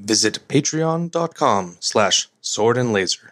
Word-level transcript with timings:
visit 0.00 0.40
patreon.com 0.48 1.76
slash 1.80 2.28
sword 2.40 2.76
and 2.76 2.92
laser. 2.92 3.30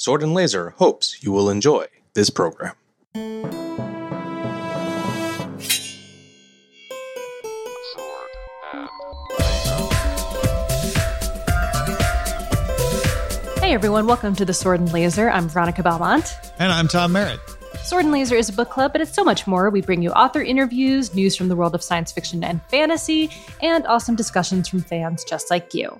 Sword 0.00 0.22
and 0.22 0.32
Laser 0.32 0.70
hopes 0.76 1.24
you 1.24 1.32
will 1.32 1.50
enjoy 1.50 1.84
this 2.14 2.30
program. 2.30 2.72
Hey 13.58 13.74
everyone, 13.74 14.06
welcome 14.06 14.36
to 14.36 14.44
the 14.44 14.54
Sword 14.54 14.78
and 14.78 14.92
Laser. 14.92 15.28
I'm 15.28 15.48
Veronica 15.48 15.82
Belmont. 15.82 16.32
And 16.60 16.70
I'm 16.70 16.86
Tom 16.86 17.10
Merritt. 17.10 17.57
Sword 17.88 18.04
and 18.04 18.12
Laser 18.12 18.34
is 18.36 18.50
a 18.50 18.52
book 18.52 18.68
club, 18.68 18.92
but 18.92 19.00
it's 19.00 19.14
so 19.14 19.24
much 19.24 19.46
more. 19.46 19.70
We 19.70 19.80
bring 19.80 20.02
you 20.02 20.10
author 20.10 20.42
interviews, 20.42 21.14
news 21.14 21.34
from 21.34 21.48
the 21.48 21.56
world 21.56 21.74
of 21.74 21.82
science 21.82 22.12
fiction 22.12 22.44
and 22.44 22.60
fantasy, 22.68 23.30
and 23.62 23.86
awesome 23.86 24.14
discussions 24.14 24.68
from 24.68 24.80
fans 24.82 25.24
just 25.24 25.50
like 25.50 25.72
you. 25.72 25.98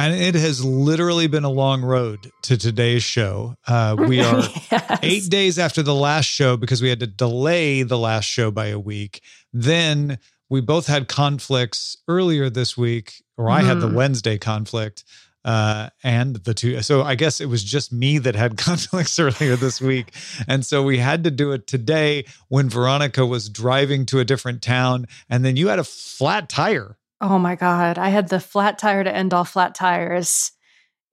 And 0.00 0.14
it 0.20 0.34
has 0.34 0.64
literally 0.64 1.28
been 1.28 1.44
a 1.44 1.48
long 1.50 1.82
road 1.82 2.32
to 2.42 2.58
today's 2.58 3.04
show. 3.04 3.54
Uh, 3.68 3.94
we 4.08 4.20
are 4.24 4.42
Yes. 4.72 4.98
eight 5.04 5.28
days 5.30 5.60
after 5.60 5.80
the 5.80 5.94
last 5.94 6.24
show 6.26 6.56
because 6.56 6.82
we 6.82 6.88
had 6.88 6.98
to 7.00 7.06
delay 7.06 7.84
the 7.84 7.98
last 7.98 8.24
show 8.24 8.50
by 8.50 8.66
a 8.66 8.78
week. 8.78 9.22
Then 9.52 10.18
we 10.48 10.60
both 10.60 10.88
had 10.88 11.06
conflicts 11.06 11.96
earlier 12.08 12.50
this 12.50 12.76
week, 12.76 13.22
or 13.36 13.48
I 13.48 13.60
had 13.62 13.80
the 13.80 13.88
Mhm. 13.88 13.94
Wednesday 13.94 14.38
conflict. 14.38 15.04
Uh, 15.48 15.88
and 16.04 16.36
the 16.36 16.52
two, 16.52 16.82
so 16.82 17.00
I 17.00 17.14
guess 17.14 17.40
it 17.40 17.46
was 17.46 17.64
just 17.64 17.90
me 17.90 18.18
that 18.18 18.34
had 18.34 18.56
conflicts 18.58 19.18
earlier 19.18 19.56
this 19.56 19.80
week. 19.80 20.12
And 20.46 20.64
so 20.64 20.82
we 20.82 20.98
had 20.98 21.24
to 21.24 21.30
do 21.30 21.52
it 21.52 21.66
today 21.66 22.26
when 22.48 22.68
Veronica 22.68 23.24
was 23.24 23.48
driving 23.48 24.04
to 24.06 24.20
a 24.20 24.26
different 24.26 24.60
town. 24.60 25.06
And 25.30 25.46
then 25.46 25.56
you 25.56 25.68
had 25.68 25.78
a 25.78 25.84
flat 25.84 26.50
tire. 26.50 26.98
Oh 27.22 27.38
my 27.38 27.54
God. 27.54 27.96
I 27.96 28.10
had 28.10 28.28
the 28.28 28.40
flat 28.40 28.78
tire 28.78 29.02
to 29.02 29.14
end 29.14 29.32
all 29.32 29.46
flat 29.46 29.74
tires. 29.74 30.52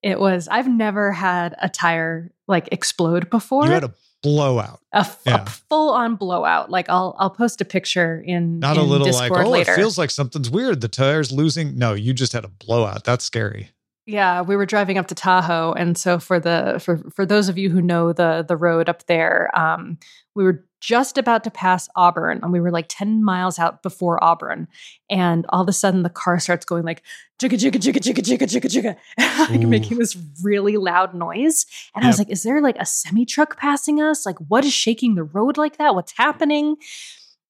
It 0.03 0.19
was, 0.19 0.49
I've 0.49 0.67
never 0.67 1.13
had 1.13 1.55
a 1.61 1.69
tire 1.69 2.29
like 2.45 2.67
explode 2.73 3.29
before. 3.29 3.67
You 3.67 3.71
had 3.71 3.85
a 3.85 3.93
blowout. 4.21 4.81
a, 4.91 5.07
yeah. 5.25 5.45
full 5.45 5.93
on 5.93 6.17
blowout. 6.17 6.69
Like 6.69 6.89
I'll 6.89 7.15
I'll 7.19 7.29
post 7.29 7.61
a 7.61 7.65
picture 7.65 8.21
in 8.25 8.59
Not 8.59 8.75
in 8.75 8.83
a 8.83 8.85
little 8.85 9.07
Discord 9.07 9.31
like, 9.31 9.45
oh, 9.45 9.49
later. 9.49 9.71
it 9.71 9.75
feels 9.77 9.97
like 9.97 10.09
something's 10.09 10.49
weird. 10.49 10.81
The 10.81 10.89
tire's 10.89 11.31
losing. 11.31 11.77
No, 11.77 11.93
you 11.93 12.13
just 12.13 12.33
had 12.33 12.43
a 12.43 12.49
blowout. 12.49 13.05
That's 13.05 13.23
scary. 13.23 13.69
Yeah, 14.07 14.41
we 14.41 14.55
were 14.55 14.67
driving 14.67 14.99
up 14.99 15.07
to 15.07 15.15
Tahoe, 15.15 15.73
and 15.73 15.97
so 15.97 16.19
for 16.19 16.39
the 16.39 16.79
for 16.79 16.97
for 17.09 17.25
those 17.25 17.49
of 17.49 17.57
you 17.57 17.71
who 17.71 17.81
know 17.81 18.13
the 18.13 18.45
the 18.47 18.55
road 18.55 18.87
up 18.87 19.03
there, 19.07 19.49
um, 19.57 19.97
we 20.35 20.43
were 20.43 20.63
just 20.79 21.17
about 21.17 21.43
to 21.45 21.49
pass 21.49 21.89
Auburn, 21.95 22.39
and 22.43 22.51
we 22.51 22.59
were 22.59 22.69
like 22.69 22.85
ten 22.87 23.23
miles 23.23 23.57
out 23.57 23.81
before 23.81 24.23
Auburn, 24.23 24.67
and 25.09 25.47
all 25.49 25.63
of 25.63 25.67
a 25.67 25.73
sudden 25.73 26.03
the 26.03 26.11
car 26.11 26.39
starts 26.39 26.65
going 26.65 26.83
like 26.83 27.01
jigga 27.41 27.57
jigga 27.57 27.79
jigga 27.79 27.97
jigga 27.99 28.21
jigga 28.21 28.47
jigga 28.47 28.95
jigga, 29.17 29.49
like 29.49 29.67
making 29.67 29.97
this 29.97 30.15
really 30.43 30.77
loud 30.77 31.15
noise, 31.15 31.65
and 31.95 32.05
I 32.05 32.07
was 32.07 32.19
like, 32.19 32.29
"Is 32.29 32.43
there 32.43 32.61
like 32.61 32.77
a 32.79 32.85
semi 32.85 33.25
truck 33.25 33.57
passing 33.57 33.99
us? 34.03 34.23
Like, 34.23 34.37
what 34.37 34.63
is 34.65 34.73
shaking 34.73 35.15
the 35.15 35.23
road 35.23 35.57
like 35.57 35.77
that? 35.77 35.95
What's 35.95 36.13
happening?" 36.15 36.75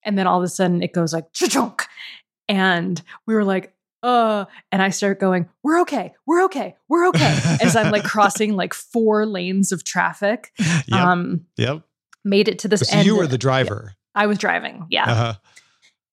And 0.03 0.17
then 0.17 0.25
all 0.25 0.37
of 0.37 0.43
a 0.45 0.47
sudden 0.47 0.81
it 0.81 0.93
goes 0.93 1.11
like 1.11 1.33
chunk, 1.33 1.85
and 2.47 3.01
we 3.27 3.33
were 3.33 3.43
like, 3.43 3.74
uh, 4.05 4.45
and 4.71 4.81
I 4.81 4.89
start 4.89 5.19
going, 5.19 5.49
we're 5.63 5.81
okay, 5.81 6.13
we're 6.27 6.43
okay, 6.45 6.75
we're 6.87 7.07
okay. 7.09 7.39
As 7.61 7.75
I'm 7.75 7.91
like 7.91 8.03
crossing 8.13 8.55
like 8.55 8.73
four 8.73 9.25
lanes 9.25 9.71
of 9.71 9.83
traffic. 9.83 10.51
Yep. 10.87 10.91
Um, 10.99 11.45
yep. 11.57 11.81
made 12.23 12.47
it 12.47 12.59
to 12.59 12.67
this 12.67 12.81
So 12.81 12.97
end. 12.97 13.05
you 13.05 13.17
were 13.17 13.27
the 13.27 13.37
driver. 13.37 13.93
I 14.13 14.27
was 14.27 14.37
driving, 14.37 14.85
yeah, 14.89 15.11
Uh-huh. 15.11 15.33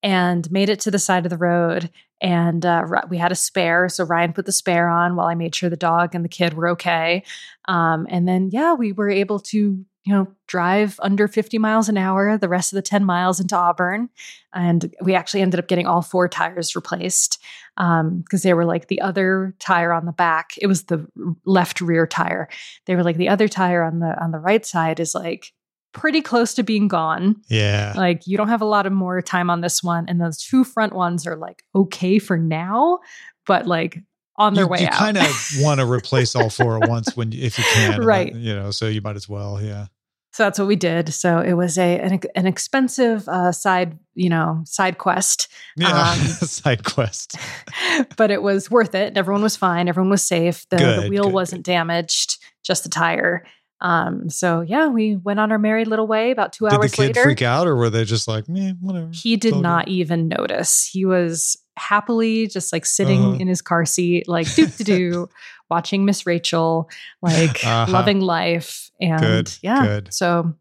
and 0.03 0.51
made 0.51 0.69
it 0.69 0.81
to 0.81 0.91
the 0.91 0.99
side 0.99 1.25
of 1.27 1.31
the 1.31 1.37
road. 1.39 1.91
And 2.21 2.65
uh, 2.65 2.85
we 3.09 3.19
had 3.19 3.33
a 3.33 3.37
spare, 3.37 3.89
so 3.89 4.05
Ryan 4.05 4.33
put 4.33 4.47
the 4.47 4.53
spare 4.53 4.89
on 4.89 5.17
while 5.17 5.27
I 5.27 5.35
made 5.35 5.55
sure 5.55 5.69
the 5.71 5.77
dog 5.77 6.15
and 6.15 6.25
the 6.25 6.29
kid 6.29 6.55
were 6.55 6.69
okay. 6.71 7.25
Um, 7.67 8.07
and 8.09 8.27
then, 8.29 8.49
yeah, 8.53 8.75
we 8.75 8.93
were 8.93 9.11
able 9.11 9.41
to, 9.41 9.85
you 10.05 10.13
know, 10.13 10.27
drive 10.49 10.99
under 11.01 11.29
50 11.29 11.59
miles 11.59 11.89
an 11.89 11.97
hour 11.97 12.37
the 12.37 12.49
rest 12.49 12.73
of 12.73 12.77
the 12.77 12.83
10 12.83 13.05
miles 13.05 13.39
into 13.39 13.57
Auburn. 13.57 14.09
And 14.53 14.93
we 15.01 15.15
actually 15.15 15.43
ended 15.43 15.61
up 15.61 15.69
getting 15.69 15.87
all 15.87 16.03
four 16.03 16.29
tires 16.29 16.75
replaced 16.75 17.41
um, 17.77 18.21
because 18.23 18.43
they 18.43 18.53
were 18.53 18.65
like 18.65 18.89
the 18.89 19.01
other 19.01 19.55
tire 19.61 19.93
on 19.93 20.05
the 20.07 20.13
back. 20.13 20.55
It 20.61 20.67
was 20.67 20.85
the 20.85 21.07
left 21.45 21.81
rear 21.81 22.07
tire. 22.07 22.49
They 22.87 22.97
were 22.97 23.05
like 23.05 23.17
the 23.17 23.29
other 23.29 23.47
tire 23.49 23.83
on 23.85 24.01
the 24.01 24.21
on 24.23 24.33
the 24.33 24.39
right 24.41 24.67
side 24.67 24.99
is 24.99 25.15
like 25.15 25.53
pretty 25.95 26.21
close 26.21 26.55
to 26.55 26.63
being 26.63 26.89
gone. 26.89 27.37
Yeah. 27.49 27.93
Like 27.97 28.27
you 28.27 28.37
don't 28.37 28.49
have 28.49 28.63
a 28.63 28.67
lot 28.67 28.87
of 28.87 28.93
more 28.93 29.23
time 29.23 29.51
on 29.51 29.61
this 29.61 29.83
one, 29.85 30.07
and 30.09 30.21
those 30.21 30.39
two 30.39 30.65
front 30.65 30.95
ones 30.95 31.27
are 31.27 31.37
like 31.37 31.63
okay 31.75 32.19
for 32.19 32.37
now, 32.37 32.99
but 33.47 33.67
like 33.67 33.99
on 34.37 34.55
their 34.55 34.65
you, 34.65 34.69
way 34.71 34.81
you 34.81 34.87
out. 34.87 34.93
You 34.95 34.99
kind 34.99 35.17
of 35.19 35.51
want 35.59 35.81
to 35.81 35.87
replace 35.91 36.35
all 36.35 36.49
four 36.51 36.83
at 36.83 36.89
once 36.89 37.15
when 37.17 37.33
if 37.35 37.59
you 37.59 37.65
can, 37.75 38.01
uh, 38.01 38.05
Right. 38.05 38.33
that- 38.33 38.39
you 38.39 38.55
know, 38.55 38.71
so 38.71 38.89
you 38.89 39.03
might 39.03 39.17
as 39.17 39.29
well. 39.29 39.63
Yeah. 39.63 39.87
So 40.33 40.45
that's 40.45 40.59
what 40.59 40.69
we 40.69 40.77
did. 40.77 41.13
So 41.13 41.39
it 41.41 41.53
was 41.55 41.79
a 41.79 41.99
an, 42.01 42.21
an 42.35 42.47
expensive 42.47 43.29
uh, 43.29 43.53
side, 43.53 43.99
you 44.15 44.29
know, 44.29 44.63
side 44.65 44.99
quest, 44.99 45.49
Yeah. 45.77 45.89
Um, 45.89 46.19
Side 46.19 46.85
quest. 46.85 47.37
but 48.17 48.31
it 48.31 48.43
was 48.43 48.71
worth 48.71 48.95
it. 48.95 49.17
Everyone 49.17 49.43
was 49.43 49.57
fine. 49.57 49.89
Everyone 49.89 50.11
was 50.11 50.23
safe. 50.23 50.67
The, 50.71 50.77
the 51.03 51.07
wheel 51.09 51.25
good, 51.25 51.33
wasn't 51.33 51.65
damaged, 51.65 52.39
just 52.65 52.83
the 52.85 52.89
tire. 52.91 53.45
Um, 53.81 54.31
so 54.31 54.61
yeah, 54.61 54.87
we 54.89 55.17
went 55.17 55.41
on 55.41 55.51
our 55.51 55.59
merry 55.59 55.85
little 55.85 56.07
way. 56.07 56.31
About 56.31 56.53
two 56.53 56.67
Did 56.67 56.73
the 56.73 56.77
hours 56.77 56.93
kid 56.93 57.03
later, 57.09 57.23
freak 57.25 57.43
out, 57.43 57.67
or 57.67 57.75
were 57.75 57.91
they 57.91 58.05
just 58.05 58.29
like, 58.29 58.49
me, 58.49 58.75
whatever? 58.81 59.11
he 59.13 59.37
did 59.37 59.57
not 59.57 59.89
even 59.89 60.29
notice. 60.29 60.87
He 60.87 61.05
was 61.05 61.57
happily 61.77 62.47
just 62.47 62.73
like 62.73 62.87
sitting 62.87 63.21
Uh-huh. 63.25 63.37
in 63.41 63.49
his 63.49 63.61
car 63.61 63.85
seat, 63.85 64.29
like 64.29 64.47
doo 64.55 64.67
doo 64.67 64.85
doo, 64.85 65.29
watching 65.73 66.05
Miss 66.05 66.27
Rachel, 66.27 66.89
like 67.23 67.65
Uh-huh. 67.65 67.91
loving 67.91 68.21
life. 68.21 68.91
And 69.01 69.21
Good, 69.21 69.59
yeah, 69.63 69.83
good. 69.87 70.13
so 70.15 70.55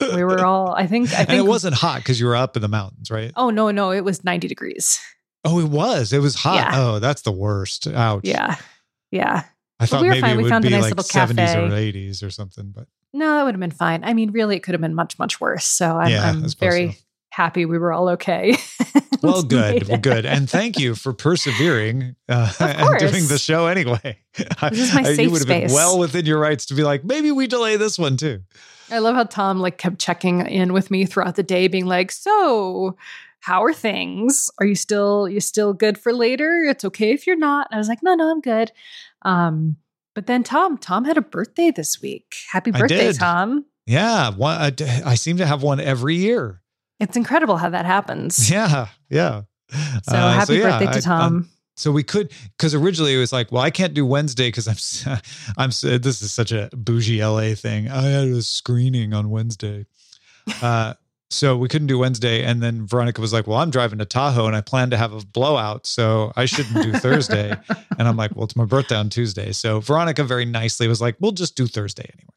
we 0.00 0.24
were 0.24 0.44
all. 0.50 0.74
I 0.74 0.86
think. 0.86 1.12
I 1.12 1.18
think 1.24 1.30
and 1.30 1.38
it 1.38 1.46
wasn't 1.46 1.74
hot 1.74 1.98
because 1.98 2.18
you 2.18 2.26
were 2.26 2.34
up 2.36 2.56
in 2.56 2.62
the 2.62 2.68
mountains, 2.68 3.10
right? 3.10 3.30
Oh 3.36 3.50
no, 3.50 3.70
no, 3.70 3.92
it 3.92 4.04
was 4.04 4.24
ninety 4.24 4.48
degrees. 4.48 4.98
Oh, 5.44 5.60
it 5.60 5.68
was. 5.68 6.12
It 6.14 6.20
was 6.20 6.34
hot. 6.34 6.54
Yeah. 6.56 6.70
Oh, 6.80 6.98
that's 6.98 7.20
the 7.22 7.30
worst. 7.32 7.86
Ouch. 7.86 8.22
Yeah, 8.24 8.56
yeah. 9.10 9.44
I 9.78 9.86
thought 9.86 10.00
we 10.02 10.08
were 10.08 10.12
maybe 10.14 10.20
fine. 10.22 10.30
it 10.32 10.36
We 10.38 10.42
would 10.44 10.50
found 10.50 10.64
a 10.64 10.68
be 10.68 10.72
nice 10.74 10.82
like 10.84 10.96
little 10.96 11.04
70s 11.04 11.36
cafe. 11.36 11.58
or 11.66 11.68
80s 11.70 12.22
or 12.26 12.30
something, 12.30 12.72
but 12.74 12.86
No, 13.12 13.26
that 13.36 13.44
would 13.44 13.54
have 13.54 13.60
been 13.60 13.70
fine. 13.70 14.02
I 14.04 14.14
mean, 14.14 14.30
really, 14.30 14.56
it 14.56 14.62
could 14.62 14.72
have 14.74 14.80
been 14.80 14.94
much, 14.94 15.18
much 15.18 15.40
worse. 15.40 15.66
So 15.66 15.98
I'm, 15.98 16.10
Yeah, 16.10 16.30
I'm 16.30 16.48
very 16.58 16.92
so. 16.92 16.98
happy 17.30 17.66
we 17.66 17.76
were 17.78 17.92
all 17.92 18.08
okay. 18.10 18.56
well, 19.24 19.42
good. 19.42 19.88
Well, 19.88 19.98
good. 19.98 20.26
And 20.26 20.48
thank 20.48 20.78
you 20.78 20.94
for 20.94 21.12
persevering 21.12 22.16
uh, 22.28 22.52
and 22.60 22.98
doing 22.98 23.26
the 23.28 23.38
show 23.38 23.66
anyway. 23.66 24.18
This 24.70 24.88
is 24.88 24.94
my 24.94 25.02
I- 25.02 25.10
you 25.10 25.30
would 25.30 25.40
have 25.40 25.48
been 25.48 25.68
space. 25.68 25.72
well 25.74 25.98
within 25.98 26.26
your 26.26 26.38
rights 26.38 26.66
to 26.66 26.74
be 26.74 26.82
like, 26.82 27.04
maybe 27.04 27.30
we 27.30 27.46
delay 27.46 27.76
this 27.76 27.98
one 27.98 28.16
too. 28.16 28.40
I 28.90 28.98
love 28.98 29.14
how 29.14 29.24
Tom 29.24 29.60
like 29.60 29.78
kept 29.78 29.98
checking 29.98 30.46
in 30.46 30.72
with 30.72 30.90
me 30.90 31.06
throughout 31.06 31.36
the 31.36 31.42
day, 31.42 31.68
being 31.68 31.86
like, 31.86 32.12
"So, 32.12 32.96
how 33.40 33.64
are 33.64 33.72
things? 33.72 34.50
Are 34.58 34.66
you 34.66 34.74
still 34.74 35.28
you 35.28 35.40
still 35.40 35.72
good 35.72 35.96
for 35.98 36.12
later? 36.12 36.64
It's 36.68 36.84
okay 36.84 37.12
if 37.12 37.26
you're 37.26 37.36
not." 37.36 37.68
And 37.70 37.76
I 37.76 37.78
was 37.78 37.88
like, 37.88 38.02
"No, 38.02 38.14
no, 38.14 38.30
I'm 38.30 38.40
good." 38.42 38.72
Um, 39.22 39.76
but 40.14 40.26
then 40.26 40.42
Tom, 40.42 40.76
Tom 40.78 41.04
had 41.06 41.16
a 41.16 41.22
birthday 41.22 41.70
this 41.70 42.00
week. 42.02 42.34
Happy 42.52 42.70
birthday. 42.72 43.12
Tom! 43.12 43.64
Yeah. 43.86 44.30
One, 44.30 44.56
I, 44.60 44.72
I 45.04 45.14
seem 45.14 45.38
to 45.38 45.46
have 45.46 45.62
one 45.62 45.80
every 45.80 46.16
year. 46.16 46.60
It's 47.00 47.16
incredible 47.16 47.56
how 47.56 47.70
that 47.70 47.86
happens. 47.86 48.50
Yeah. 48.54 48.88
Yeah. 49.10 49.42
So 49.70 50.14
Uh, 50.16 50.32
happy 50.32 50.54
yeah, 50.56 50.78
birthday 50.78 50.92
to 50.92 50.98
I- 50.98 51.00
Tom. 51.00 51.48
So 51.76 51.90
we 51.90 52.04
could, 52.04 52.30
because 52.56 52.72
originally 52.72 53.14
it 53.14 53.18
was 53.18 53.32
like, 53.32 53.50
well, 53.50 53.60
I 53.62 53.70
can't 53.70 53.94
do 53.94 54.06
Wednesday 54.06 54.46
because 54.46 54.68
I'm, 54.68 55.18
I'm. 55.58 55.70
This 55.70 56.22
is 56.22 56.30
such 56.30 56.52
a 56.52 56.70
bougie 56.72 57.20
LA 57.20 57.54
thing. 57.56 57.90
I 57.90 58.02
had 58.02 58.28
a 58.28 58.42
screening 58.42 59.12
on 59.12 59.28
Wednesday, 59.28 59.86
uh, 60.62 60.94
so 61.30 61.56
we 61.56 61.66
couldn't 61.66 61.88
do 61.88 61.98
Wednesday. 61.98 62.44
And 62.44 62.62
then 62.62 62.86
Veronica 62.86 63.20
was 63.20 63.32
like, 63.32 63.48
"Well, 63.48 63.58
I'm 63.58 63.70
driving 63.70 63.98
to 63.98 64.04
Tahoe 64.04 64.46
and 64.46 64.54
I 64.54 64.60
plan 64.60 64.90
to 64.90 64.96
have 64.96 65.12
a 65.12 65.26
blowout, 65.26 65.84
so 65.84 66.32
I 66.36 66.44
shouldn't 66.44 66.80
do 66.80 66.92
Thursday." 66.92 67.56
and 67.98 68.06
I'm 68.06 68.16
like, 68.16 68.36
"Well, 68.36 68.44
it's 68.44 68.54
my 68.54 68.66
birthday 68.66 68.94
on 68.94 69.08
Tuesday." 69.10 69.50
So 69.50 69.80
Veronica 69.80 70.22
very 70.22 70.44
nicely 70.44 70.86
was 70.86 71.00
like, 71.00 71.16
"We'll 71.18 71.32
just 71.32 71.56
do 71.56 71.66
Thursday 71.66 72.08
anyway." 72.16 72.30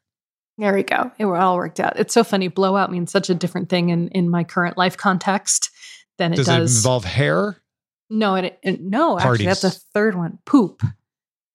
There 0.58 0.74
we 0.74 0.82
go. 0.82 1.10
It 1.18 1.24
all 1.24 1.56
worked 1.56 1.78
out. 1.80 1.98
It's 1.98 2.12
so 2.12 2.24
funny. 2.24 2.48
Blowout 2.48 2.90
means 2.90 3.12
such 3.12 3.30
a 3.30 3.34
different 3.34 3.68
thing 3.68 3.90
in 3.90 4.08
in 4.08 4.28
my 4.28 4.42
current 4.44 4.76
life 4.76 4.96
context 4.96 5.70
than 6.18 6.32
it 6.32 6.36
Does, 6.36 6.46
does. 6.46 6.74
it 6.74 6.78
involve 6.78 7.04
hair? 7.04 7.62
no, 8.10 8.34
it, 8.34 8.58
it- 8.62 8.80
no. 8.80 9.18
Actually, 9.18 9.44
that's 9.44 9.62
a 9.64 9.70
third 9.70 10.14
one. 10.16 10.38
Poop. 10.44 10.82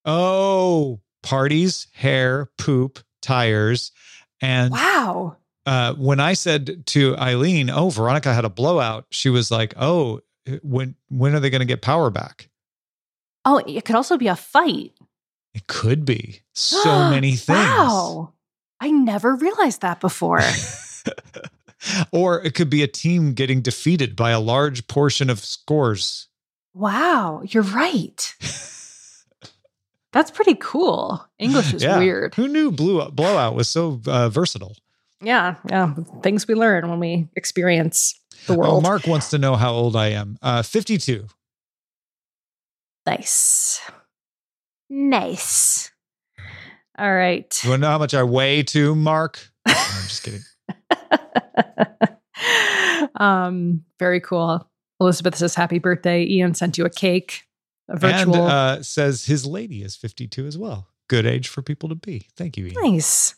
Oh, 0.04 1.00
parties, 1.22 1.86
hair, 1.92 2.50
poop, 2.58 2.98
tires, 3.22 3.92
and 4.40 4.72
Wow. 4.72 5.36
uh, 5.66 5.94
when 5.94 6.20
I 6.20 6.34
said 6.34 6.86
to 6.88 7.16
Eileen, 7.16 7.70
"Oh, 7.70 7.88
Veronica 7.90 8.32
had 8.34 8.44
a 8.44 8.50
blowout," 8.50 9.06
she 9.10 9.30
was 9.30 9.50
like, 9.50 9.74
"Oh, 9.76 10.20
when 10.62 10.94
when 11.08 11.34
are 11.34 11.40
they 11.40 11.50
going 11.50 11.60
to 11.60 11.66
get 11.66 11.82
power 11.82 12.10
back?" 12.10 12.48
Oh, 13.46 13.58
it 13.66 13.84
could 13.84 13.96
also 13.96 14.16
be 14.16 14.28
a 14.28 14.36
fight. 14.36 14.92
It 15.54 15.66
could 15.66 16.04
be 16.04 16.40
so 16.54 16.84
many 17.10 17.36
things. 17.36 17.58
Wow. 17.58 18.32
I 18.84 18.90
never 18.90 19.34
realized 19.34 19.80
that 19.80 19.98
before. 20.00 20.42
or 22.12 22.42
it 22.42 22.54
could 22.54 22.68
be 22.68 22.82
a 22.82 22.86
team 22.86 23.32
getting 23.32 23.62
defeated 23.62 24.14
by 24.14 24.30
a 24.30 24.40
large 24.40 24.86
portion 24.88 25.30
of 25.30 25.38
scores. 25.40 26.28
wow. 26.74 27.40
You're 27.46 27.62
right. 27.62 28.34
That's 30.12 30.30
pretty 30.30 30.54
cool. 30.60 31.26
English 31.38 31.72
is 31.72 31.82
Yeah. 31.82 31.98
weird. 31.98 32.34
Who 32.34 32.46
knew 32.46 32.70
Blue 32.70 33.08
Blowout 33.10 33.54
was 33.54 33.68
so 33.70 34.00
uh, 34.06 34.28
versatile? 34.28 34.76
Yeah, 35.22 35.54
yeah. 35.70 35.94
Things 36.22 36.46
we 36.46 36.54
learn 36.54 36.90
when 36.90 37.00
we 37.00 37.28
experience 37.36 38.14
the 38.46 38.52
Oh, 38.52 38.56
world. 38.58 38.82
Mark 38.82 39.06
wants 39.06 39.30
to 39.30 39.38
know 39.38 39.56
how 39.56 39.72
old 39.72 39.96
I 39.96 40.08
am. 40.08 40.36
Uh, 40.42 40.62
52. 40.62 41.26
nice. 43.06 43.80
Nice. 44.90 45.90
All 46.98 47.12
right. 47.14 47.60
You 47.64 47.70
want 47.70 47.80
to 47.80 47.86
know 47.86 47.90
how 47.90 47.98
much 47.98 48.14
I 48.14 48.22
weigh 48.22 48.62
too, 48.62 48.94
Mark? 48.94 49.48
No, 49.66 49.72
I'm 49.74 50.08
just 50.08 50.22
kidding. 50.22 50.42
um, 53.16 53.84
very 53.98 54.20
cool. 54.20 54.68
Elizabeth 55.00 55.36
says 55.36 55.54
happy 55.54 55.78
birthday. 55.78 56.24
Ian 56.24 56.54
sent 56.54 56.78
you 56.78 56.84
a 56.84 56.90
cake, 56.90 57.42
a 57.88 57.96
virtual. 57.96 58.34
And 58.34 58.44
uh, 58.44 58.82
says 58.82 59.24
his 59.26 59.46
lady 59.46 59.82
is 59.82 59.96
52 59.96 60.46
as 60.46 60.56
well. 60.58 60.88
Good 61.08 61.26
age 61.26 61.48
for 61.48 61.62
people 61.62 61.88
to 61.88 61.94
be. 61.94 62.28
Thank 62.36 62.56
you, 62.56 62.66
Ian. 62.66 62.74
nice. 62.92 63.34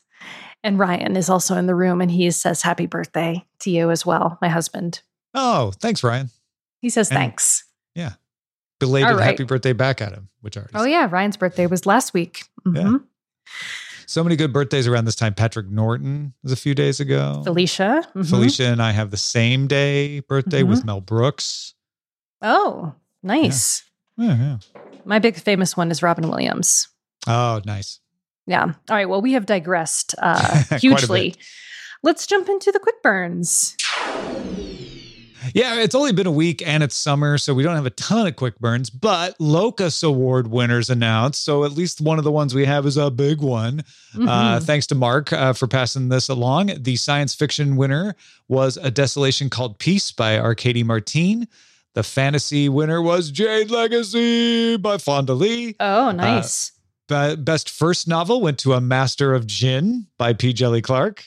And 0.64 0.79
Ryan 0.79 1.17
is 1.17 1.29
also 1.31 1.56
in 1.56 1.67
the 1.67 1.75
room 1.75 2.00
and 2.00 2.11
he 2.11 2.31
says 2.31 2.62
happy 2.62 2.87
birthday 2.87 3.44
to 3.61 3.70
you 3.70 3.91
as 3.91 4.05
well, 4.05 4.38
my 4.43 4.49
husband. 4.49 5.00
Oh, 5.35 5.73
thanks, 5.81 6.03
Ryan. 6.03 6.31
He 6.81 6.91
says 6.91 7.08
And- 7.11 7.17
thanks. 7.19 7.64
Yeah. 7.94 8.14
Belated 8.79 9.17
right. 9.17 9.25
happy 9.25 9.44
birthday 9.44 9.73
back 9.73 10.03
at 10.03 10.12
him, 10.12 10.29
which 10.43 10.56
I 10.56 10.61
already 10.61 10.73
Oh 10.75 10.82
said. 10.82 10.91
yeah, 10.91 11.08
Ryan's 11.11 11.37
birthday 11.38 11.67
was 11.67 11.87
last 11.87 12.12
week. 12.12 12.44
Yeah. 12.70 12.97
So 14.06 14.22
many 14.22 14.37
good 14.37 14.52
birthdays 14.52 14.87
around 14.87 15.04
this 15.06 15.16
time. 15.16 15.34
Patrick 15.34 15.69
Norton 15.69 16.32
was 16.43 16.52
a 16.52 16.56
few 16.56 16.75
days 16.75 17.00
ago. 17.00 17.43
Felicia. 17.44 18.02
mhm. 18.14 18.28
Felicia 18.28 18.66
and 18.66 18.81
I 18.81 18.93
have 18.93 19.10
the 19.10 19.16
same 19.16 19.66
day 19.66 20.20
birthday 20.20 20.62
with 20.62 20.84
Mel 20.84 21.00
Brooks. 21.00 21.75
Oh, 22.40 22.94
nice. 23.22 23.82
Yeah, 24.16 24.37
yeah. 24.37 24.58
My 25.04 25.19
big 25.19 25.37
famous 25.37 25.76
one 25.76 25.90
is 25.90 26.02
Robin 26.02 26.28
Williams. 26.28 26.88
Oh, 27.26 27.60
nice. 27.64 27.98
Yeah. 28.46 28.62
All 28.64 28.75
right. 28.96 29.08
Well, 29.08 29.20
we 29.22 29.32
have 29.32 29.44
digressed 29.46 30.14
uh, 30.19 30.62
hugely. 30.81 31.34
Let's 32.04 32.26
jump 32.26 32.48
into 32.48 32.70
the 32.70 32.78
quick 32.78 33.02
burns. 33.02 33.76
Yeah, 35.54 35.81
it's 35.81 35.94
only 35.94 36.12
been 36.12 36.26
a 36.26 36.31
week 36.31 36.66
and 36.66 36.82
it's 36.82 36.94
summer, 36.96 37.38
so 37.38 37.54
we 37.54 37.62
don't 37.62 37.75
have 37.76 37.87
a 37.87 37.90
ton 37.90 38.26
of 38.26 38.37
quick 38.37 38.58
burns, 38.58 38.90
but 38.90 39.34
Locus 39.38 40.02
Award 40.02 40.48
winners 40.48 40.90
announced. 40.90 41.44
So 41.44 41.64
at 41.64 41.72
least 41.72 42.00
one 42.00 42.19
of 42.19 42.25
the 42.25 42.32
ones 42.32 42.54
we 42.54 42.64
have 42.64 42.87
is 42.87 42.96
a 42.96 43.10
big 43.10 43.40
one. 43.40 43.82
Uh, 44.14 44.58
Mhm. 44.58 44.62
thanks 44.64 44.87
to 44.88 44.94
Mark 44.94 45.32
uh, 45.32 45.52
for 45.52 45.66
passing 45.66 46.08
this 46.08 46.28
along. 46.28 46.72
The 46.78 46.96
science 46.96 47.34
fiction 47.34 47.76
winner 47.76 48.14
was 48.48 48.76
A 48.78 48.90
Desolation 48.90 49.48
Called 49.50 49.78
Peace 49.78 50.12
by 50.12 50.38
Arkady 50.38 50.82
Martine. 50.82 51.46
The 51.94 52.02
fantasy 52.02 52.69
winner 52.69 53.00
was 53.00 53.31
Jade 53.31 53.70
Legacy 53.70 54.76
by 54.76 54.98
Fonda 54.98 55.32
Lee. 55.34 55.75
oh, 55.81 56.10
nice. 56.12 56.72
Be- 57.08 57.37
Best 57.37 57.70
first 57.70 58.08
novel 58.08 58.40
went 58.40 58.58
to 58.58 58.75
A 58.75 58.81
Master 58.81 59.32
of 59.32 59.46
Djinn 59.46 60.06
by 60.19 60.32
P. 60.32 60.52
Djèlí 60.52 60.82
Clark. 60.82 61.25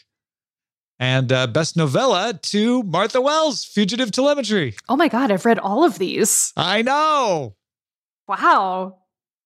And 1.00 1.32
uh, 1.32 1.48
best 1.48 1.78
novella 1.78 2.38
to 2.44 2.84
Martha 2.84 3.22
Wells, 3.22 3.64
Fugitive 3.64 4.12
Telemetry. 4.12 4.76
oh 4.90 4.98
my 4.98 5.08
God. 5.08 5.32
I've 5.32 5.46
read 5.46 5.60
all 5.60 5.84
of 5.86 5.98
these. 5.98 6.52
I 6.58 6.82
know. 6.82 7.56
Wow. 8.28 8.98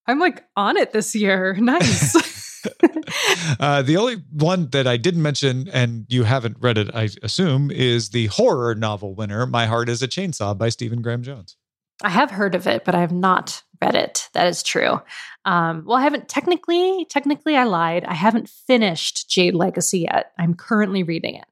I'm 0.07 0.19
like 0.19 0.43
on 0.55 0.77
it 0.77 0.91
this 0.91 1.15
year. 1.15 1.55
Nice. 1.59 2.15
uh, 3.59 3.81
the 3.81 3.97
only 3.97 4.23
one 4.31 4.69
that 4.69 4.87
I 4.87 4.97
didn't 4.97 5.21
mention, 5.21 5.69
and 5.73 6.05
you 6.07 6.23
haven't 6.23 6.57
read 6.59 6.77
it, 6.77 6.89
I 6.93 7.09
assume, 7.21 7.71
is 7.71 8.09
the 8.09 8.27
horror 8.27 8.73
novel 8.73 9.15
winner, 9.15 9.45
My 9.45 9.65
Heart 9.65 9.89
is 9.89 10.01
a 10.01 10.07
Chainsaw 10.07 10.57
by 10.57 10.69
Stephen 10.69 11.01
Graham 11.01 11.23
Jones. 11.23 11.57
I 12.01 12.09
have 12.09 12.31
heard 12.31 12.55
of 12.55 12.65
it, 12.67 12.85
but 12.85 12.95
I 12.95 13.01
have 13.01 13.11
not 13.11 13.63
read 13.83 13.95
it. 13.95 14.29
That 14.33 14.47
is 14.47 14.63
true. 14.63 15.01
Um, 15.45 15.83
well, 15.85 15.97
I 15.97 16.01
haven't 16.03 16.29
technically, 16.29 17.05
technically, 17.09 17.55
I 17.55 17.65
lied. 17.65 18.05
I 18.05 18.13
haven't 18.13 18.49
finished 18.49 19.29
Jade 19.29 19.55
Legacy 19.55 19.99
yet. 19.99 20.31
I'm 20.39 20.53
currently 20.53 21.03
reading 21.03 21.35
it, 21.35 21.45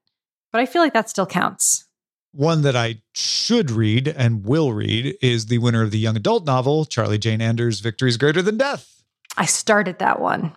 but 0.51 0.61
I 0.61 0.65
feel 0.65 0.81
like 0.81 0.93
that 0.93 1.09
still 1.09 1.25
counts. 1.25 1.85
One 2.33 2.61
that 2.61 2.77
I 2.77 3.01
should 3.13 3.69
read 3.69 4.07
and 4.07 4.45
will 4.45 4.71
read 4.71 5.17
is 5.21 5.47
the 5.47 5.57
winner 5.57 5.83
of 5.83 5.91
the 5.91 5.99
young 5.99 6.15
adult 6.15 6.45
novel, 6.45 6.85
Charlie 6.85 7.17
Jane 7.17 7.41
Anders' 7.41 7.81
Victory 7.81 8.07
is 8.09 8.15
Greater 8.17 8.41
Than 8.41 8.57
Death. 8.57 9.03
I 9.35 9.45
started 9.45 9.99
that 9.99 10.21
one. 10.21 10.53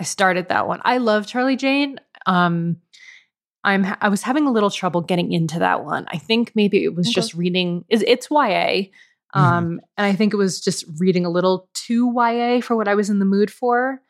I 0.00 0.04
started 0.04 0.48
that 0.48 0.66
one. 0.66 0.80
I 0.84 0.96
love 0.98 1.26
Charlie 1.26 1.56
Jane. 1.56 2.00
Um, 2.26 2.78
I'm 3.62 3.86
I 4.00 4.08
was 4.08 4.22
having 4.22 4.46
a 4.46 4.50
little 4.50 4.70
trouble 4.70 5.02
getting 5.02 5.32
into 5.32 5.58
that 5.60 5.84
one. 5.84 6.06
I 6.08 6.18
think 6.18 6.52
maybe 6.54 6.82
it 6.82 6.94
was 6.96 7.06
Okay. 7.08 7.12
just 7.14 7.34
reading. 7.34 7.84
It's, 7.88 8.02
it's 8.06 8.28
YA, 8.30 8.84
um, 9.32 9.80
and 9.96 10.06
I 10.06 10.14
think 10.14 10.32
it 10.32 10.36
was 10.36 10.60
just 10.60 10.84
reading 10.98 11.24
a 11.24 11.30
little 11.30 11.68
too 11.74 12.12
YA 12.14 12.60
for 12.60 12.76
what 12.76 12.88
I 12.88 12.94
was 12.94 13.10
in 13.10 13.18
the 13.18 13.24
mood 13.24 13.50
for. 13.50 14.00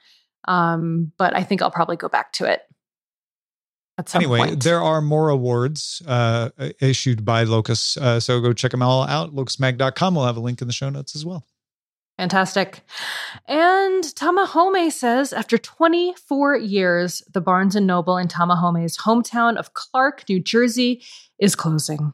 Um, 0.48 1.12
but 1.18 1.36
I 1.36 1.44
think 1.44 1.62
I'll 1.62 1.70
probably 1.70 1.96
go 1.96 2.08
back 2.08 2.32
to 2.34 2.44
it 2.44 2.62
at 3.98 4.08
some 4.08 4.22
anyway, 4.22 4.38
point. 4.38 4.62
there 4.64 4.82
are 4.82 5.00
more 5.00 5.28
awards 5.28 6.02
uh, 6.06 6.50
issued 6.80 7.24
by 7.24 7.44
Locus. 7.44 7.96
Uh, 7.96 8.18
so 8.18 8.40
go 8.40 8.52
check 8.52 8.70
them 8.70 8.82
all 8.82 9.04
out. 9.04 9.34
Locusmag.com. 9.34 10.14
We'll 10.14 10.26
have 10.26 10.36
a 10.36 10.40
link 10.40 10.60
in 10.60 10.66
the 10.66 10.72
show 10.72 10.90
notes 10.90 11.14
as 11.14 11.24
well. 11.24 11.46
Fantastic. 12.18 12.82
And 13.48 14.04
Tamahome 14.04 14.92
says 14.92 15.32
after 15.32 15.58
24 15.58 16.56
years, 16.56 17.22
the 17.32 17.40
Barnes 17.40 17.74
and 17.74 17.86
Noble 17.86 18.16
in 18.18 18.28
Tamahome's 18.28 18.98
hometown 18.98 19.56
of 19.56 19.74
Clark, 19.74 20.24
New 20.28 20.40
Jersey, 20.40 21.02
is 21.38 21.54
closing. 21.54 22.12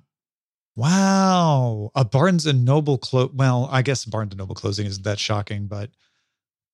Wow. 0.78 1.90
A 1.96 2.04
Barnes 2.04 2.46
and 2.46 2.64
Noble 2.64 2.98
close. 2.98 3.30
Well, 3.34 3.68
I 3.72 3.82
guess 3.82 4.04
Barnes 4.04 4.30
and 4.30 4.38
Noble 4.38 4.54
closing 4.54 4.86
isn't 4.86 5.02
that 5.02 5.18
shocking, 5.18 5.66
but 5.66 5.90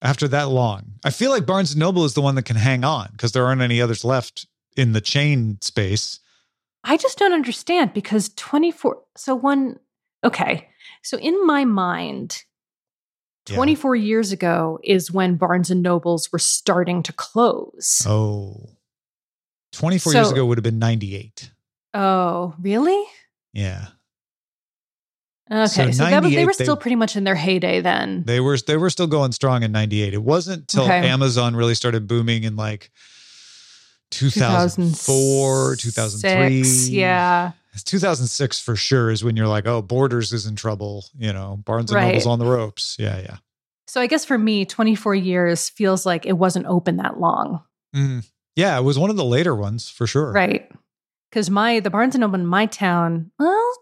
after 0.03 0.29
that 0.29 0.51
long, 0.51 0.93
I 1.03 1.09
feel 1.11 1.31
like 1.31 1.47
Barnes 1.47 1.71
and 1.71 1.81
Noble 1.81 2.05
is 2.05 2.13
the 2.13 2.21
one 2.21 2.35
that 2.35 2.45
can 2.45 2.57
hang 2.57 2.85
on 2.85 3.09
because 3.13 3.33
there 3.33 3.47
aren't 3.47 3.63
any 3.63 3.81
others 3.81 4.05
left 4.05 4.47
in 4.77 4.93
the 4.93 5.01
chain 5.01 5.57
space. 5.63 6.21
I 6.85 6.99
just 6.99 7.17
don't 7.17 7.33
understand 7.33 7.95
because 7.95 8.29
24 8.37 9.01
so 9.17 9.35
one 9.35 9.79
okay. 10.23 10.69
So 11.03 11.17
in 11.17 11.47
my 11.47 11.65
mind, 11.65 12.45
Yeah. 13.49 13.57
24 13.57 13.97
years 13.97 14.33
ago 14.33 14.81
is 14.85 15.11
when 15.11 15.37
Barnes 15.37 15.71
and 15.71 15.83
Nobles 15.83 16.31
were 16.31 16.39
starting 16.39 17.03
to 17.05 17.13
close. 17.15 18.03
Oh. 18.07 18.69
24 19.73 20.13
years 20.13 20.31
ago 20.31 20.45
would 20.45 20.59
have 20.59 20.63
been 20.63 20.79
98. 20.79 21.51
Oh, 21.95 22.55
really? 22.61 23.03
Yeah. 23.55 23.87
Okay, 25.51 25.67
So 25.67 25.67
so, 25.67 25.83
that 25.83 25.87
was, 25.89 25.99
they 25.99 26.11
98 26.11 26.45
were 26.47 26.53
they- 26.57 26.65
still 26.65 26.77
pretty 26.77 26.97
much 26.97 27.17
in 27.17 27.25
their 27.25 27.35
heyday 27.35 27.81
then. 27.81 28.25
They 28.27 28.41
were 28.41 28.57
they 28.59 28.77
were 28.77 28.91
still 28.91 29.07
going 29.07 29.33
strong 29.33 29.63
in 29.63 29.73
98. 29.73 30.13
It 30.15 30.23
wasn't 30.23 30.69
till 30.69 30.85
Okay. 30.85 31.07
Amazon 31.09 31.55
really 31.57 31.75
started 31.75 32.07
booming 32.07 32.45
in 32.45 32.57
like 32.57 32.91
2004, 34.11 35.77
2003. 35.77 36.63
2006, 36.63 36.89
Yeah. 36.89 37.53
2006 37.85 38.61
for 38.61 38.77
sure 38.77 39.11
is 39.11 39.25
when 39.25 39.37
you're 39.37 39.49
like, 39.49 39.67
oh, 39.67 39.83
Borders 39.83 40.33
is 40.33 40.47
in 40.47 40.57
trouble. 40.57 41.05
You 41.19 41.33
know, 41.33 41.59
Barnes 41.65 41.91
and 41.91 41.97
Right. 41.97 42.07
Noble's 42.09 42.27
on 42.27 42.39
the 42.39 42.47
ropes. 42.47 42.97
Yeah, 42.99 43.19
yeah. 43.21 43.37
So 43.87 44.01
I 44.01 44.07
guess 44.07 44.25
for 44.25 44.39
me, 44.39 44.65
24 44.65 45.15
years 45.15 45.69
feels 45.69 46.07
like 46.07 46.25
it 46.27 46.35
wasn't 46.39 46.67
open 46.67 46.97
that 46.97 47.21
long. 47.21 47.63
Mm. 47.95 48.25
Yeah, 48.57 48.79
it 48.79 48.83
was 48.83 48.99
one 48.99 49.11
of 49.11 49.17
the 49.17 49.25
later 49.25 49.55
ones 49.55 49.89
for 49.91 50.07
sure. 50.07 50.33
Right. 50.33 50.71
Because 51.35 51.51
my 51.51 51.81
the 51.81 51.91
Barnes 51.91 52.15
and 52.15 52.21
Noble 52.21 52.37
in 52.37 52.47
my 52.47 52.67
town, 52.67 53.33
well, 53.41 53.73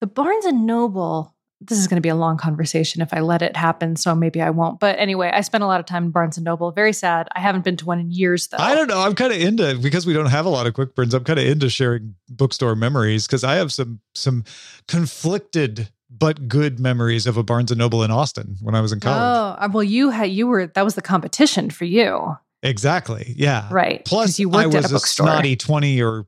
the 0.00 0.06
Barnes 0.06 0.46
and 0.46 0.64
Noble, 0.64 1.36
this 1.60 1.76
is 1.76 1.86
going 1.86 1.96
to 1.96 2.00
be 2.00 2.08
a 2.08 2.14
long 2.14 2.38
conversation 2.38 3.02
if 3.02 3.12
I 3.12 3.20
let 3.20 3.42
it 3.42 3.58
happen, 3.58 3.94
so 3.94 4.14
maybe 4.14 4.40
I 4.40 4.48
won't. 4.48 4.80
But 4.80 4.98
anyway, 4.98 5.30
I 5.34 5.42
spent 5.42 5.62
a 5.62 5.66
lot 5.66 5.80
of 5.80 5.86
time 5.86 6.04
in 6.04 6.10
Barnes 6.12 6.38
and 6.38 6.44
Noble. 6.46 6.72
Very 6.72 6.94
sad. 6.94 7.28
I 7.36 7.40
haven't 7.40 7.62
been 7.62 7.76
to 7.76 7.84
one 7.84 8.00
in 8.00 8.10
years 8.10 8.48
though. 8.48 8.56
I 8.56 8.74
don't 8.74 8.88
know. 8.88 9.02
I'm 9.02 9.14
kind 9.14 9.34
of 9.34 9.38
into 9.38 9.78
because 9.82 10.06
we 10.06 10.14
don't 10.14 10.30
have 10.30 10.46
a 10.46 10.48
lot 10.48 10.66
of 10.66 10.72
quick 10.72 10.94
burns. 10.94 11.12
I'm 11.12 11.24
kind 11.24 11.38
of 11.38 11.44
into 11.44 11.68
sharing 11.68 12.14
bookstore 12.30 12.74
memories 12.74 13.26
because 13.26 13.44
I 13.44 13.56
have 13.56 13.70
some 13.70 14.00
some 14.14 14.44
conflicted 14.88 15.90
but 16.08 16.48
good 16.48 16.80
memories 16.80 17.26
of 17.26 17.36
a 17.36 17.42
Barnes 17.42 17.70
and 17.70 17.78
Noble 17.78 18.02
in 18.02 18.10
Austin 18.10 18.56
when 18.62 18.74
I 18.74 18.80
was 18.80 18.92
in 18.92 19.00
college. 19.00 19.20
Oh, 19.20 19.62
uh, 19.62 19.68
well, 19.70 19.84
you 19.84 20.08
had 20.08 20.30
you 20.30 20.46
were 20.46 20.68
that 20.68 20.86
was 20.86 20.94
the 20.94 21.02
competition 21.02 21.68
for 21.68 21.84
you, 21.84 22.34
Exactly. 22.62 23.34
Yeah. 23.36 23.68
Right. 23.70 24.04
Plus, 24.04 24.38
you 24.38 24.50
I 24.50 24.66
worked 24.66 24.74
was 24.76 24.84
at 24.86 24.90
a 24.90 24.94
bookstore. 24.94 25.26
snotty 25.26 25.56
20 25.56 26.02
or 26.02 26.26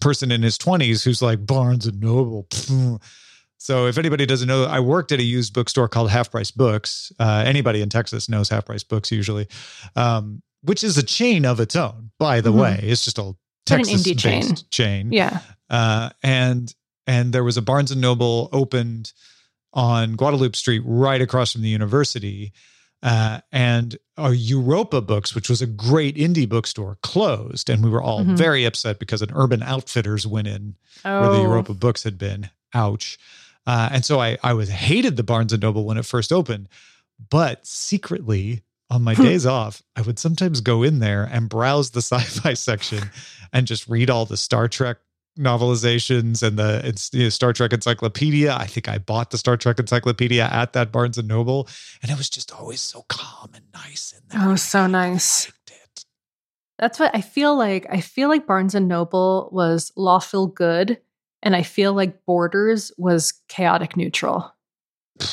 person 0.00 0.30
in 0.30 0.42
his 0.42 0.58
20s 0.58 1.02
who's 1.04 1.20
like 1.22 1.44
Barnes 1.46 1.86
and 1.86 2.00
Noble. 2.00 2.46
So 3.60 3.86
if 3.88 3.98
anybody 3.98 4.24
doesn't 4.24 4.46
know, 4.46 4.64
I 4.66 4.78
worked 4.78 5.10
at 5.10 5.18
a 5.18 5.22
used 5.24 5.52
bookstore 5.52 5.88
called 5.88 6.10
Half 6.10 6.30
Price 6.30 6.52
Books. 6.52 7.10
Uh, 7.18 7.42
anybody 7.44 7.82
in 7.82 7.88
Texas 7.88 8.28
knows 8.28 8.48
Half 8.48 8.66
Price 8.66 8.84
Books 8.84 9.10
usually, 9.10 9.48
um, 9.96 10.42
which 10.62 10.84
is 10.84 10.96
a 10.96 11.02
chain 11.02 11.44
of 11.44 11.58
its 11.58 11.74
own, 11.74 12.12
by 12.20 12.40
the 12.40 12.52
Mhm. 12.52 12.60
way. 12.60 12.80
It's 12.84 13.04
just 13.04 13.18
a 13.18 13.32
Texas 13.66 14.04
indie 14.06 14.16
chain. 14.16 14.54
chain. 14.70 15.12
yeah. 15.12 15.40
Uh, 15.68 16.10
and 16.22 16.72
and 17.08 17.32
there 17.32 17.42
was 17.42 17.56
a 17.56 17.62
Barnes 17.62 17.90
and 17.90 18.00
Noble 18.00 18.48
opened 18.52 19.12
on 19.72 20.14
Guadalupe 20.14 20.56
Street, 20.56 20.82
right 20.84 21.20
across 21.20 21.50
from 21.52 21.62
the 21.62 21.68
university. 21.68 22.52
Uh, 23.02 23.40
and 23.52 23.96
our 24.16 24.34
Europa 24.34 25.00
Books, 25.00 25.34
which 25.34 25.48
was 25.48 25.62
a 25.62 25.66
great 25.66 26.16
indie 26.16 26.48
bookstore, 26.48 26.98
closed, 27.02 27.70
and 27.70 27.84
we 27.84 27.90
were 27.90 28.02
all 28.02 28.24
Mhm. 28.24 28.36
very 28.36 28.64
upset 28.64 28.98
because 28.98 29.22
an 29.22 29.30
Urban 29.34 29.62
Outfitters 29.62 30.26
went 30.26 30.48
in 30.48 30.74
Oh, 31.04 31.20
where 31.20 31.28
the 31.28 31.38
Europa 31.38 31.74
Books 31.74 32.02
had 32.02 32.18
been. 32.18 32.50
Ouch! 32.74 33.16
Uh, 33.66 33.88
and 33.92 34.04
so 34.04 34.20
I 34.20 34.36
I 34.42 34.52
was 34.54 34.68
hated 34.68 35.16
the 35.16 35.22
Barnes 35.22 35.52
and 35.52 35.62
Noble 35.62 35.84
when 35.84 35.96
it 35.98 36.06
first 36.06 36.32
opened, 36.32 36.68
But 37.30 37.66
secretly, 37.66 38.62
on 38.90 39.02
my 39.02 39.14
days 39.26 39.46
off, 39.46 39.82
I 39.96 40.00
would 40.02 40.18
sometimes 40.18 40.60
go 40.60 40.82
in 40.82 40.98
there 40.98 41.24
and 41.30 41.48
browse 41.48 41.90
the 41.90 42.00
sci-fi 42.02 42.54
section 42.54 43.10
and 43.52 43.66
just 43.66 43.86
read 43.88 44.10
all 44.10 44.24
the 44.26 44.36
Star 44.36 44.66
Trek 44.68 44.98
novelizations 45.38 46.42
and 46.42 46.58
the 46.58 46.80
it's 46.84 47.10
you 47.12 47.24
know, 47.24 47.28
Star 47.28 47.52
Trek 47.52 47.72
encyclopedia. 47.72 48.54
I 48.54 48.66
think 48.66 48.88
I 48.88 48.98
bought 48.98 49.30
the 49.30 49.38
Star 49.38 49.56
Trek 49.56 49.78
encyclopedia 49.78 50.44
at 50.44 50.72
that 50.72 50.92
Barnes 50.92 51.18
and 51.18 51.28
Noble, 51.28 51.68
and 52.02 52.10
it 52.10 52.18
was 52.18 52.28
just 52.28 52.52
always 52.52 52.80
so 52.80 53.04
calm 53.08 53.50
and 53.54 53.64
nice 53.72 54.12
in 54.12 54.20
there. 54.28 54.50
Oh, 54.50 54.56
so 54.56 54.86
nice. 54.86 55.46
I 55.46 55.48
liked 55.48 55.70
it. 55.70 56.04
That's 56.78 57.00
what 57.00 57.14
I 57.14 57.20
feel 57.20 57.56
like. 57.56 57.86
I 57.90 58.00
feel 58.00 58.28
like 58.28 58.46
Barnes 58.46 58.74
and 58.74 58.88
Noble 58.88 59.48
was 59.52 59.92
lawful 59.96 60.46
good, 60.46 60.98
and 61.42 61.54
I 61.54 61.62
feel 61.62 61.92
like 61.92 62.24
Borders 62.26 62.92
was 62.98 63.32
chaotic 63.48 63.96
neutral. 63.96 64.54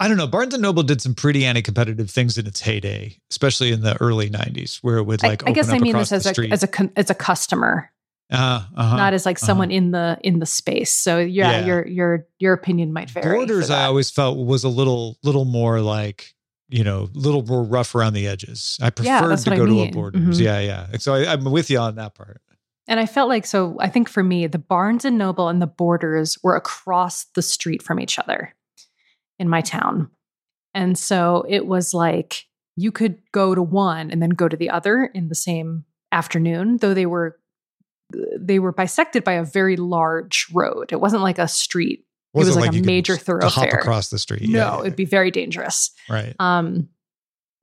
I 0.00 0.06
don't 0.06 0.16
know. 0.16 0.28
Barnes 0.28 0.54
and 0.54 0.62
Noble 0.62 0.84
did 0.84 1.02
some 1.02 1.14
pretty 1.14 1.44
anti-competitive 1.44 2.08
things 2.08 2.38
in 2.38 2.46
its 2.46 2.60
heyday, 2.60 3.18
especially 3.30 3.72
in 3.72 3.80
the 3.80 4.00
early 4.00 4.30
'90s, 4.30 4.78
where 4.78 4.98
it 4.98 5.04
would 5.04 5.24
like. 5.24 5.44
I, 5.44 5.50
I 5.50 5.52
guess 5.52 5.70
I 5.70 5.78
mean 5.78 5.96
this 5.96 6.12
as 6.12 6.26
a 6.26 6.52
as 6.52 6.62
a 6.62 6.68
con- 6.68 6.92
as 6.94 7.10
a 7.10 7.16
customer, 7.16 7.90
uh, 8.30 8.64
uh-huh. 8.76 8.96
not 8.96 9.14
as 9.14 9.24
like 9.24 9.38
uh-huh. 9.38 9.46
someone 9.46 9.70
in 9.70 9.90
the 9.90 10.18
in 10.22 10.38
the 10.38 10.46
space. 10.46 10.92
So 10.92 11.18
yeah, 11.18 11.60
Yeah. 11.60 11.66
your 11.66 11.86
your 11.86 12.26
your 12.38 12.52
opinion 12.52 12.92
might 12.92 13.10
vary. 13.10 13.38
Borders. 13.38 13.70
I 13.70 13.84
always 13.84 14.10
felt 14.10 14.38
was 14.38 14.64
a 14.64 14.68
little 14.68 15.18
little 15.22 15.44
more 15.44 15.80
like 15.80 16.34
you 16.70 16.84
know, 16.84 17.08
a 17.14 17.18
little 17.18 17.42
more 17.44 17.62
rough 17.62 17.94
around 17.94 18.12
the 18.12 18.26
edges. 18.26 18.78
I 18.82 18.90
preferred 18.90 19.28
that's 19.28 19.44
to 19.44 19.50
what 19.50 19.54
I 19.54 19.58
go 19.58 19.66
to 19.66 19.72
a 19.72 19.84
mean. 19.84 19.92
Borders. 19.92 20.38
Mhm. 20.38 20.44
Yeah, 20.44 20.60
yeah. 20.60 20.86
So 20.98 21.14
I, 21.14 21.32
I'm 21.32 21.44
with 21.44 21.70
you 21.70 21.78
on 21.78 21.94
that 21.94 22.14
part. 22.14 22.42
And 22.86 23.00
I 23.00 23.06
felt 23.06 23.28
like 23.28 23.46
so 23.46 23.76
I 23.80 23.88
think 23.88 24.08
for 24.08 24.22
me, 24.22 24.46
the 24.46 24.58
Barnes 24.58 25.04
and 25.04 25.18
Noble 25.18 25.48
and 25.48 25.60
the 25.62 25.66
Borders 25.66 26.38
were 26.42 26.56
across 26.56 27.24
the 27.34 27.42
street 27.42 27.82
from 27.82 28.00
each 28.00 28.18
other 28.18 28.54
in 29.38 29.48
my 29.48 29.60
town. 29.60 30.10
And 30.74 30.98
so 30.98 31.44
it 31.48 31.66
was 31.66 31.94
like 31.94 32.44
you 32.76 32.92
could 32.92 33.18
go 33.32 33.54
to 33.54 33.62
one 33.62 34.10
and 34.10 34.22
then 34.22 34.30
go 34.30 34.48
to 34.48 34.56
the 34.56 34.70
other 34.70 35.10
in 35.14 35.28
the 35.28 35.34
same 35.34 35.84
afternoon, 36.12 36.78
though 36.78 36.94
they 36.94 37.06
were 37.06 37.38
they 38.38 38.58
were 38.58 38.72
bisected 38.72 39.24
by 39.24 39.32
a 39.32 39.44
very 39.44 39.76
large 39.76 40.46
road. 40.52 40.92
It 40.92 41.00
wasn't 41.00 41.22
like 41.22 41.38
a 41.38 41.48
street. 41.48 42.04
It 42.34 42.38
was 42.38 42.56
like 42.56 42.72
a 42.72 42.76
you 42.76 42.82
major 42.82 43.16
to 43.16 43.18
hop 43.18 43.26
thoroughfare. 43.26 43.80
across 43.80 44.10
the 44.10 44.18
street. 44.18 44.42
No, 44.48 44.58
Yeah, 44.76 44.80
it'd 44.82 44.96
be 44.96 45.04
very 45.04 45.30
dangerous. 45.30 45.90
right. 46.08 46.34
Um, 46.38 46.88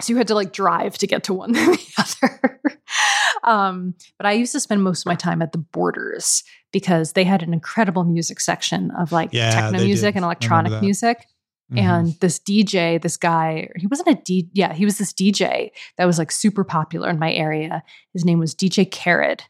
so 0.02 0.12
you 0.12 0.18
had 0.18 0.28
to 0.28 0.36
like 0.36 0.52
drive 0.52 0.98
to 0.98 1.08
get 1.08 1.24
to 1.26 1.34
one 1.34 1.52
than 1.54 1.72
the 1.72 1.88
other. 1.98 2.62
um, 3.44 3.94
but 4.18 4.26
I 4.26 4.34
used 4.34 4.52
to 4.54 4.60
spend 4.60 4.84
most 4.84 5.02
of 5.02 5.06
my 5.06 5.16
time 5.16 5.42
at 5.42 5.52
the 5.52 5.58
Borders 5.60 6.44
because 6.74 7.14
they 7.14 7.24
had 7.24 7.44
an 7.44 7.54
incredible 7.54 8.04
music 8.04 8.40
section 8.42 8.92
of 8.92 9.12
like 9.12 9.30
Yeah, 9.32 9.52
techno 9.52 9.84
music 9.84 10.14
did. 10.14 10.18
and 10.18 10.26
electronic 10.26 10.82
music. 10.82 11.26
Mhm. 11.72 11.80
And 11.80 12.14
this 12.20 12.38
DJ, 12.40 13.02
this 13.02 13.18
guy, 13.18 13.70
he 13.78 13.88
wasn't 13.88 14.10
a 14.10 14.16
D, 14.24 14.50
yeah, 14.54 14.74
he 14.74 14.86
was 14.86 14.98
this 14.98 15.14
DJ 15.14 15.72
that 15.98 16.06
was 16.06 16.20
like 16.20 16.32
super 16.32 16.64
popular 16.64 17.10
in 17.10 17.18
my 17.18 17.32
area. 17.34 17.82
His 18.14 18.26
name 18.26 18.38
was 18.40 18.54
DJ 18.54 18.90
Carrot, 18.92 19.44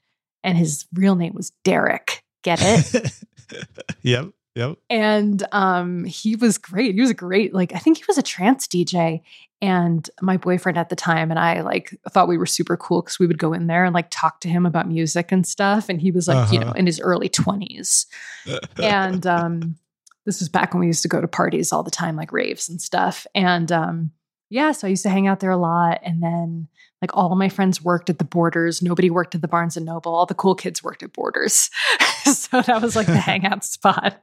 and 0.46 0.58
his 0.58 0.86
real 0.94 1.16
name 1.16 1.34
was 1.36 1.52
Derek. 1.66 2.24
Get 2.44 2.60
it? 2.62 3.12
yep. 4.02 4.30
Yep. 4.58 4.78
and 4.90 5.46
um 5.52 6.06
he 6.06 6.38
was 6.38 6.58
great 6.58 6.96
he 6.96 7.02
was 7.02 7.10
a 7.10 7.14
great 7.14 7.54
like 7.54 7.74
i 7.76 7.78
think 7.78 7.98
he 7.98 8.06
was 8.08 8.18
a 8.18 8.22
trance 8.24 8.66
dj 8.70 9.22
and 9.62 10.10
my 10.22 10.38
boyfriend 10.38 10.78
at 10.78 10.88
the 10.88 10.96
time 10.96 11.30
and 11.30 11.38
i 11.38 11.60
like 11.60 11.94
thought 12.12 12.30
we 12.30 12.38
were 12.38 12.46
super 12.46 12.78
cool 12.78 13.02
because 13.02 13.20
we 13.20 13.28
would 13.28 13.38
go 13.38 13.52
in 13.52 13.68
there 13.68 13.84
and 13.84 13.94
like 13.94 14.08
talk 14.12 14.40
to 14.40 14.48
him 14.48 14.66
about 14.66 14.88
music 14.88 15.30
and 15.34 15.46
stuff 15.46 15.90
and 15.90 16.00
he 16.00 16.10
was 16.10 16.30
like 16.30 16.50
you 16.54 16.60
know 16.60 16.68
Uh-huh. 16.68 16.76
in 16.78 16.86
his 16.86 17.02
early 17.02 17.28
20s 17.28 18.06
and 18.82 19.28
um 19.36 19.76
this 20.26 20.40
was 20.40 20.48
back 20.48 20.74
when 20.74 20.80
we 20.80 20.88
used 20.88 21.02
to 21.02 21.10
go 21.10 21.20
to 21.20 21.28
parties 21.28 21.74
all 21.74 21.84
the 21.84 21.92
time 21.92 22.16
like 22.16 22.32
raves 22.32 22.70
and 22.70 22.82
stuff 22.82 23.28
and 23.36 23.74
um 23.74 24.12
yeah 24.50 24.72
so 24.72 24.88
i 24.88 24.90
used 24.90 25.04
to 25.04 25.10
hang 25.10 25.28
out 25.28 25.42
there 25.42 25.52
a 25.52 25.58
lot 25.58 26.00
and 26.02 26.24
then 26.24 26.70
like 27.02 27.16
all 27.16 27.36
my 27.36 27.50
friends 27.50 27.84
worked 27.84 28.10
at 28.10 28.18
the 28.20 28.26
borders 28.26 28.82
nobody 28.82 29.10
worked 29.10 29.36
at 29.36 29.42
the 29.42 29.48
barnes 29.48 29.78
and 29.78 29.86
noble 29.86 30.14
all 30.14 30.26
the 30.26 30.34
cool 30.34 30.56
kids 30.56 30.84
worked 30.84 31.04
at 31.04 31.14
borders 31.14 31.70
so 32.24 32.62
that 32.62 32.82
was 32.82 32.96
like 32.96 33.08
the 33.08 33.18
hangout 33.30 33.64
spot 33.64 34.22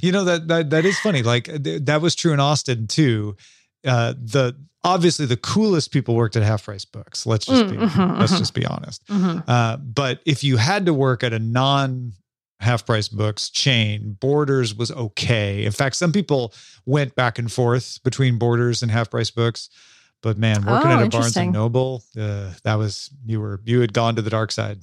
you 0.00 0.12
know 0.12 0.24
that 0.24 0.48
that 0.48 0.70
that 0.70 0.84
is 0.84 0.98
funny. 1.00 1.22
Like 1.22 1.44
th- 1.62 1.82
that 1.84 2.00
was 2.00 2.14
true 2.14 2.32
in 2.32 2.40
Austin 2.40 2.86
too. 2.86 3.36
Uh, 3.84 4.14
the 4.16 4.56
obviously 4.84 5.26
the 5.26 5.36
coolest 5.36 5.90
people 5.90 6.14
worked 6.14 6.36
at 6.36 6.42
half 6.42 6.64
price 6.64 6.84
books. 6.84 7.26
Let's 7.26 7.46
just 7.46 7.68
be 7.70 7.76
Mm, 7.76 7.88
mhm, 7.88 8.20
let's 8.20 8.32
mhm. 8.32 8.38
just 8.38 8.54
be 8.54 8.64
honest. 8.64 9.04
Mhm. 9.08 9.42
Uh, 9.46 9.76
but 9.78 10.20
if 10.24 10.44
you 10.44 10.56
had 10.56 10.86
to 10.86 10.94
work 10.94 11.24
at 11.24 11.32
a 11.32 11.38
non 11.38 12.12
half 12.60 12.86
price 12.86 13.08
books 13.08 13.50
chain, 13.50 14.16
Borders 14.20 14.74
was 14.74 14.90
okay. 14.92 15.64
In 15.64 15.72
fact, 15.72 15.96
some 15.96 16.12
people 16.12 16.54
went 16.84 17.14
back 17.14 17.38
and 17.38 17.50
forth 17.50 17.98
between 18.04 18.38
Borders 18.38 18.82
and 18.82 18.90
half 18.90 19.10
price 19.10 19.30
books. 19.30 19.68
But 20.22 20.38
man, 20.38 20.64
working 20.64 20.90
Oh, 20.90 20.98
at 21.00 21.06
a 21.06 21.08
Barnes 21.08 21.36
and 21.36 21.52
Noble, 21.52 22.02
uh, 22.18 22.52
that 22.64 22.74
was 22.74 23.10
you 23.26 23.40
were 23.40 23.60
you 23.64 23.80
had 23.80 23.92
gone 23.92 24.16
to 24.16 24.22
the 24.22 24.30
dark 24.30 24.50
side. 24.50 24.80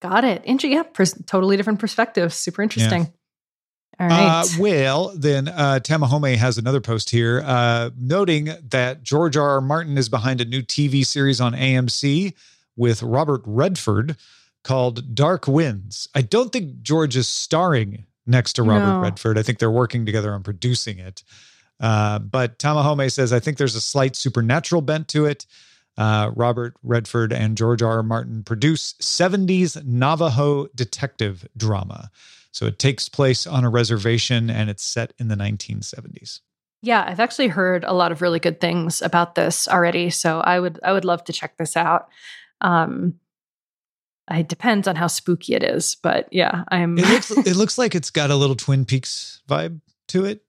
Got 0.00 0.24
it. 0.24 0.44
Inter- 0.44 0.68
yeah, 0.68 0.82
pers- 0.84 1.14
totally 1.26 1.56
different 1.56 1.80
perspectives. 1.80 2.34
Super 2.34 2.62
interesting. 2.62 3.12
All 3.98 4.08
right. 4.08 4.40
Uh, 4.42 4.44
well, 4.58 5.12
then 5.16 5.48
uh, 5.48 5.78
Tamahome 5.82 6.36
has 6.36 6.58
another 6.58 6.80
post 6.80 7.10
here 7.10 7.42
uh, 7.46 7.90
noting 7.96 8.50
that 8.70 9.02
George 9.02 9.36
R. 9.36 9.48
R. 9.50 9.60
Martin 9.60 9.96
is 9.96 10.08
behind 10.08 10.40
a 10.40 10.44
new 10.44 10.62
TV 10.62 11.06
series 11.06 11.40
on 11.40 11.52
AMC 11.52 12.34
with 12.76 13.02
Robert 13.02 13.42
Redford 13.46 14.16
called 14.64 15.14
Dark 15.14 15.46
Winds. 15.46 16.08
I 16.14 16.22
don't 16.22 16.52
think 16.52 16.82
George 16.82 17.16
is 17.16 17.28
starring 17.28 18.06
next 18.26 18.54
to 18.54 18.62
Robert 18.62 18.94
No. 18.94 19.00
Redford. 19.00 19.38
I 19.38 19.42
think 19.42 19.58
they're 19.58 19.70
working 19.70 20.04
together 20.06 20.32
on 20.34 20.42
producing 20.42 20.98
it. 20.98 21.22
Uh, 21.80 22.18
but 22.18 22.58
Tamahome 22.58 23.10
says, 23.10 23.32
I 23.32 23.40
think 23.40 23.58
there's 23.58 23.74
a 23.74 23.80
slight 23.80 24.16
supernatural 24.16 24.82
bent 24.82 25.08
to 25.08 25.26
it. 25.26 25.46
Uh, 25.96 26.30
Robert 26.34 26.74
Redford 26.82 27.32
and 27.32 27.56
George 27.56 27.82
R. 27.82 27.96
R. 27.96 28.02
Martin 28.02 28.42
produce 28.42 28.94
70s 28.94 29.84
Navajo 29.84 30.66
detective 30.74 31.46
drama. 31.56 32.10
So 32.50 32.66
it 32.66 32.78
takes 32.78 33.08
place 33.08 33.46
on 33.46 33.64
a 33.64 33.70
reservation 33.70 34.50
and 34.50 34.70
it's 34.70 34.84
set 34.84 35.12
in 35.18 35.28
the 35.28 35.36
1970s. 35.36 36.40
yeah, 36.82 37.04
I've 37.06 37.20
actually 37.20 37.48
heard 37.48 37.82
a 37.84 37.92
lot 37.92 38.12
of 38.12 38.20
really 38.22 38.38
good 38.38 38.60
things 38.60 39.00
about 39.00 39.34
this 39.34 39.66
already. 39.66 40.10
So 40.10 40.40
I 40.40 40.60
would 40.60 40.78
I 40.84 40.92
would 40.92 41.04
love 41.04 41.24
to 41.24 41.32
check 41.32 41.56
this 41.56 41.76
out. 41.76 42.08
Um, 42.60 43.14
it 44.30 44.48
depends 44.48 44.86
on 44.86 44.96
how 44.96 45.06
spooky 45.06 45.54
it 45.54 45.62
is, 45.62 45.96
but 46.02 46.28
yeah, 46.30 46.64
I'm. 46.68 46.98
It 46.98 47.08
looks 47.08 47.30
it 47.46 47.56
looks 47.56 47.78
like 47.78 47.94
it's 47.94 48.10
got 48.10 48.30
a 48.30 48.36
little 48.36 48.56
Twin 48.56 48.84
Peaks 48.84 49.42
vibe 49.48 49.80
to 50.08 50.24
it, 50.26 50.42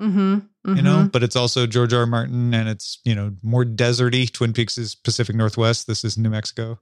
hmm 0.66 0.76
you 0.78 0.82
know, 0.82 1.10
but 1.12 1.24
it's 1.24 1.36
also 1.36 1.68
George 1.68 1.94
R. 1.94 2.02
R. 2.02 2.06
Martin 2.06 2.54
and 2.54 2.68
it's, 2.68 3.00
you 3.06 3.14
know, 3.14 3.34
more 3.44 3.64
deserty. 3.64 4.32
Twin 4.32 4.54
Peaks 4.54 4.78
is 4.78 4.96
Pacific 4.96 5.36
Northwest. 5.36 5.88
This 5.88 6.04
is 6.04 6.18
New 6.18 6.30
Mexico. 6.30 6.80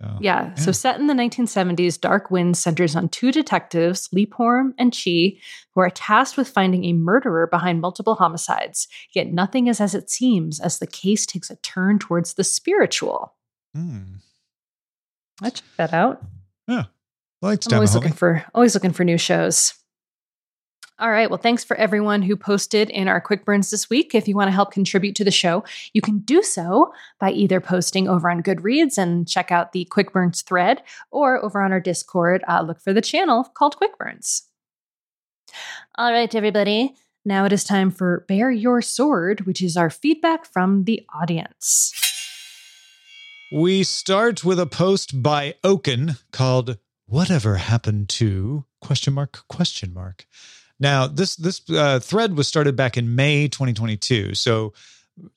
So, 0.00 0.18
Yeah. 0.20 0.50
Yeah. 0.50 0.54
So 0.54 0.70
set 0.70 1.00
in 1.00 1.08
the 1.08 1.14
1970s, 1.14 2.00
Dark 2.00 2.30
Wind 2.30 2.56
centers 2.56 2.94
on 2.94 3.08
two 3.08 3.32
detectives, 3.32 4.08
Leaphorn 4.14 4.72
and 4.78 4.92
Chi, 4.92 5.38
who 5.74 5.80
are 5.80 5.90
tasked 5.90 6.36
with 6.36 6.48
finding 6.48 6.84
a 6.84 6.92
murderer 6.92 7.48
behind 7.48 7.80
multiple 7.80 8.14
homicides. 8.14 8.86
Yet 9.12 9.32
nothing 9.32 9.66
is 9.66 9.80
as 9.80 9.96
it 9.96 10.08
seems 10.08 10.60
as 10.60 10.78
the 10.78 10.86
case 10.86 11.26
takes 11.26 11.50
a 11.50 11.56
turn 11.56 11.98
towards 11.98 12.34
the 12.34 12.44
spiritual. 12.44 13.34
Hmm. 13.74 14.18
I 15.42 15.50
check 15.50 15.64
that 15.76 15.92
out. 15.92 16.22
Like 17.40 17.60
I'm 17.66 17.74
always 17.74 17.94
looking 17.94 18.12
for 18.12 18.44
always 18.54 18.74
looking 18.74 18.92
for 18.92 19.04
new 19.04 19.18
shows. 19.18 19.74
All 21.00 21.10
right. 21.12 21.30
Well, 21.30 21.38
thanks 21.38 21.62
for 21.62 21.76
everyone 21.76 22.22
who 22.22 22.36
posted 22.36 22.90
in 22.90 23.06
our 23.06 23.20
quick 23.20 23.44
burns 23.44 23.70
this 23.70 23.88
week. 23.88 24.16
If 24.16 24.26
you 24.26 24.34
want 24.34 24.48
to 24.48 24.52
help 24.52 24.72
contribute 24.72 25.14
to 25.16 25.24
the 25.24 25.30
show, 25.30 25.62
you 25.92 26.00
can 26.00 26.18
do 26.18 26.42
so 26.42 26.92
by 27.20 27.30
either 27.30 27.60
posting 27.60 28.08
over 28.08 28.28
on 28.28 28.42
Goodreads 28.42 28.98
and 28.98 29.28
check 29.28 29.52
out 29.52 29.70
the 29.70 29.84
quick 29.84 30.12
burns 30.12 30.42
thread, 30.42 30.82
or 31.12 31.42
over 31.44 31.62
on 31.62 31.70
our 31.70 31.78
Discord, 31.78 32.42
uh, 32.48 32.62
look 32.62 32.80
for 32.80 32.92
the 32.92 33.00
channel 33.00 33.44
called 33.54 33.76
Quick 33.76 33.96
Burns. 33.96 34.48
All 35.96 36.12
right, 36.12 36.34
everybody. 36.34 36.96
Now 37.24 37.44
it 37.44 37.52
is 37.52 37.62
time 37.62 37.92
for 37.92 38.24
Bear 38.26 38.50
Your 38.50 38.82
Sword, 38.82 39.42
which 39.46 39.62
is 39.62 39.76
our 39.76 39.90
feedback 39.90 40.46
from 40.46 40.84
the 40.84 41.04
audience. 41.14 41.92
We 43.52 43.84
start 43.84 44.44
with 44.44 44.58
a 44.58 44.66
post 44.66 45.22
by 45.22 45.54
Oaken 45.62 46.16
called 46.32 46.78
"Whatever 47.06 47.56
Happened 47.56 48.08
to?" 48.10 48.64
question 48.80 49.14
mark 49.14 49.44
question 49.48 49.94
mark. 49.94 50.26
Now 50.80 51.06
this 51.06 51.36
this 51.36 51.60
uh, 51.70 52.00
thread 52.00 52.36
was 52.36 52.46
started 52.48 52.76
back 52.76 52.96
in 52.96 53.14
May 53.16 53.48
2022. 53.48 54.34
So, 54.34 54.72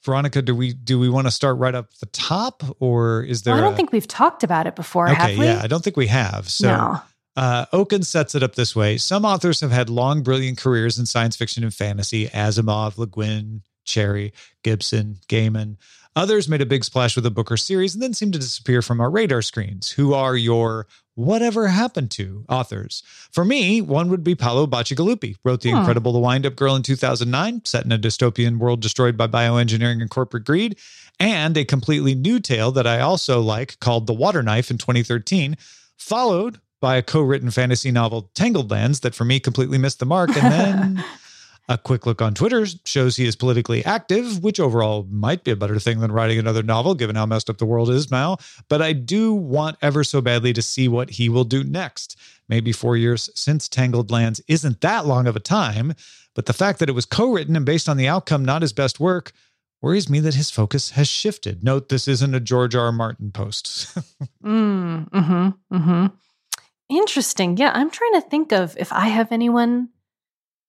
Veronica, 0.03 0.41
do 0.41 0.55
we 0.55 0.73
do 0.73 0.99
we 0.99 1.09
want 1.09 1.27
to 1.27 1.31
start 1.31 1.57
right 1.57 1.73
up 1.73 1.93
the 1.99 2.05
top, 2.07 2.63
or 2.79 3.23
is 3.23 3.41
there? 3.43 3.53
Well, 3.55 3.63
I 3.63 3.65
don't 3.65 3.73
a- 3.73 3.77
think 3.77 3.91
we've 3.91 4.07
talked 4.07 4.43
about 4.43 4.67
it 4.67 4.75
before, 4.75 5.09
Okay, 5.09 5.15
have 5.15 5.37
we? 5.39 5.45
yeah, 5.45 5.61
I 5.63 5.67
don't 5.67 5.83
think 5.83 5.97
we 5.97 6.07
have. 6.07 6.49
So, 6.49 6.67
no. 6.67 7.01
uh, 7.35 7.65
Oaken 7.73 8.03
sets 8.03 8.35
it 8.35 8.43
up 8.43 8.55
this 8.55 8.75
way. 8.75 8.97
Some 8.97 9.25
authors 9.25 9.61
have 9.61 9.71
had 9.71 9.89
long, 9.89 10.21
brilliant 10.21 10.57
careers 10.59 10.99
in 10.99 11.05
science 11.07 11.35
fiction 11.35 11.63
and 11.63 11.73
fantasy 11.73 12.27
Asimov, 12.27 12.97
Le 12.99 13.07
Guin, 13.07 13.63
Cherryh, 13.85 14.33
Gibson, 14.63 15.17
Gaiman. 15.27 15.77
Others 16.15 16.49
made 16.49 16.61
a 16.61 16.65
big 16.65 16.83
splash 16.83 17.15
with 17.15 17.25
a 17.25 17.31
book 17.31 17.51
or 17.51 17.57
series 17.57 17.93
and 17.93 18.03
then 18.03 18.13
seemed 18.13 18.33
to 18.33 18.39
disappear 18.39 18.81
from 18.81 18.99
our 18.99 19.09
radar 19.09 19.41
screens. 19.41 19.91
Who 19.91 20.13
are 20.13 20.35
your 20.35 20.87
whatever 21.15 21.67
happened 21.67 22.09
to 22.11 22.45
authors. 22.49 23.03
For 23.31 23.43
me, 23.43 23.81
one 23.81 24.09
would 24.09 24.23
be 24.23 24.35
Paolo 24.35 24.65
Bacigalupi, 24.65 25.35
wrote 25.43 25.61
The 25.61 25.71
Hmm. 25.71 25.77
Incredible 25.77 26.13
The 26.13 26.19
Wind 26.19 26.45
Up 26.45 26.55
Girl 26.55 26.75
in 26.75 26.83
2009, 26.83 27.61
set 27.65 27.85
in 27.85 27.91
a 27.91 27.97
dystopian 27.97 28.57
world 28.57 28.81
destroyed 28.81 29.17
by 29.17 29.27
bioengineering 29.27 30.01
and 30.01 30.09
corporate 30.09 30.45
greed, 30.45 30.77
and 31.19 31.55
a 31.57 31.65
completely 31.65 32.15
new 32.15 32.39
tale 32.39 32.71
that 32.71 32.87
I 32.87 33.01
also 33.01 33.41
like 33.41 33.79
called 33.79 34.07
The 34.07 34.13
Water 34.13 34.41
Knife 34.41 34.71
in 34.71 34.77
2013, 34.77 35.57
followed 35.97 36.59
by 36.79 36.95
a 36.95 37.03
co-written 37.03 37.51
fantasy 37.51 37.91
novel 37.91 38.31
Tangled 38.33 38.71
Lands 38.71 39.01
that 39.01 39.13
for 39.13 39.25
me 39.25 39.39
completely 39.39 39.77
missed 39.77 39.99
the 39.99 40.05
mark 40.05 40.29
and 40.35 40.51
then 40.51 41.03
a 41.69 41.77
quick 41.77 42.05
look 42.05 42.21
on 42.21 42.33
Twitter 42.33 42.65
shows 42.85 43.15
he 43.15 43.25
is 43.25 43.35
politically 43.35 43.83
active, 43.85 44.43
which 44.43 44.59
overall 44.59 45.07
might 45.09 45.43
be 45.43 45.51
a 45.51 45.55
better 45.55 45.79
thing 45.79 45.99
than 45.99 46.11
writing 46.11 46.37
another 46.37 46.63
novel, 46.63 46.95
given 46.95 47.15
how 47.15 47.25
messed 47.25 47.49
up 47.49 47.57
the 47.57 47.65
world 47.65 47.89
is 47.89 48.11
now. 48.11 48.37
But 48.67 48.81
I 48.81 48.93
do 48.93 49.33
want 49.33 49.77
ever 49.81 50.03
so 50.03 50.21
badly 50.21 50.53
to 50.53 50.61
see 50.61 50.87
what 50.87 51.11
he 51.11 51.29
will 51.29 51.43
do 51.43 51.63
next. 51.63 52.17
Maybe 52.49 52.71
four 52.71 52.97
years 52.97 53.29
since 53.35 53.69
Tangled 53.69 54.11
Lands 54.11 54.41
isn't 54.47 54.81
that 54.81 55.05
long 55.05 55.27
of 55.27 55.35
a 55.35 55.39
time, 55.39 55.93
but 56.35 56.45
the 56.45 56.53
fact 56.53 56.79
that 56.79 56.89
it 56.89 56.93
was 56.93 57.05
co 57.05 57.31
written 57.31 57.55
and 57.55 57.65
based 57.65 57.87
on 57.87 57.97
the 57.97 58.07
outcome, 58.07 58.43
not 58.43 58.61
his 58.61 58.73
best 58.73 58.99
work, 58.99 59.31
worries 59.81 60.09
me 60.09 60.19
that 60.19 60.35
his 60.35 60.51
focus 60.51 60.91
has 60.91 61.07
shifted. 61.07 61.63
Note 61.63 61.89
this 61.89 62.07
isn't 62.07 62.35
a 62.35 62.39
George 62.39 62.75
R. 62.75 62.85
R. 62.85 62.91
Martin 62.91 63.31
post. 63.31 63.97
Mm, 64.43 65.07
mm-hmm. 65.11 65.75
Mm-hmm. 65.75 66.05
Interesting. 66.89 67.57
Yeah, 67.57 67.71
I'm 67.75 67.91
trying 67.91 68.13
to 68.13 68.21
think 68.21 68.51
of 68.51 68.75
if 68.75 68.91
I 68.91 69.07
have 69.07 69.31
anyone 69.31 69.89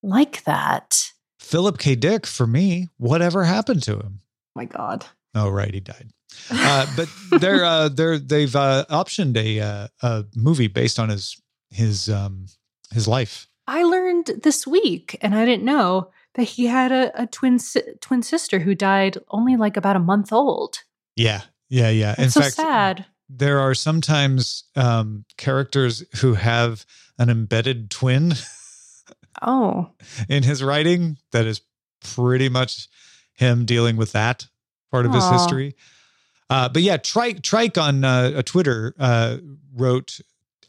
like 0.03 0.45
that. 0.45 1.13
Philip 1.41 1.79
K. 1.79 1.95
Dick, 1.95 2.27
for 2.27 2.47
me, 2.47 2.89
whatever 2.97 3.45
happened 3.45 3.83
to 3.85 3.97
him? 3.99 4.21
my 4.55 4.65
God. 4.65 5.07
Oh, 5.35 5.49
right, 5.49 5.73
he 5.73 5.81
died. 5.81 6.11
Uh, 6.51 6.87
but 6.97 7.09
they're 7.41 7.65
uh, 7.65 7.89
they're 7.95 8.19
they've 8.19 8.55
uh, 8.55 8.85
optioned 8.91 9.37
a 9.37 9.61
uh, 9.61 9.89
a 10.03 10.25
movie 10.35 10.69
based 10.69 10.99
on 10.99 11.09
his 11.09 11.41
his 11.71 12.09
um 12.09 12.47
his 12.93 13.09
life. 13.09 13.49
I 13.67 13.85
learned 13.85 14.27
this 14.43 14.67
week, 14.67 15.19
and 15.23 15.35
I 15.35 15.45
didn't 15.45 15.65
know 15.65 16.11
that 16.35 16.45
he 16.45 16.67
had 16.67 16.93
a, 16.93 17.23
a 17.23 17.27
twin 17.27 17.59
si- 17.59 17.83
twin 18.01 18.23
sister 18.23 18.59
who 18.59 18.75
died 18.75 19.19
only 19.29 19.57
like 19.57 19.77
about 19.77 19.97
a 19.97 20.01
month 20.01 20.33
old. 20.33 20.79
Yeah, 21.17 21.43
yeah, 21.69 21.91
yeah. 21.91 22.15
In 22.19 22.31
so 22.31 22.41
fact, 22.41 22.55
sad. 22.55 23.07
there 23.29 23.61
are 23.61 23.75
sometimes 23.75 24.65
um, 24.77 25.25
characters 25.37 26.05
who 26.21 26.35
have 26.35 26.85
an 27.19 27.31
embedded 27.31 27.91
twin 27.91 28.35
Oh, 29.43 29.91
in 30.29 30.43
his 30.43 30.63
writing 30.63 31.19
that 31.33 31.47
is 31.47 31.61
pretty 32.05 32.49
much 32.49 32.89
him 33.35 33.65
dealing 33.65 33.97
with 33.97 34.13
that 34.13 34.47
part 34.91 35.07
of 35.07 35.15
his 35.15 35.29
history. 35.31 35.75
Uh, 36.51 36.69
but 36.69 36.83
yeah, 36.83 36.99
Trike 36.99 37.43
Trike 37.43 37.79
on 37.79 38.05
uh, 38.05 38.33
a 38.37 38.43
Twitter 38.43 38.95
uh, 38.99 39.39
wrote 39.75 40.21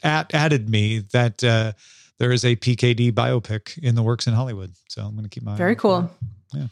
at, 0.02 0.32
added 0.34 0.68
me 0.70 1.00
that 1.12 1.44
uh, 1.44 1.72
there 2.18 2.32
is 2.32 2.44
a 2.44 2.56
PKD 2.56 3.12
biopic 3.12 3.76
in 3.78 3.94
the 3.94 4.02
works 4.02 4.26
in 4.26 4.32
Hollywood. 4.34 4.72
So 4.88 5.02
I'm 5.02 5.12
going 5.12 5.24
to 5.24 5.28
keep 5.28 5.42
my 5.42 5.56
very 5.56 5.76
cool. 5.76 6.10
Yeah. 6.52 6.68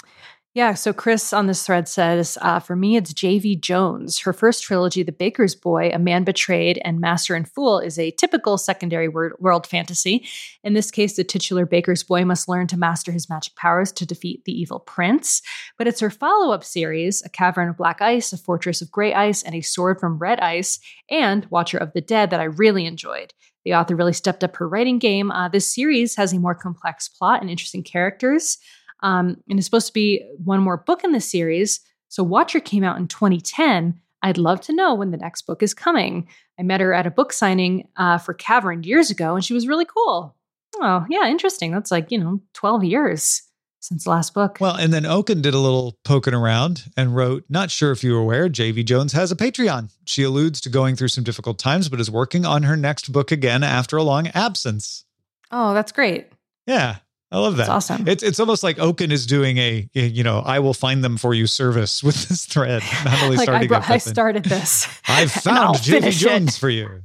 Yeah. 0.55 0.75
So 0.75 0.93
Chris 0.93 1.33
on 1.33 1.47
this 1.47 1.65
thread 1.65 1.89
says, 1.89 2.37
uh, 2.43 2.61
for 2.61 2.77
me, 2.77 2.97
it's 2.97 3.15
J.V. 3.15 3.57
Jones. 3.57 4.19
Her 4.19 4.35
first 4.35 4.63
trilogy, 4.63 5.03
The 5.03 5.11
Baker's 5.11 5.55
Boy, 5.55 5.91
A 5.95 5.99
Man 5.99 6.25
Betrayed, 6.25 6.79
and 6.85 7.01
Master 7.01 7.35
and 7.35 7.49
Fool, 7.49 7.79
is 7.79 7.99
a 7.99 8.11
typical 8.11 8.59
secondary 8.59 9.09
world 9.09 9.67
fantasy. 9.67 10.27
In 10.63 10.75
this 10.75 10.91
case, 10.91 11.17
the 11.17 11.25
titular 11.25 11.65
Baker's 11.65 12.03
Boy 12.03 12.27
must 12.27 12.51
learn 12.51 12.67
to 12.67 12.77
master 12.77 13.13
his 13.13 13.31
magic 13.31 13.57
powers 13.57 13.93
to 13.93 14.05
defeat 14.05 14.45
the 14.45 14.53
evil 14.53 14.81
prince. 14.81 15.41
But 15.79 15.87
it's 15.87 16.01
her 16.01 16.11
follow 16.11 16.53
up 16.53 16.65
series, 16.65 17.23
A 17.25 17.31
Cavern 17.31 17.71
of 17.71 17.79
Black 17.79 18.03
Ice, 18.03 18.31
A 18.35 18.37
Fortress 18.37 18.83
of 18.83 18.91
Gray 18.91 19.15
Ice, 19.15 19.43
and 19.43 19.55
A 19.55 19.63
Sword 19.63 20.01
from 20.01 20.19
Red 20.19 20.39
Ice, 20.41 20.81
and 21.09 21.47
Watcher 21.47 21.79
of 21.79 21.95
the 21.95 22.03
Dead 22.03 22.29
that 22.29 22.41
I 22.41 22.45
really 22.45 22.85
enjoyed. 22.85 23.33
The 23.65 23.75
author 23.75 23.97
really 23.97 24.13
stepped 24.13 24.45
up 24.45 24.57
her 24.57 24.69
writing 24.69 24.99
game. 24.99 25.31
Uh, 25.31 25.49
this 25.49 25.73
series 25.73 26.17
has 26.17 26.33
a 26.33 26.39
more 26.39 26.55
complex 26.55 27.09
plot 27.09 27.41
and 27.41 27.51
interesting 27.51 27.83
characters. 27.83 28.59
Um, 29.03 29.37
and 29.49 29.59
it's 29.59 29.67
supposed 29.67 29.89
to 29.89 29.93
be 29.93 30.25
one 30.43 30.61
more 30.61 30.77
book 30.77 31.05
in 31.05 31.13
the 31.13 31.21
series. 31.21 31.81
So 32.09 32.23
Watcher 32.23 32.61
came 32.61 32.85
out 32.85 32.99
in 32.99 33.09
2010. 33.09 34.01
I'd 34.23 34.39
love 34.39 34.61
to 34.63 34.73
know 34.73 34.95
when 34.95 35.11
the 35.11 35.17
next 35.17 35.43
book 35.43 35.63
is 35.63 35.75
coming. 35.75 36.29
I 36.59 36.63
met 36.63 36.81
her 36.81 36.93
at 36.93 37.07
a 37.07 37.11
book 37.11 37.33
signing 37.33 37.89
uh, 37.97 38.19
for 38.19 38.35
Cavern 38.35 38.85
years 38.85 39.11
ago, 39.11 39.35
and 39.35 39.45
she 39.45 39.55
was 39.55 39.67
really 39.67 39.87
cool. 39.87 40.37
Oh, 40.77 41.05
yeah, 41.11 41.27
interesting. 41.29 41.73
That's 41.73 41.91
like, 41.91 42.11
you 42.11 42.19
know, 42.19 42.41
12 42.55 42.85
years 42.85 43.43
since 43.81 44.05
the 44.05 44.11
last 44.11 44.33
book. 44.33 44.59
Well, 44.61 44.77
and 44.77 44.93
then 44.93 45.05
Oaken 45.05 45.43
did 45.43 45.55
a 45.55 45.59
little 45.59 45.99
poking 46.05 46.35
around 46.35 46.85
and 46.97 47.17
wrote, 47.17 47.45
Not 47.49 47.71
sure 47.71 47.91
if 47.91 48.05
you 48.05 48.13
were 48.15 48.21
aware, 48.21 48.49
JV 48.49 48.85
Jones 48.85 49.13
has 49.13 49.33
a 49.33 49.37
Patreon. 49.37 49.91
She 50.05 50.23
alludes 50.23 50.61
to 50.63 50.71
going 50.71 50.95
through 50.95 51.09
some 51.09 51.25
difficult 51.25 51.59
times, 51.59 51.89
but 51.89 52.01
is 52.01 52.11
working 52.11 52.47
on 52.47 52.63
her 52.63 52.77
next 52.77 53.11
book 53.11 53.33
again 53.33 53.65
after 53.65 53.97
a 53.97 54.03
long 54.03 54.29
absence. 54.29 55.05
oh, 55.51 55.75
that's 55.75 55.93
great. 55.93 56.29
Yeah, 56.67 56.99
I 57.33 57.39
love 57.39 57.57
that. 57.57 57.67
That's 57.67 57.91
awesome. 57.91 58.07
It's 58.07 58.23
it's 58.23 58.39
almost 58.39 58.63
like 58.63 58.79
Oaken 58.79 59.11
is 59.11 59.27
doing 59.27 59.57
a 59.57 59.89
you 59.95 60.23
know 60.23 60.41
I 60.41 60.59
will 60.59 60.75
find 60.75 61.03
them 61.03 61.17
for 61.17 61.33
you 61.33 61.47
service 61.47 62.03
with 62.03 62.29
this 62.29 62.45
thread. 62.45 62.83
Not 63.05 63.23
only 63.23 63.37
like 63.37 63.49
I, 63.49 63.53
starting 63.53 63.69
brought, 63.69 63.91
I 63.91 63.99
started 63.99 64.45
this. 64.45 64.87
I'll 65.09 65.29
found 65.29 65.77
JV 65.77 65.91
finish 65.91 66.23
it. 66.23 66.29
Jones 66.29 66.59
for 66.59 66.69
you. 66.69 67.03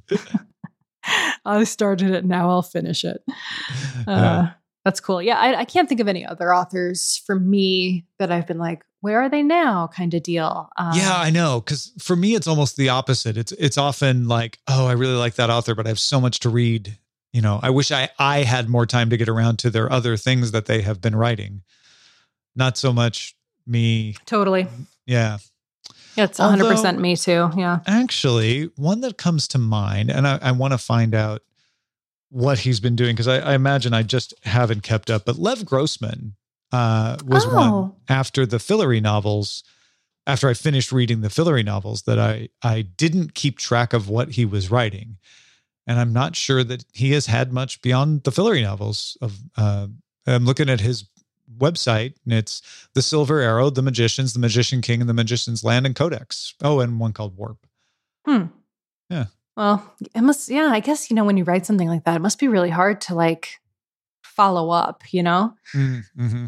I 1.45 1.63
started 1.63 2.11
it. 2.11 2.25
Now 2.25 2.49
I'll 2.49 2.61
finish 2.61 3.05
it. 3.05 3.23
Uh. 4.05 4.49
That's 4.83 5.01
cool. 5.01 5.21
Yeah, 5.21 5.37
I, 5.37 5.53
I 5.53 5.65
can't 5.65 5.89
think 5.89 5.99
of 5.99 6.07
any 6.07 6.25
other 6.25 6.55
authors 6.55 7.21
for 7.25 7.37
me 7.37 8.05
that 8.19 8.31
I've 8.31 8.47
been 8.47 8.57
like, 8.57 8.85
where 9.01 9.19
are 9.19 9.27
they 9.27 9.43
now? 9.43 9.87
Kind 9.87 10.13
of 10.13 10.23
deal. 10.23 10.69
Um, 10.77 10.93
yeah, 10.95 11.13
I 11.13 11.29
know. 11.29 11.59
Because 11.59 11.91
for 11.99 12.15
me, 12.15 12.35
it's 12.35 12.47
almost 12.47 12.77
the 12.77 12.87
opposite. 12.87 13.35
It's 13.35 13.51
it's 13.51 13.77
often 13.77 14.29
like, 14.29 14.59
oh, 14.65 14.87
I 14.87 14.93
really 14.93 15.15
like 15.15 15.35
that 15.35 15.49
author, 15.49 15.75
but 15.75 15.85
I 15.85 15.89
have 15.89 15.99
so 15.99 16.21
much 16.21 16.39
to 16.39 16.49
read. 16.49 16.97
You 17.33 17.41
know, 17.41 17.59
I 17.61 17.69
wish 17.69 17.91
I 17.91 18.09
I 18.17 18.43
had 18.43 18.69
more 18.69 18.85
time 18.85 19.09
to 19.09 19.17
get 19.17 19.29
around 19.29 19.59
to 19.59 19.69
their 19.69 19.91
other 19.91 20.17
things 20.17 20.51
that 20.51 20.65
they 20.65 20.81
have 20.81 21.01
been 21.01 21.15
writing. 21.15 21.61
Not 22.55 22.77
so 22.77 22.91
much 22.93 23.35
me. 23.65 24.15
totally. 24.25 24.67
Yeah. 25.05 25.37
It's 26.15 26.39
Although- 26.39 26.73
100% 26.73 26.97
me 26.99 27.15
too. 27.15 27.51
Yeah. 27.55 27.79
Actually, 27.85 28.71
one 28.75 29.01
that 29.01 29.17
comes 29.17 29.47
to 29.49 29.57
mind, 29.59 30.09
and 30.09 30.27
I, 30.27 30.39
I 30.41 30.51
want 30.51 30.73
to 30.73 30.77
find 30.79 31.13
out 31.13 31.41
what 32.29 32.59
he's 32.59 32.79
been 32.79 32.95
doing 32.95 33.13
because 33.15 33.27
I, 33.27 33.37
I 33.37 33.53
imagine 33.53 33.93
I 33.93 34.01
just 34.03 34.33
haven't 34.43 34.81
kept 34.83 35.09
up. 35.11 35.25
But 35.25 35.37
Lev 35.37 35.63
Grossman 35.65 36.33
uh, 36.71 37.17
was 37.23 37.45
Oh. 37.45 37.55
one 37.55 37.93
after 38.09 38.45
the 38.45 38.57
Fillory 38.57 39.01
novels. 39.01 39.63
After 40.25 40.49
I 40.49 40.53
finished 40.55 40.91
reading 40.91 41.21
the 41.21 41.29
Fillory 41.29 41.63
novels, 41.63 42.01
that 42.01 42.17
I 42.19 42.49
I 42.63 42.81
didn't 42.81 43.33
keep 43.35 43.57
track 43.59 43.93
of 43.93 44.09
what 44.09 44.31
he 44.31 44.43
was 44.43 44.69
writing, 44.71 45.17
and 45.87 45.99
I'm 45.99 46.13
not 46.13 46.35
sure 46.35 46.63
that 46.63 46.85
he 46.93 47.13
has 47.13 47.25
had 47.25 47.51
much 47.51 47.81
beyond 47.81 48.23
the 48.23 48.31
Fillory 48.31 48.61
novels. 48.61 49.17
Of 49.21 49.39
uh, 49.57 49.87
I'm 50.27 50.45
looking 50.45 50.69
at 50.69 50.81
his 50.81 51.05
website, 51.57 52.13
and 52.25 52.33
it's 52.33 52.61
the 52.93 53.01
Silver 53.01 53.39
Arrow, 53.39 53.69
the 53.69 53.81
Magicians, 53.81 54.33
the 54.33 54.39
Magician 54.39 54.81
King, 54.81 54.99
and 54.99 55.09
the 55.09 55.13
Magician's 55.13 55.63
Land 55.63 55.85
and 55.85 55.95
Codex. 55.95 56.53
Oh, 56.61 56.81
and 56.81 56.99
one 56.99 57.13
called 57.13 57.37
Warp. 57.37 57.65
Hmm. 58.25 58.47
Yeah. 59.09 59.25
Well, 59.55 59.95
it 60.13 60.21
must, 60.21 60.49
yeah, 60.49 60.67
I 60.67 60.81
guess, 60.81 61.09
you 61.09 61.15
know, 61.15 61.23
when 61.23 61.37
you 61.37 61.43
write 61.43 61.65
something 61.65 61.87
like 61.87 62.03
that, 62.03 62.17
it 62.17 62.21
must 62.21 62.37
be 62.37 62.47
really 62.47 62.69
hard 62.69 63.01
to 63.01 63.15
like 63.15 63.59
follow 64.21 64.69
up, 64.69 65.01
you 65.11 65.23
know? 65.23 65.55
Mm-hmm. 65.73 66.45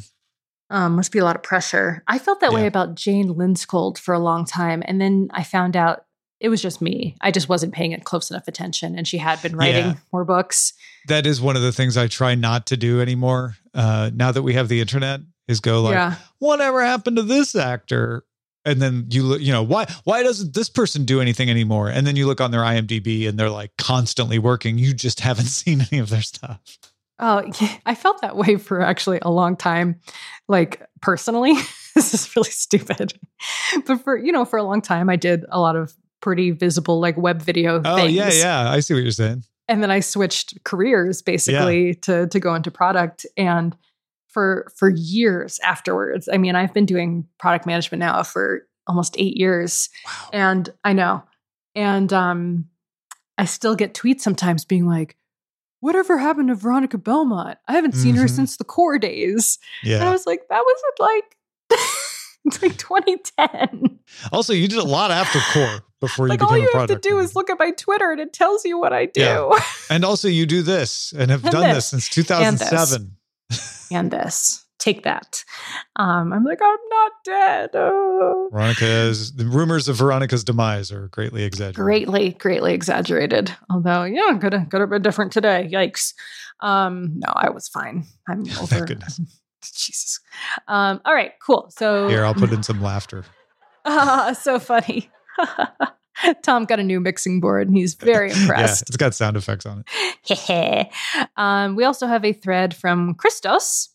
Um, 0.69 0.95
must 0.95 1.11
be 1.11 1.17
a 1.17 1.23
lot 1.23 1.35
of 1.35 1.41
pressure. 1.41 2.03
I 2.07 2.19
felt 2.19 2.41
that 2.41 2.53
way 2.53 2.67
about 2.67 2.93
Jane 2.93 3.29
Lindskold 3.33 3.97
for 3.97 4.13
a 4.13 4.19
long 4.19 4.45
time. 4.45 4.83
And 4.85 5.01
then 5.01 5.29
I 5.31 5.43
found 5.43 5.75
out 5.75 6.05
it 6.39 6.49
was 6.49 6.61
just 6.61 6.81
me. 6.81 7.15
I 7.21 7.31
just 7.31 7.49
wasn't 7.49 7.73
paying 7.73 7.91
it 7.91 8.05
close 8.05 8.29
enough 8.31 8.47
attention. 8.47 8.97
And 8.97 9.07
she 9.07 9.17
had 9.17 9.41
been 9.41 9.55
writing 9.55 9.85
Yeah. 9.85 9.95
more 10.13 10.23
books. 10.23 10.73
That 11.07 11.25
is 11.25 11.41
one 11.41 11.55
of 11.55 11.61
the 11.61 11.71
things 11.71 11.97
I 11.97 12.07
try 12.07 12.35
not 12.35 12.65
to 12.67 12.77
do 12.77 13.01
anymore. 13.01 13.55
Uh, 13.73 14.09
now 14.13 14.31
that 14.31 14.41
we 14.43 14.53
have 14.53 14.69
the 14.69 14.79
internet, 14.81 15.21
is 15.49 15.59
go 15.59 15.81
like, 15.81 15.93
yeah. 15.95 16.15
whatever 16.37 16.81
happened 16.85 17.17
to 17.17 17.23
this 17.23 17.55
actor? 17.55 18.23
And 18.65 18.81
then 18.81 19.07
you 19.09 19.23
look, 19.23 19.41
you 19.41 19.51
know, 19.51 19.63
why 19.63 19.87
why 20.03 20.21
doesn't 20.21 20.53
this 20.53 20.69
person 20.69 21.05
do 21.05 21.21
anything 21.21 21.49
anymore? 21.49 21.89
And 21.89 22.05
then 22.05 22.15
you 22.15 22.27
look 22.27 22.39
on 22.39 22.51
their 22.51 22.61
IMDb 22.61 23.27
and 23.27 23.37
they're 23.37 23.49
like 23.49 23.75
constantly 23.77 24.37
working. 24.37 24.77
You 24.77 24.93
just 24.93 25.19
haven't 25.21 25.45
seen 25.47 25.81
any 25.91 25.99
of 25.99 26.09
their 26.09 26.21
stuff. 26.21 26.61
Oh, 27.21 27.43
yeah, 27.59 27.75
I 27.85 27.95
felt 27.95 28.21
that 28.21 28.37
way 28.37 28.55
for 28.57 28.81
actually 28.81 29.19
a 29.23 29.31
long 29.31 29.57
time, 29.57 29.99
like 30.47 30.81
personally. 31.01 31.53
this 31.95 32.13
is 32.13 32.33
really 32.35 32.51
stupid. 32.51 33.13
But 33.85 34.03
for, 34.03 34.17
you 34.17 34.31
know, 34.31 34.45
for 34.45 34.57
a 34.57 34.63
long 34.63 34.81
time, 34.81 35.09
I 35.09 35.15
did 35.15 35.45
a 35.49 35.59
lot 35.59 35.75
of 35.75 35.93
pretty 36.21 36.51
visible, 36.51 36.99
like 36.99 37.17
web 37.17 37.41
video 37.41 37.81
Oh 37.83 37.95
things. 37.95 38.13
yeah, 38.13 38.29
yeah. 38.31 38.69
I 38.71 38.79
see 38.81 38.93
what 38.93 39.03
you're 39.03 39.11
saying. 39.11 39.43
And 39.67 39.83
then 39.83 39.91
I 39.91 39.99
switched 39.99 40.63
careers 40.63 41.21
basically 41.21 41.93
to, 42.01 42.27
to 42.27 42.39
go 42.39 42.55
into 42.55 42.71
product. 42.71 43.25
And 43.37 43.75
for, 44.27 44.67
for 44.75 44.89
years 44.89 45.59
afterwards, 45.63 46.27
I 46.31 46.37
mean, 46.37 46.55
I've 46.55 46.73
been 46.73 46.85
doing 46.85 47.27
product 47.39 47.65
management 47.65 47.99
now 47.99 48.23
for 48.23 48.61
almost 48.87 49.15
eight 49.19 49.37
years. 49.37 49.89
Wow. 50.05 50.29
And 50.33 50.69
I 50.83 50.93
know. 50.93 51.23
And 51.75 52.11
um, 52.11 52.65
I 53.37 53.45
still 53.45 53.75
get 53.75 53.93
tweets 53.93 54.21
sometimes 54.21 54.65
being 54.65 54.87
like, 54.87 55.15
whatever 55.81 56.17
happened 56.17 56.47
to 56.49 56.55
Veronica 56.55 56.97
Belmont? 56.97 57.57
I 57.67 57.73
haven't 57.73 57.93
seen 57.93 58.15
her 58.15 58.25
Mhm. 58.25 58.29
since 58.35 58.57
the 58.57 58.63
core 58.65 58.97
days. 58.99 59.59
yeah 59.83 59.97
And 59.99 60.09
I 60.09 60.11
was 60.11 60.25
like, 60.25 60.41
that 60.49 60.63
was 60.65 60.81
like, 60.99 61.37
it's 62.45 62.61
like 62.61 62.77
2010. 62.77 63.99
Also, 64.31 64.51
you 64.53 64.67
did 64.67 64.79
a 64.79 64.83
lot 64.83 65.11
after 65.11 65.39
core. 65.53 65.81
Before 65.99 66.27
you 66.27 66.31
like 66.31 66.39
became 66.39 66.53
all 66.53 66.59
a 66.59 66.61
you 66.61 66.69
have 66.73 66.87
to 66.89 66.95
do 66.97 67.19
is 67.19 67.35
look 67.35 67.49
at 67.49 67.59
my 67.59 67.71
Twitter 67.71 68.11
and 68.11 68.19
it 68.21 68.33
tells 68.33 68.63
you 68.65 68.79
what 68.79 68.93
I 68.93 69.05
do. 69.05 69.21
Yeah. 69.21 69.49
And 69.91 70.05
also, 70.05 70.27
you 70.27 70.45
do 70.45 70.61
this 70.61 71.11
and 71.17 71.31
have 71.31 71.43
And 71.43 71.51
done 71.51 71.63
this, 71.63 71.75
this. 71.75 71.85
since 71.87 72.09
2007. 72.09 73.17
and 73.91 74.11
this. 74.11 74.65
Take 74.77 75.03
that. 75.03 75.43
Um, 75.97 76.31
I'm 76.31 76.45
like, 76.45 76.59
I'm 76.61 76.77
not 76.89 77.11
dead. 77.25 77.69
Oh. 77.73 78.47
Veronica's 78.51 79.33
the 79.33 79.45
rumors 79.45 79.89
of 79.89 79.97
Veronica's 79.97 80.43
demise 80.45 80.89
are 80.91 81.09
greatly 81.09 81.43
exaggerated. 81.43 81.75
Greatly, 81.75 82.29
greatly 82.31 82.73
exaggerated. 82.73 83.53
Although, 83.69 84.03
yeah, 84.03 84.37
could 84.39 84.53
have 84.53 84.69
could 84.69 84.79
have 84.79 84.89
been 84.89 85.01
different 85.01 85.33
today. 85.33 85.69
Yikes. 85.69 86.13
Um, 86.61 87.13
no, 87.15 87.33
I 87.35 87.49
was 87.49 87.67
fine. 87.67 88.05
I'm 88.29 88.41
over. 88.57 88.67
Thank 88.67 88.87
goodness. 88.87 89.19
Jesus. 89.61 90.21
Um, 90.69 91.01
all 91.03 91.13
right, 91.13 91.31
cool. 91.45 91.69
So 91.75 92.07
Here, 92.07 92.23
I'll 92.23 92.33
put 92.33 92.53
in 92.53 92.63
some 92.63 92.81
laughter. 92.81 93.25
Ah, 93.83 94.31
so 94.39 94.59
funny. 94.59 95.09
Tom 96.43 96.65
got 96.65 96.79
a 96.79 96.83
new 96.83 96.99
mixing 96.99 97.39
board 97.39 97.67
and 97.67 97.77
he's 97.77 97.93
very 97.93 98.29
Yeah, 98.31 98.41
impressed. 98.41 98.81
it's 98.83 98.97
got 98.97 99.13
sound 99.15 99.37
effects 99.37 99.65
on 99.65 99.83
it. 100.29 100.89
um, 101.37 101.75
we 101.75 101.83
also 101.83 102.07
have 102.07 102.25
a 102.25 102.33
thread 102.33 102.75
from 102.75 103.13
Christos 103.15 103.89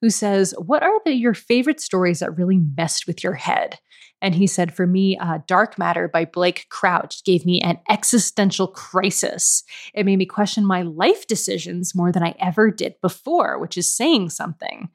who 0.00 0.10
says, 0.10 0.54
What 0.58 0.82
are 0.82 1.00
the, 1.04 1.12
your 1.12 1.34
favorite 1.34 1.80
stories 1.80 2.20
that 2.20 2.36
really 2.36 2.60
messed 2.76 3.06
with 3.06 3.22
your 3.22 3.34
head? 3.34 3.78
And 4.22 4.34
he 4.34 4.46
said, 4.46 4.74
For 4.74 4.86
me, 4.86 5.18
uh, 5.18 5.40
Dark 5.46 5.78
Matter 5.78 6.08
by 6.08 6.24
Blake 6.24 6.66
Crouch 6.70 7.22
gave 7.24 7.44
me 7.44 7.60
an 7.60 7.78
existential 7.90 8.68
crisis. 8.68 9.62
It 9.92 10.06
made 10.06 10.16
me 10.16 10.24
question 10.26 10.64
my 10.64 10.80
life 10.82 11.26
decisions 11.26 11.94
more 11.94 12.10
than 12.10 12.22
I 12.22 12.34
ever 12.40 12.70
did 12.70 12.94
before, 13.02 13.58
which 13.58 13.76
is 13.76 13.92
saying 13.94 14.30
something. 14.30 14.88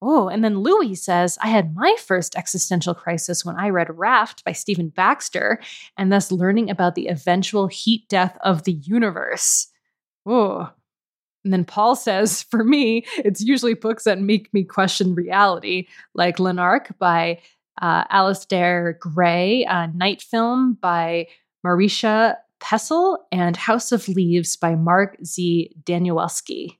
Oh, 0.00 0.28
and 0.28 0.44
then 0.44 0.60
Louis 0.60 0.94
says, 0.94 1.38
I 1.42 1.48
had 1.48 1.74
my 1.74 1.96
first 1.98 2.36
existential 2.36 2.94
crisis 2.94 3.44
when 3.44 3.56
I 3.56 3.70
read 3.70 3.98
Raft 3.98 4.44
by 4.44 4.52
Stephen 4.52 4.90
Baxter, 4.90 5.60
and 5.96 6.12
thus 6.12 6.30
learning 6.30 6.70
about 6.70 6.94
the 6.94 7.08
eventual 7.08 7.66
heat 7.66 8.08
death 8.08 8.38
of 8.42 8.62
the 8.62 8.72
universe. 8.72 9.66
Oh. 10.24 10.70
And 11.44 11.52
then 11.52 11.64
Paul 11.64 11.96
says, 11.96 12.42
for 12.50 12.62
me, 12.62 13.06
it's 13.16 13.40
usually 13.40 13.74
books 13.74 14.04
that 14.04 14.20
make 14.20 14.52
me 14.54 14.62
question 14.64 15.14
reality, 15.14 15.88
like 16.14 16.38
Lanark 16.38 16.96
by 16.98 17.40
uh, 17.80 18.34
Gray, 19.00 19.64
uh, 19.64 19.86
Night 19.86 20.22
Film 20.22 20.74
by 20.80 21.26
Marisha 21.66 22.36
Pessl, 22.60 23.18
and 23.32 23.56
House 23.56 23.92
of 23.92 24.08
Leaves 24.08 24.56
by 24.56 24.74
Mark 24.74 25.16
Z. 25.24 25.72
Danielewski. 25.84 26.76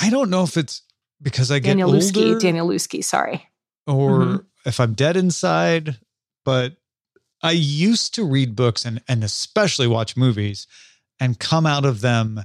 I 0.00 0.10
don't 0.10 0.30
know 0.30 0.42
if 0.42 0.56
it's 0.56 0.82
because 1.22 1.50
I 1.50 1.58
get 1.58 1.76
Danielewski, 1.76 2.26
older 2.34 2.38
Danielewski, 2.40 3.02
sorry. 3.04 3.48
or 3.86 4.10
Mhm. 4.24 4.44
if 4.66 4.80
I'm 4.80 4.94
dead 4.94 5.16
inside, 5.16 5.98
but 6.44 6.76
I 7.42 7.52
used 7.52 8.14
to 8.16 8.24
read 8.24 8.54
books 8.56 8.84
and 8.84 9.00
and 9.08 9.22
especially 9.24 9.86
watch 9.86 10.16
movies 10.16 10.66
and 11.20 11.38
come 11.38 11.66
out 11.66 11.84
of 11.84 12.00
them 12.00 12.42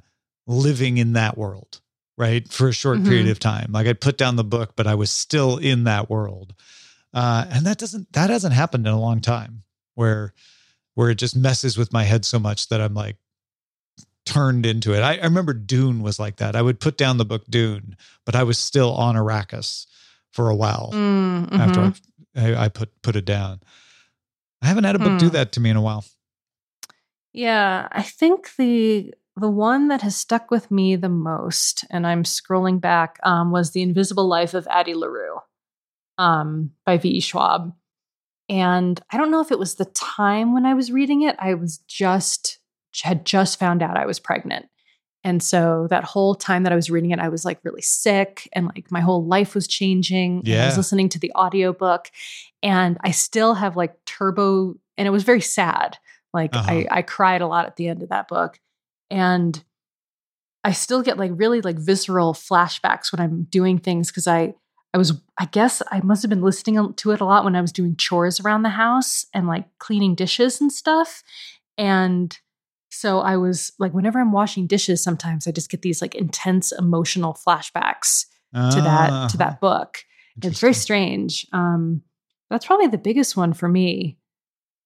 living 0.48 0.98
in 0.98 1.14
that 1.14 1.38
world, 1.38 1.82
right? 2.18 2.52
For 2.52 2.68
a 2.70 2.74
short 2.74 3.00
Mhm. 3.00 3.08
period 3.08 3.28
of 3.28 3.40
time. 3.40 3.72
Like 3.72 3.88
I 3.88 3.94
put 3.94 4.18
down 4.18 4.36
the 4.36 4.44
book, 4.44 4.76
but 4.76 4.88
I 4.88 4.96
was 4.96 5.10
still 5.12 5.58
in 5.58 5.84
that 5.86 6.10
world. 6.10 6.54
Uh, 7.14 7.46
and 7.50 7.66
that 7.66 7.78
doesn't 7.78 8.12
that 8.14 8.30
hasn't 8.30 8.54
happened 8.54 8.88
in 8.88 8.94
a 8.94 9.00
long 9.00 9.20
time 9.22 9.64
where 9.96 10.34
where 10.96 11.10
it 11.10 11.16
just 11.16 11.36
messes 11.36 11.78
with 11.78 11.92
my 11.92 12.04
head 12.04 12.24
so 12.26 12.40
much 12.40 12.70
that 12.70 12.80
I'm 12.82 12.94
like 12.94 13.18
turned 14.26 14.66
into 14.66 14.94
it. 14.94 15.02
I, 15.02 15.18
I 15.18 15.24
remember 15.24 15.54
Dune 15.54 16.02
was 16.02 16.20
like 16.20 16.38
that. 16.38 16.56
I 16.56 16.62
would 16.62 16.80
put 16.80 16.98
down 16.98 17.18
the 17.18 17.26
book 17.26 17.46
Dune, 17.50 17.96
but 18.26 18.36
I 18.36 18.44
was 18.44 18.58
still 18.58 18.94
on 18.94 19.16
Arrakis 19.16 19.86
for 20.32 20.50
a 20.50 20.56
while 20.56 20.90
Mm, 20.94 21.60
after 21.60 21.82
mhm. 21.82 22.02
I, 22.36 22.66
I 22.66 22.70
put 22.70 23.02
put 23.02 23.16
it 23.16 23.26
down. 23.26 23.62
I 24.62 24.68
haven't 24.68 24.86
had 24.86 24.96
a 24.96 25.00
book 25.00 25.18
do 25.18 25.28
Hmm. 25.28 25.34
that 25.34 25.52
to 25.54 25.60
me 25.60 25.70
in 25.70 25.76
a 25.78 25.82
while. 25.82 26.06
Yeah, 27.34 27.88
I 27.92 28.02
think 28.02 28.56
the 28.58 29.14
the 29.36 29.50
one 29.50 29.88
that 29.88 30.04
has 30.04 30.16
stuck 30.16 30.52
with 30.52 30.70
me 30.70 30.96
the 30.96 31.10
most, 31.10 31.86
and 31.90 32.06
I'm 32.06 32.22
scrolling 32.24 32.80
back, 32.80 33.18
um, 33.24 33.50
was 33.52 33.72
The 33.72 33.82
Invisible 33.82 34.28
Life 34.28 34.54
of 34.54 34.68
Addie 34.70 34.94
LaRue 34.94 35.40
um, 36.20 36.70
by 36.86 36.98
V.E. 36.98 37.20
Schwab. 37.20 37.74
And 38.48 39.02
I 39.12 39.18
don't 39.18 39.32
know 39.32 39.42
if 39.42 39.52
it 39.52 39.58
was 39.58 39.74
the 39.76 39.86
time 39.86 40.54
when 40.54 40.68
I 40.68 40.76
was 40.76 40.92
reading 40.92 41.24
it. 41.24 41.36
I 41.40 41.56
was 41.56 41.80
just 41.80 42.60
had 43.02 43.26
just 43.26 43.60
found 43.60 43.82
out 43.82 43.98
I 43.98 44.06
was 44.06 44.20
pregnant. 44.20 44.68
And 45.26 45.42
so 45.42 45.88
that 45.90 46.04
whole 46.04 46.36
time 46.36 46.64
that 46.64 46.74
I 46.74 46.76
was 46.76 46.90
reading 46.90 47.12
it, 47.12 47.20
I 47.20 47.30
was 47.30 47.46
like 47.46 47.60
really 47.64 47.82
sick 47.82 48.50
and 48.54 48.68
like 48.68 48.92
my 48.92 49.00
whole 49.00 49.26
life 49.26 49.56
was 49.56 49.68
changing. 49.68 50.40
And 50.40 50.64
I 50.64 50.66
was 50.68 50.78
listening 50.78 51.10
to 51.10 51.20
the 51.20 51.32
audiobook 51.34 52.12
and 52.62 52.98
I 53.02 53.12
still 53.12 53.54
have 53.54 53.78
like 53.78 53.96
turbo 54.06 54.76
and 54.98 55.08
it 55.08 55.12
was 55.12 55.24
very 55.24 55.40
sad. 55.42 55.98
Like 56.34 56.54
Uh-huh. 56.54 56.70
I, 56.70 56.88
I 56.92 57.02
cried 57.04 57.42
a 57.42 57.48
lot 57.48 57.66
at 57.66 57.78
the 57.78 57.88
end 57.88 58.04
of 58.04 58.10
that 58.10 58.28
book. 58.28 58.60
And 59.10 59.64
I 60.66 60.72
still 60.74 61.02
get 61.02 61.18
like 61.18 61.32
really 61.36 61.62
like 61.62 61.78
visceral 61.78 62.34
flashbacks 62.34 63.12
when 63.12 63.22
I'm 63.22 63.44
doing 63.44 63.80
things 63.80 64.10
because 64.10 64.28
I 64.28 64.56
I 64.94 64.98
was 64.98 65.14
I 65.38 65.46
guess 65.46 65.82
I 65.90 66.02
must 66.02 66.22
have 66.22 66.30
been 66.30 66.42
listening 66.44 66.94
to 66.94 67.12
it 67.12 67.22
a 67.22 67.26
lot 67.26 67.44
when 67.44 67.56
I 67.56 67.62
was 67.62 67.72
doing 67.72 67.96
chores 67.96 68.40
around 68.40 68.64
the 68.64 68.70
house 68.70 69.26
and 69.34 69.48
like 69.48 69.66
cleaning 69.80 70.16
dishes 70.16 70.62
and 70.62 70.72
stuff. 70.72 71.24
And 71.78 72.38
so 72.94 73.20
I 73.20 73.38
was 73.38 73.72
like 73.80 73.94
whenever 73.94 74.20
I'm 74.20 74.32
washing 74.32 74.68
dishes 74.68 75.04
sometimes 75.04 75.48
I 75.48 75.52
just 75.52 75.70
get 75.70 75.82
these 75.82 76.02
like 76.02 76.16
intense 76.16 76.72
emotional 76.72 77.34
flashbacks 77.34 78.26
to 78.54 78.82
that 78.82 79.30
to 79.32 79.38
that 79.38 79.60
book. 79.60 80.04
It's 80.42 80.60
very 80.60 80.74
strange. 80.76 81.46
Um 81.54 82.04
that's 82.50 82.66
probably 82.68 82.88
the 82.88 82.98
biggest 83.00 83.36
one 83.36 83.54
for 83.54 83.68
me 83.68 84.18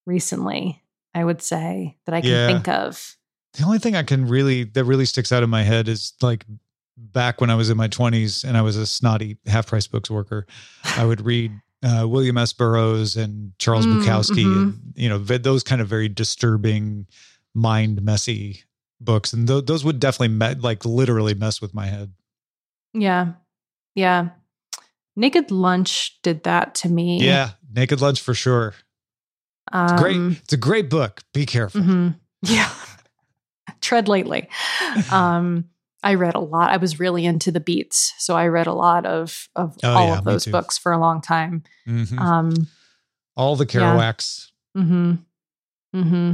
recently, 0.06 0.84
I 1.14 1.24
would 1.24 1.42
say, 1.42 1.98
that 2.06 2.16
I 2.16 2.22
can 2.22 2.30
Yeah. 2.32 2.48
think 2.48 2.68
of. 2.68 3.16
The 3.54 3.64
only 3.66 3.80
thing 3.80 3.96
I 3.96 4.04
can 4.04 4.28
really 4.28 4.64
that 4.64 4.84
really 4.86 5.06
sticks 5.06 5.32
out 5.32 5.44
in 5.44 5.50
my 5.50 5.64
head 5.64 5.88
is 5.88 6.14
like 6.22 6.46
back 6.98 7.42
when 7.42 7.50
I 7.50 7.56
was 7.56 7.70
in 7.70 7.78
my 7.78 7.88
twenties 7.88 8.44
and 8.44 8.56
I 8.58 8.62
was 8.62 8.76
a 8.78 8.86
snotty 8.86 9.38
half 9.48 9.68
price 9.68 9.88
books 9.88 10.10
worker. 10.10 10.46
I 10.96 11.06
would 11.06 11.26
read 11.26 11.52
uh, 11.84 12.08
William 12.08 12.38
S. 12.38 12.54
Burroughs 12.54 13.16
and 13.18 13.52
Charles 13.60 13.86
Mm, 13.86 14.00
Bukowski, 14.00 14.46
mhm. 14.46 14.58
and 14.62 14.94
you 14.96 15.10
know 15.10 15.18
those 15.20 15.64
kind 15.64 15.82
of 15.82 15.88
very 15.88 16.10
disturbing, 16.10 17.06
mind 17.58 18.02
messy 18.02 18.64
books, 19.02 19.34
and 19.34 19.48
th- 19.48 19.66
those 19.66 19.84
would 19.84 20.00
definitely 20.00 20.30
me- 20.38 20.56
like 20.62 20.86
literally 20.86 21.34
mess 21.34 21.60
with 21.62 21.74
my 21.74 21.88
head. 21.88 22.14
Yeah. 22.94 23.34
Yeah. 23.96 24.30
Naked 25.16 25.50
Lunch 25.52 26.20
did 26.22 26.44
that 26.44 26.76
to 26.76 26.90
me. 26.90 27.20
Yeah, 27.22 27.52
Naked 27.74 28.00
Lunch 28.02 28.22
for 28.22 28.34
sure. 28.36 28.76
Um, 29.72 29.98
Great, 29.98 30.18
it's 30.44 30.54
a 30.54 30.58
great 30.58 30.90
book. 30.90 31.24
Be 31.34 31.46
careful. 31.46 31.82
mhm. 31.82 32.20
Yeah. 32.44 32.72
Tread 33.82 34.08
lightly. 34.08 34.48
Um, 35.12 35.66
I 36.04 36.14
read 36.14 36.36
a 36.36 36.40
lot. 36.40 36.70
I 36.72 36.78
was 36.78 37.00
really 37.00 37.26
into 37.26 37.52
the 37.52 37.60
beats. 37.60 38.14
So 38.20 38.36
I 38.36 38.48
read 38.48 38.68
a 38.68 38.74
lot 38.74 39.06
of 39.06 39.50
of 39.56 39.76
Oh, 39.84 39.92
all 39.94 40.08
yeah, 40.10 40.18
of 40.20 40.24
those 40.24 40.46
books 40.46 40.78
for 40.78 40.92
a 40.92 40.98
long 41.00 41.22
time. 41.22 41.64
Mhm. 41.88 42.18
Um 42.20 42.68
All 43.36 43.56
the 43.56 43.66
yeah. 43.66 43.70
Kerouacs. 43.72 44.52
Mm-hmm. 44.78 45.14
Mm-hmm. 45.96 46.34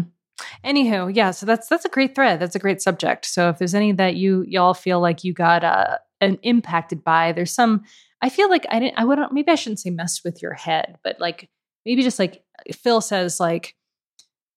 Anywho, 0.65 1.13
yeah, 1.13 1.31
so 1.31 1.45
that's 1.45 1.67
that's 1.67 1.85
a 1.85 1.89
great 1.89 2.15
thread. 2.15 2.39
That's 2.39 2.55
a 2.55 2.59
great 2.59 2.81
subject. 2.81 3.25
So 3.25 3.49
if 3.49 3.59
there's 3.59 3.75
any 3.75 3.91
that 3.93 4.15
you 4.15 4.43
y'all 4.47 4.73
feel 4.73 4.99
like 4.99 5.23
you 5.23 5.33
got 5.33 5.63
uh 5.63 5.97
an 6.21 6.39
impacted 6.43 7.03
by, 7.03 7.31
there's 7.31 7.51
some 7.51 7.83
I 8.21 8.29
feel 8.29 8.49
like 8.49 8.65
I 8.69 8.79
didn't 8.79 8.97
I 8.97 9.05
wouldn't 9.05 9.31
maybe 9.33 9.51
I 9.51 9.55
shouldn't 9.55 9.79
say 9.79 9.89
messed 9.89 10.21
with 10.23 10.41
your 10.41 10.53
head, 10.53 10.97
but 11.03 11.19
like 11.19 11.49
maybe 11.85 12.01
just 12.01 12.19
like 12.19 12.43
Phil 12.71 13.01
says, 13.01 13.39
like, 13.39 13.75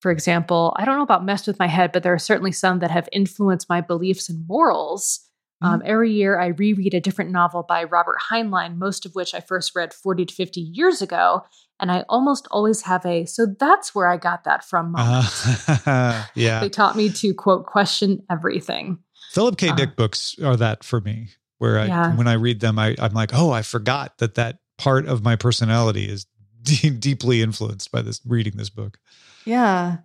for 0.01 0.11
example, 0.11 0.75
I 0.79 0.85
don't 0.85 0.97
know 0.97 1.03
about 1.03 1.25
messed 1.25 1.47
with 1.47 1.59
my 1.59 1.67
head, 1.67 1.93
but 1.93 2.03
there 2.03 2.15
are 2.15 2.19
certainly 2.19 2.53
some 2.53 2.79
that 2.79 2.91
have 2.91 3.09
influenced 3.13 3.69
my 3.69 3.81
beliefs 3.81 4.29
and 4.29 4.47
morals. 4.47 5.21
Um, 5.63 5.83
every 5.87 6.13
year, 6.13 6.39
I 6.39 6.49
reread 6.49 6.93
a 6.93 7.01
different 7.01 7.31
novel 7.31 7.65
by 7.67 7.85
Robert 7.85 8.19
Heinlein, 8.31 8.77
most 8.77 9.07
of 9.07 9.15
which 9.15 9.35
I 9.35 9.41
first 9.41 9.75
read 9.75 9.95
40 9.95 10.27
to 10.27 10.35
50 10.35 10.61
years 10.61 11.01
ago. 11.01 11.45
And 11.79 11.93
I 11.93 12.05
almost 12.09 12.49
always 12.51 12.83
have 12.83 13.05
a, 13.05 13.27
so 13.27 13.47
that's 13.59 13.95
where 13.95 14.09
I 14.09 14.17
got 14.17 14.45
that 14.45 14.65
from 14.65 14.93
moment. 14.93 15.87
Uh, 15.87 16.25
yeah. 16.35 16.61
They 16.61 16.71
taught 16.71 16.97
me 16.97 17.11
to, 17.11 17.35
quote, 17.35 17.67
question 17.67 18.23
everything. 18.31 18.99
Philip 19.33 19.59
K. 19.59 19.69
Uh, 19.69 19.75
Dick 19.75 19.97
books 19.97 20.37
are 20.43 20.57
that 20.57 20.83
for 20.85 21.01
me, 21.03 21.29
where 21.59 21.79
I, 21.79 21.87
Yeah. 21.87 22.17
when 22.17 22.29
I 22.29 22.33
read 22.35 22.61
them, 22.61 22.79
I, 22.79 22.97
I'm 22.99 23.13
like, 23.13 23.33
oh, 23.35 23.51
I 23.51 23.61
forgot 23.61 24.17
that 24.19 24.37
that 24.37 24.59
part 24.79 25.07
of 25.07 25.23
my 25.23 25.37
personality 25.37 26.05
is 26.07 26.27
de- 26.63 26.91
deeply 26.91 27.43
influenced 27.43 27.93
by 27.93 28.01
this 28.01 28.21
reading 28.25 28.57
this 28.57 28.71
book. 28.71 28.99
Yeah. 29.45 29.99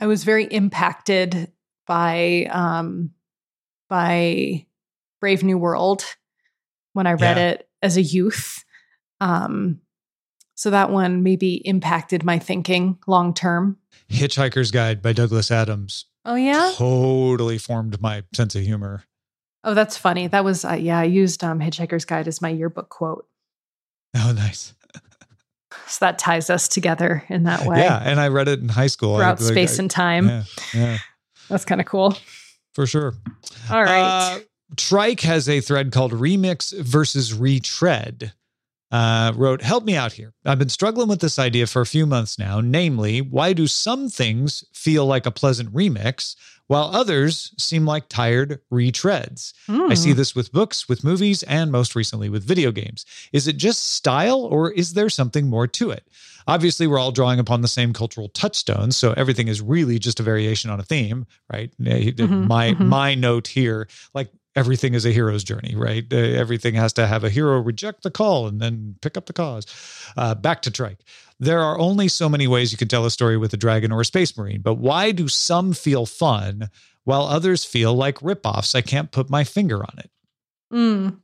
I 0.00 0.06
was 0.08 0.24
very 0.24 0.44
impacted 0.46 1.52
by, 1.86 2.48
um, 2.50 3.10
by 3.88 4.66
Brave 5.20 5.44
New 5.44 5.58
World 5.58 6.04
when 6.92 7.06
I 7.06 7.12
read 7.12 7.36
Yeah. 7.36 7.50
it 7.50 7.68
as 7.82 7.96
a 7.96 8.02
youth. 8.02 8.64
Um, 9.20 9.80
so 10.56 10.70
that 10.70 10.90
one 10.90 11.22
maybe 11.22 11.62
impacted 11.64 12.24
my 12.24 12.40
thinking 12.40 12.98
long 13.06 13.32
term. 13.32 13.76
Hitchhiker's 14.10 14.70
Guide 14.72 15.00
by 15.02 15.12
Douglas 15.12 15.50
Adams 15.52 16.06
Oh 16.24 16.34
yeah. 16.34 16.72
totally 16.74 17.58
formed 17.58 18.00
my 18.00 18.24
sense 18.34 18.56
of 18.56 18.62
humor. 18.62 19.04
Oh, 19.62 19.74
that's 19.74 19.96
funny. 19.96 20.26
That 20.26 20.44
was 20.44 20.64
uh, 20.64 20.72
yeah. 20.74 20.98
I 20.98 21.04
used 21.04 21.42
um, 21.44 21.60
Hitchhiker's 21.60 22.04
Guide 22.04 22.26
as 22.26 22.42
my 22.42 22.48
yearbook 22.48 22.88
quote. 22.88 23.26
Oh, 24.16 24.32
nice. 24.34 24.74
So 25.88 26.04
that 26.06 26.18
ties 26.18 26.48
us 26.50 26.66
together 26.68 27.22
in 27.28 27.44
that 27.44 27.64
way. 27.66 27.78
Yeah, 27.78 28.00
and 28.02 28.18
I 28.18 28.28
read 28.28 28.48
it 28.48 28.60
in 28.60 28.68
high 28.68 28.86
school. 28.88 29.16
Throughout 29.16 29.40
I, 29.40 29.44
like, 29.44 29.52
space 29.52 29.78
I- 29.78 29.82
and 29.82 29.90
time. 29.90 30.28
Yeah, 30.28 30.42
yeah, 30.74 30.98
That's 31.48 31.64
kind 31.64 31.80
of 31.80 31.86
cool. 31.86 32.16
for 32.74 32.86
sure. 32.86 33.14
All 33.70 33.82
right. 33.84 34.36
Uh, 34.36 34.40
Trike 34.76 35.20
has 35.20 35.48
a 35.48 35.60
thread 35.60 35.92
called 35.92 36.12
Remix 36.12 36.76
versus 36.80 37.34
Retread. 37.34 38.32
Uh, 38.92 39.32
wrote, 39.34 39.62
Help 39.62 39.84
me 39.84 39.96
out 39.96 40.12
here. 40.12 40.32
I've 40.44 40.58
been 40.60 40.68
struggling 40.68 41.08
with 41.08 41.20
this 41.20 41.38
idea 41.38 41.66
for 41.66 41.82
a 41.82 41.86
few 41.86 42.06
months 42.06 42.38
now. 42.38 42.60
Namely, 42.60 43.20
why 43.20 43.52
do 43.52 43.66
some 43.66 44.08
things 44.08 44.64
feel 44.72 45.06
like 45.06 45.26
a 45.26 45.30
pleasant 45.32 45.72
remix 45.74 46.36
while 46.68 46.90
others 46.94 47.52
seem 47.58 47.84
like 47.84 48.08
tired 48.08 48.60
retreads? 48.72 49.52
I 49.68 49.94
see 49.94 50.12
Hmm. 50.12 50.16
this 50.16 50.34
with 50.36 50.52
books, 50.52 50.88
with 50.88 51.02
movies, 51.02 51.42
and 51.44 51.72
most 51.72 51.96
recently 51.96 52.28
with 52.28 52.44
video 52.44 52.70
games. 52.70 53.04
Is 53.32 53.48
it 53.48 53.56
just 53.56 53.94
style 53.94 54.40
or 54.42 54.70
is 54.70 54.92
there 54.94 55.10
something 55.10 55.48
more 55.48 55.66
to 55.66 55.90
it? 55.90 56.04
Obviously, 56.48 56.86
we're 56.86 57.00
all 57.00 57.10
drawing 57.10 57.40
upon 57.40 57.62
the 57.62 57.68
same 57.68 57.92
cultural 57.92 58.28
touchstones, 58.28 58.96
so 58.96 59.12
everything 59.16 59.48
is 59.48 59.60
really 59.60 59.98
just 59.98 60.20
a 60.20 60.22
variation 60.22 60.70
on 60.70 60.78
a 60.78 60.84
theme, 60.84 61.26
right? 61.52 61.72
Eh, 61.84 62.12
Mhm, 62.12 62.46
my 62.46 62.70
mhm. 62.74 62.86
my 62.86 63.14
note 63.16 63.48
here, 63.48 63.88
like 64.14 64.30
everything 64.56 64.94
is 64.94 65.04
a 65.04 65.12
hero's 65.12 65.44
journey, 65.44 65.74
right? 65.76 66.04
Uh, 66.10 66.16
everything 66.16 66.74
has 66.74 66.92
to 66.94 67.06
have 67.06 67.22
a 67.22 67.30
hero 67.30 67.60
reject 67.60 68.02
the 68.02 68.10
call 68.10 68.48
and 68.48 68.60
then 68.60 68.96
pick 69.02 69.16
up 69.16 69.26
the 69.26 69.32
cause. 69.32 69.66
Uh, 70.16 70.34
back 70.34 70.62
to 70.62 70.70
Trike. 70.70 70.98
There 71.38 71.60
are 71.60 71.78
only 71.78 72.08
so 72.08 72.28
many 72.28 72.46
ways 72.46 72.72
you 72.72 72.78
can 72.78 72.88
tell 72.88 73.04
a 73.04 73.10
story 73.10 73.36
with 73.36 73.52
a 73.52 73.58
dragon 73.58 73.92
or 73.92 74.00
a 74.00 74.04
space 74.04 74.36
marine, 74.36 74.62
but 74.62 74.74
why 74.74 75.12
do 75.12 75.28
some 75.28 75.74
feel 75.74 76.06
fun 76.06 76.70
while 77.04 77.24
others 77.24 77.64
feel 77.64 77.94
like 77.94 78.16
ripoffs? 78.20 78.74
I 78.74 78.80
can't 78.80 79.12
put 79.12 79.28
my 79.28 79.44
finger 79.44 79.76
on 79.76 79.98
it. 79.98 80.10
Mm. 80.72 81.18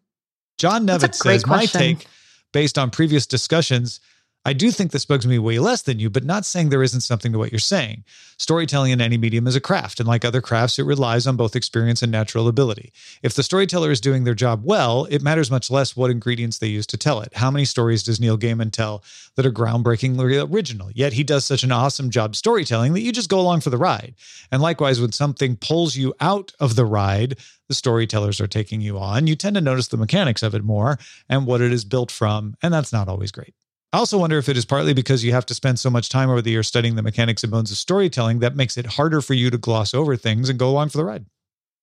John 0.59 0.87
Nevitt 0.87 1.15
says, 1.15 1.47
My 1.47 1.65
take, 1.65 2.07
based 2.53 2.79
on 2.79 2.91
previous 2.91 3.27
discussions, 3.27 4.01
I 4.45 4.55
do 4.55 4.73
think 4.73 4.91
this 4.91 5.05
bugs 5.05 5.25
me 5.25 5.39
way 5.39 5.61
less 5.61 5.83
than 5.83 6.01
you, 6.01 6.11
but 6.11 6.25
not 6.25 6.45
saying 6.45 6.69
there 6.69 6.83
isn't 6.83 7.03
something 7.03 7.31
to 7.31 7.39
what 7.39 7.53
you're 7.53 7.61
saying. 7.61 8.03
Storytelling 8.39 8.91
in 8.91 9.01
any 9.01 9.17
medium 9.17 9.47
is 9.47 9.55
a 9.55 9.61
craft, 9.61 10.01
and 10.01 10.09
like 10.09 10.25
other 10.25 10.41
crafts, 10.41 10.81
it 10.81 10.83
relies 10.85 11.29
on 11.29 11.37
both 11.37 11.55
experience 11.55 12.03
and 12.03 12.11
natural 12.11 12.49
ability. 12.49 12.93
If 13.23 13.35
the 13.35 13.45
storyteller 13.45 13.93
is 13.93 14.01
doing 14.01 14.25
their 14.25 14.35
job 14.35 14.63
well, 14.65 15.05
it 15.11 15.23
matters 15.23 15.49
much 15.49 15.71
less 15.71 15.95
what 15.95 16.11
ingredients 16.11 16.59
they 16.59 16.67
use 16.67 16.89
to 16.89 16.97
tell 16.97 17.21
it. 17.21 17.33
How 17.35 17.53
many 17.53 17.65
stories 17.65 18.03
does 18.03 18.19
Neil 18.19 18.37
Gaiman 18.37 18.73
tell 18.73 19.05
that 19.37 19.47
are 19.47 19.53
groundbreakingly 19.53 20.53
original? 20.53 20.91
Yet 20.91 21.13
he 21.13 21.23
does 21.23 21.45
such 21.45 21.63
an 21.63 21.71
awesome 21.71 22.11
job 22.11 22.35
storytelling 22.35 22.95
that 22.95 23.03
you 23.03 23.13
just 23.13 23.31
go 23.31 23.39
along 23.39 23.61
for 23.61 23.71
the 23.71 23.79
ride. 23.79 24.17
And 24.51 24.61
likewise, 24.61 25.01
when 25.01 25.13
something 25.13 25.57
pulls 25.57 25.95
you 25.95 26.15
out 26.19 26.53
of 26.59 26.75
the 26.75 26.85
ride, 26.85 27.39
the 27.69 27.75
storytellers 27.75 28.41
are 28.41 28.49
taking 28.49 28.81
you 28.81 28.99
on, 28.99 29.29
you 29.29 29.37
tend 29.37 29.55
to 29.55 29.61
notice 29.61 29.87
the 29.87 29.97
mechanics 29.97 30.43
of 30.43 30.57
it 30.57 30.65
more 30.65 30.99
and 31.29 31.47
what 31.47 31.61
it 31.61 31.73
is 31.73 31.85
built 31.85 32.11
from, 32.11 32.57
and 32.61 32.75
that's 32.75 32.93
not 32.93 33.09
always 33.09 33.31
great. 33.31 33.55
I 33.93 33.99
also 33.99 34.19
wonder 34.19 34.39
if 34.39 34.49
it 34.49 34.57
is 34.57 34.65
partly 34.65 34.95
because 34.95 35.23
you 35.23 35.33
have 35.33 35.45
to 35.47 35.55
spend 35.55 35.79
so 35.79 35.91
much 35.91 36.09
time 36.09 36.31
over 36.31 36.41
the 36.41 36.51
year 36.51 36.63
studying 36.63 36.95
the 36.95 37.03
mechanics 37.03 37.43
and 37.43 37.53
bones 37.53 37.71
of 37.71 37.77
storytelling 37.77 38.39
that 38.39 38.57
makes 38.57 38.79
it 38.79 38.87
harder 38.87 39.21
for 39.21 39.35
you 39.35 39.51
to 39.51 39.59
gloss 39.59 39.93
over 39.93 40.17
things 40.17 40.49
and 40.49 40.59
go 40.59 40.69
along 40.71 40.89
for 40.89 40.99
the 40.99 41.05
ride. 41.05 41.27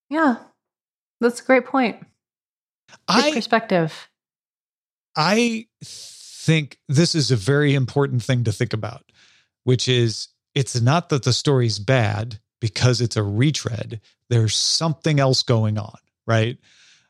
Yeah. 0.09 0.37
That's 1.21 1.39
a 1.39 1.43
great 1.43 1.65
point. 1.65 1.99
Good 2.89 2.97
I 3.07 3.31
perspective. 3.31 4.09
I 5.15 5.67
think 5.83 6.79
this 6.87 7.13
is 7.13 7.29
a 7.29 7.35
very 7.35 7.75
important 7.75 8.23
thing 8.23 8.43
to 8.45 8.51
think 8.51 8.73
about, 8.73 9.03
which 9.63 9.87
is 9.87 10.29
it's 10.55 10.81
not 10.81 11.09
that 11.09 11.23
the 11.23 11.33
story's 11.33 11.77
bad 11.77 12.39
because 12.59 13.01
it's 13.01 13.17
a 13.17 13.23
retread. 13.23 14.01
There's 14.29 14.55
something 14.55 15.19
else 15.19 15.43
going 15.43 15.77
on, 15.77 15.97
right? 16.25 16.57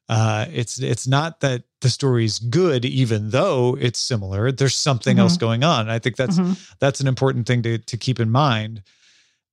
Uh, 0.09 0.47
it's 0.51 0.79
it's 0.81 1.07
not 1.07 1.39
that 1.41 1.63
the 1.81 1.89
story's 1.89 2.39
good, 2.39 2.83
even 2.83 3.29
though 3.29 3.77
it's 3.79 3.99
similar. 3.99 4.51
There's 4.51 4.75
something 4.75 5.19
else 5.19 5.37
going 5.37 5.63
on. 5.63 5.87
I 5.87 5.99
think 5.99 6.15
that's 6.15 6.37
Mhm. 6.39 6.57
that's 6.79 6.99
an 6.99 7.07
important 7.07 7.45
thing 7.45 7.61
to 7.61 7.77
to 7.77 7.95
keep 7.97 8.19
in 8.19 8.31
mind. 8.31 8.81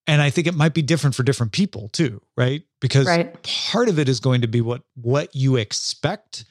And 0.06 0.22
I 0.22 0.30
think 0.30 0.46
it 0.46 0.54
might 0.54 0.72
be 0.72 0.82
different 0.82 1.14
for 1.16 1.24
different 1.24 1.52
people 1.52 1.88
too, 1.90 2.22
right? 2.36 2.62
Because 2.80 3.06
Right. 3.06 3.34
part 3.42 3.88
of 3.88 3.98
it 3.98 4.08
is 4.08 4.18
going 4.20 4.40
to 4.40 4.48
be 4.48 4.60
what 4.62 4.82
what 4.94 5.34
you 5.36 5.56
expect 5.56 6.44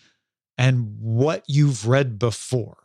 and 0.58 0.98
what 1.00 1.44
you've 1.48 1.88
read 1.88 2.20
before. 2.20 2.78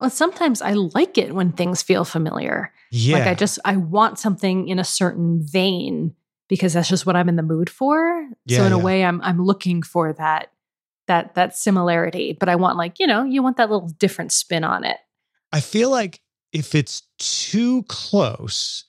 Well, 0.00 0.10
sometimes 0.10 0.62
I 0.62 0.74
like 0.74 1.18
it 1.18 1.34
when 1.34 1.50
things 1.52 1.82
feel 1.82 2.04
familiar. 2.04 2.72
Yeah. 2.92 3.18
Like 3.18 3.26
I 3.26 3.34
just 3.34 3.58
I 3.64 3.76
want 3.76 4.18
something 4.20 4.68
in 4.68 4.78
a 4.78 4.84
certain 4.84 5.42
vein 5.42 6.14
because 6.48 6.74
that's 6.74 6.88
just 6.88 7.04
what 7.04 7.16
I'm 7.16 7.28
in 7.28 7.34
the 7.36 7.42
mood 7.42 7.68
for. 7.68 8.28
Yeah, 8.46 8.58
so 8.58 8.64
in 8.66 8.72
a 8.72 8.78
way 8.78 9.04
I'm 9.04 9.20
I'm 9.22 9.42
looking 9.44 9.82
for 9.82 10.12
that 10.12 10.52
that 11.08 11.34
that 11.34 11.56
similarity, 11.56 12.36
but 12.38 12.48
I 12.48 12.54
want 12.56 12.78
like, 12.78 12.98
you 13.00 13.06
know, 13.06 13.24
you 13.24 13.42
want 13.42 13.56
that 13.58 13.70
little 13.70 13.88
different 13.88 14.32
spin 14.32 14.64
on 14.64 14.84
it. 14.84 14.96
I 15.52 15.60
feel 15.60 15.90
like 15.90 16.20
if 16.52 16.74
it's 16.74 17.02
too 17.18 17.82
close, 17.88 18.84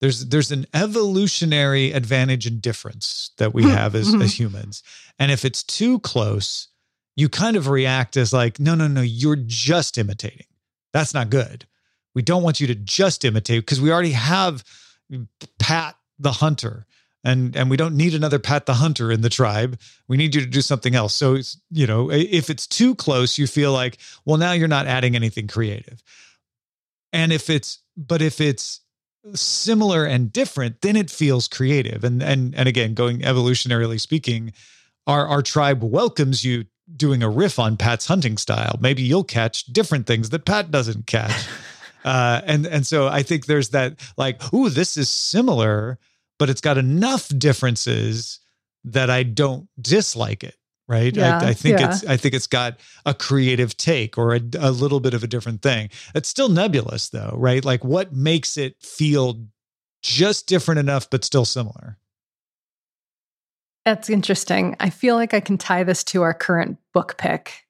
there's 0.00 0.26
there's 0.26 0.50
an 0.52 0.66
evolutionary 0.72 1.92
advantage 1.92 2.46
and 2.46 2.62
difference 2.62 3.32
that 3.38 3.52
we 3.52 3.64
have 3.64 3.94
as, 3.94 4.08
Mhm. 4.14 4.22
as 4.22 4.38
humans. 4.38 4.82
And 5.18 5.30
if 5.30 5.44
it's 5.44 5.62
too 5.62 5.98
close, 6.00 6.68
you 7.16 7.28
kind 7.28 7.56
of 7.56 7.68
react 7.68 8.16
as 8.16 8.32
like, 8.32 8.58
no, 8.60 8.74
no, 8.74 8.86
no, 8.88 9.02
you're 9.02 9.36
just 9.36 9.98
imitating. 9.98 10.46
That's 10.92 11.12
not 11.12 11.28
good. 11.28 11.66
We 12.14 12.22
don't 12.22 12.42
want 12.42 12.60
you 12.60 12.66
to 12.68 12.74
just 12.74 13.24
imitate 13.24 13.60
because 13.62 13.80
we 13.80 13.92
already 13.92 14.12
have 14.12 14.64
Pat 15.58 15.96
the 16.18 16.32
hunter. 16.32 16.86
And 17.22 17.54
and 17.54 17.68
we 17.68 17.76
don't 17.76 17.96
need 17.96 18.14
another 18.14 18.38
Pat 18.38 18.66
the 18.66 18.74
hunter 18.74 19.12
in 19.12 19.20
the 19.20 19.28
tribe. 19.28 19.78
We 20.08 20.16
need 20.16 20.34
you 20.34 20.40
to 20.40 20.46
do 20.46 20.62
something 20.62 20.94
else. 20.94 21.14
So 21.14 21.34
it's, 21.34 21.60
you 21.70 21.86
know, 21.86 22.10
if 22.10 22.48
it's 22.48 22.66
too 22.66 22.94
close, 22.94 23.36
you 23.36 23.46
feel 23.46 23.72
like, 23.72 23.98
well, 24.24 24.38
now 24.38 24.52
you're 24.52 24.68
not 24.68 24.86
adding 24.86 25.14
anything 25.14 25.46
creative. 25.46 26.02
And 27.12 27.32
if 27.32 27.50
it's 27.50 27.80
but 27.96 28.22
if 28.22 28.40
it's 28.40 28.80
similar 29.34 30.06
and 30.06 30.32
different, 30.32 30.80
then 30.80 30.96
it 30.96 31.10
feels 31.10 31.48
creative. 31.48 32.04
And 32.04 32.22
and 32.22 32.54
and 32.54 32.68
again, 32.68 32.94
going 32.94 33.20
evolutionarily 33.20 34.00
speaking, 34.00 34.52
our 35.06 35.26
our 35.26 35.42
tribe 35.42 35.82
welcomes 35.82 36.44
you 36.44 36.64
doing 36.96 37.22
a 37.22 37.28
riff 37.28 37.58
on 37.58 37.76
Pat's 37.76 38.06
hunting 38.06 38.36
style. 38.36 38.76
Maybe 38.80 39.02
you'll 39.02 39.24
catch 39.24 39.64
different 39.66 40.06
things 40.06 40.30
that 40.30 40.44
Pat 40.44 40.70
doesn't 40.70 41.06
catch. 41.06 41.46
uh, 42.04 42.40
and 42.44 42.66
and 42.66 42.86
so 42.86 43.08
I 43.08 43.22
think 43.22 43.46
there's 43.46 43.70
that 43.70 43.96
like, 44.16 44.52
ooh, 44.52 44.70
this 44.70 44.96
is 44.96 45.08
similar, 45.08 45.98
but 46.40 46.48
it's 46.48 46.62
got 46.62 46.78
enough 46.78 47.28
differences 47.38 48.40
that 48.82 49.10
I 49.10 49.22
don't 49.22 49.68
dislike 49.80 50.42
it. 50.42 50.56
Right. 50.88 51.14
Yeah, 51.14 51.38
I, 51.38 51.50
I 51.50 51.54
think 51.54 51.78
yeah. 51.78 51.90
it's 51.90 52.04
I 52.04 52.16
think 52.16 52.34
it's 52.34 52.48
got 52.48 52.80
a 53.06 53.14
creative 53.14 53.76
take 53.76 54.18
or 54.18 54.34
a, 54.34 54.40
a 54.58 54.72
little 54.72 54.98
bit 54.98 55.14
of 55.14 55.22
a 55.22 55.28
different 55.28 55.62
thing. 55.62 55.88
It's 56.16 56.28
still 56.28 56.48
nebulous 56.48 57.10
though, 57.10 57.32
right? 57.36 57.64
Like 57.64 57.84
what 57.84 58.12
makes 58.12 58.56
it 58.56 58.74
feel 58.80 59.46
just 60.02 60.48
different 60.48 60.80
enough 60.80 61.08
but 61.08 61.24
still 61.24 61.44
similar? 61.44 61.96
That's 63.84 64.10
interesting. 64.10 64.74
I 64.80 64.90
feel 64.90 65.14
like 65.14 65.32
I 65.32 65.38
can 65.38 65.58
tie 65.58 65.84
this 65.84 66.02
to 66.04 66.22
our 66.22 66.34
current 66.34 66.78
book 66.92 67.16
pick 67.18 67.66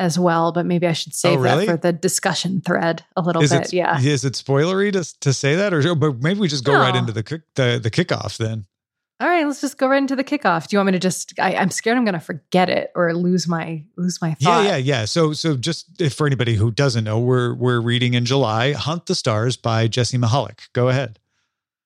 as 0.00 0.18
well, 0.18 0.50
but 0.50 0.66
maybe 0.66 0.86
I 0.88 0.92
should 0.92 1.14
save 1.14 1.38
Oh, 1.38 1.42
really? 1.42 1.66
that 1.66 1.72
for 1.72 1.76
the 1.76 1.92
discussion 1.92 2.60
thread 2.60 3.04
a 3.16 3.20
little 3.22 3.42
Is 3.42 3.50
bit. 3.50 3.66
it 3.66 3.72
yeah. 3.74 4.00
is 4.00 4.24
it 4.24 4.32
spoilery 4.32 4.92
to 4.92 5.04
to 5.20 5.32
say 5.32 5.54
that 5.56 5.72
or 5.72 5.94
but 5.94 6.20
maybe 6.20 6.40
we 6.40 6.48
just 6.48 6.64
go 6.64 6.72
right 6.72 6.96
into 6.96 7.12
the 7.12 7.22
kick 7.22 7.42
the 7.54 7.78
the 7.80 7.90
kickoff 7.90 8.36
then. 8.38 8.66
All 9.20 9.28
right, 9.28 9.46
let's 9.46 9.60
just 9.60 9.76
go 9.76 9.86
right 9.86 9.98
into 9.98 10.16
the 10.16 10.24
kickoff. 10.24 10.66
Do 10.66 10.74
you 10.74 10.78
want 10.78 10.86
me 10.86 10.92
to 10.92 10.98
just? 10.98 11.38
I, 11.38 11.54
I'm 11.54 11.70
scared 11.70 11.98
I'm 11.98 12.06
going 12.06 12.14
to 12.14 12.20
forget 12.20 12.70
it 12.70 12.90
or 12.94 13.12
lose 13.14 13.46
my 13.46 13.84
lose 13.98 14.18
my 14.22 14.32
thought. 14.32 14.64
Yeah, 14.64 14.70
yeah, 14.70 14.76
yeah. 14.78 15.04
So, 15.04 15.34
so 15.34 15.56
just 15.58 16.00
if 16.00 16.14
for 16.14 16.26
anybody 16.26 16.54
who 16.54 16.70
doesn't 16.70 17.04
know, 17.04 17.20
we're 17.20 17.52
we're 17.52 17.80
reading 17.82 18.14
in 18.14 18.24
July, 18.24 18.72
"Hunt 18.72 19.04
the 19.04 19.14
Stars" 19.14 19.58
by 19.58 19.88
Jessie 19.88 20.16
Mihalik. 20.16 20.60
Go 20.72 20.88
ahead. 20.88 21.18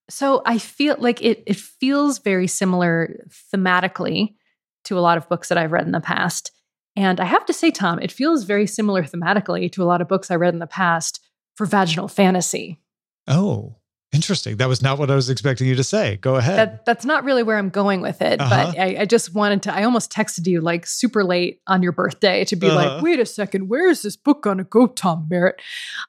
So 0.09 0.43
I 0.47 0.59
feel 0.59 0.95
like 1.01 1.21
it 1.23 1.43
it 1.49 1.57
feels 1.57 2.21
very 2.21 2.47
similar 2.47 3.27
thematically 3.53 4.37
to 4.85 4.97
a 4.97 5.01
lot 5.01 5.19
of 5.19 5.29
books 5.29 5.49
that 5.49 5.59
I've 5.59 5.73
read 5.73 5.87
in 5.87 5.93
the 5.93 6.01
past. 6.01 6.53
And 6.97 7.19
I 7.21 7.25
have 7.25 7.45
to 7.47 7.53
say, 7.53 7.71
Tom, 7.71 7.99
it 8.01 8.13
feels 8.13 8.45
very 8.45 8.67
similar 8.67 9.03
thematically 9.03 9.71
to 9.73 9.83
a 9.83 9.87
lot 9.87 10.01
of 10.01 10.09
books 10.09 10.31
I 10.31 10.37
read 10.37 10.55
in 10.55 10.61
the 10.61 10.67
past 10.67 11.21
for 11.57 11.67
vaginal 11.67 12.09
fantasy. 12.09 12.81
Oh, 13.27 13.77
interesting. 14.13 14.59
That 14.59 14.69
was 14.69 14.81
not 14.81 14.97
what 14.99 15.11
I 15.11 15.17
was 15.17 15.29
expecting 15.29 15.67
you 15.67 15.75
to 15.75 15.83
say. 15.83 16.17
Go 16.19 16.37
ahead. 16.37 16.57
That 16.57 16.85
that's 16.85 17.05
not 17.05 17.25
really 17.25 17.43
where 17.43 17.59
I'm 17.59 17.69
going 17.71 18.01
with 18.01 18.23
it, 18.23 18.41
Uh-huh. 18.41 18.71
but 18.73 18.79
I, 18.79 18.97
I 19.01 19.05
just 19.07 19.35
wanted 19.35 19.63
to. 19.65 19.75
I 19.75 19.83
almost 19.83 20.13
texted 20.13 20.47
you 20.47 20.61
like 20.61 20.87
super 20.87 21.25
late 21.25 21.61
on 21.67 21.83
your 21.83 21.91
birthday 21.91 22.45
to 22.45 22.55
be 22.55 22.69
Uh-huh. 22.69 22.77
like, 22.77 23.03
"Wait 23.03 23.19
a 23.19 23.27
second, 23.27 23.69
where 23.69 23.89
is 23.89 24.03
this 24.03 24.17
book 24.17 24.43
gonna 24.45 24.63
go, 24.63 24.87
Tom 24.87 25.27
Merritt?" 25.29 25.61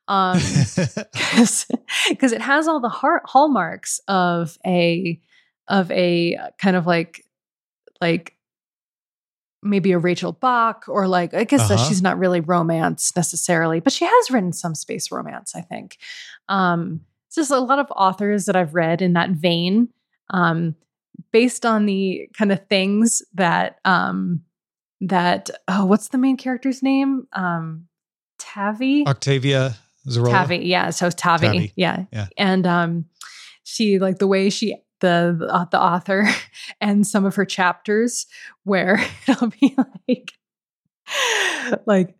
Um, 0.07 0.37
because 2.09 2.31
it 2.31 2.41
has 2.41 2.67
all 2.67 2.79
the 2.79 2.89
har- 2.89 3.23
hallmarks 3.25 3.99
of 4.07 4.57
a 4.65 5.19
of 5.67 5.89
a 5.91 6.37
kind 6.59 6.75
of 6.75 6.85
like 6.85 7.25
like 8.01 8.34
maybe 9.65 9.91
a 9.91 9.97
Rachel 9.97 10.31
Bach 10.31 10.85
or 10.87 11.07
like 11.07 11.33
I 11.33 11.43
guess 11.43 11.69
Uh-huh. 11.69 11.83
she's 11.87 12.01
not 12.01 12.17
really 12.17 12.39
romance 12.39 13.11
necessarily, 13.15 13.79
but 13.79 13.91
she 13.91 14.05
has 14.05 14.31
written 14.31 14.53
some 14.53 14.75
space 14.75 15.11
romance, 15.11 15.55
I 15.55 15.61
think. 15.61 15.97
Um, 16.47 17.01
it's 17.27 17.35
just 17.35 17.51
a 17.51 17.59
lot 17.59 17.79
of 17.79 17.87
authors 17.95 18.45
that 18.45 18.55
I've 18.55 18.75
read 18.75 19.01
in 19.01 19.13
that 19.13 19.31
vein, 19.31 19.89
um, 20.29 20.75
based 21.31 21.65
on 21.65 21.85
the 21.85 22.29
kind 22.37 22.51
of 22.51 22.65
things 22.67 23.21
that 23.33 23.79
um, 23.83 24.41
that 25.01 25.49
oh, 25.67 25.85
what's 25.85 26.09
the 26.09 26.17
main 26.17 26.37
character's 26.37 26.81
name? 26.81 27.27
Um, 27.33 27.87
Tavi. 28.39 29.05
Octavia. 29.07 29.75
Zarola? 30.07 30.29
Tavi, 30.29 30.57
yeah. 30.59 30.91
So 30.91 31.09
Tavi, 31.09 31.47
Tavi, 31.47 31.73
yeah, 31.75 32.05
yeah. 32.13 32.27
And 32.37 32.67
um, 32.67 33.05
she 33.63 33.97
like 33.97 34.19
the 34.19 34.27
way 34.27 34.51
she 34.51 34.75
the 35.05 35.35
the, 35.37 35.67
the 35.71 35.81
author 35.81 36.27
and 36.81 37.05
some 37.05 37.25
of 37.25 37.35
her 37.35 37.45
chapters 37.45 38.25
where 38.63 38.99
it'll 39.27 39.49
be 39.49 39.75
like 40.07 40.33
like, 41.85 42.15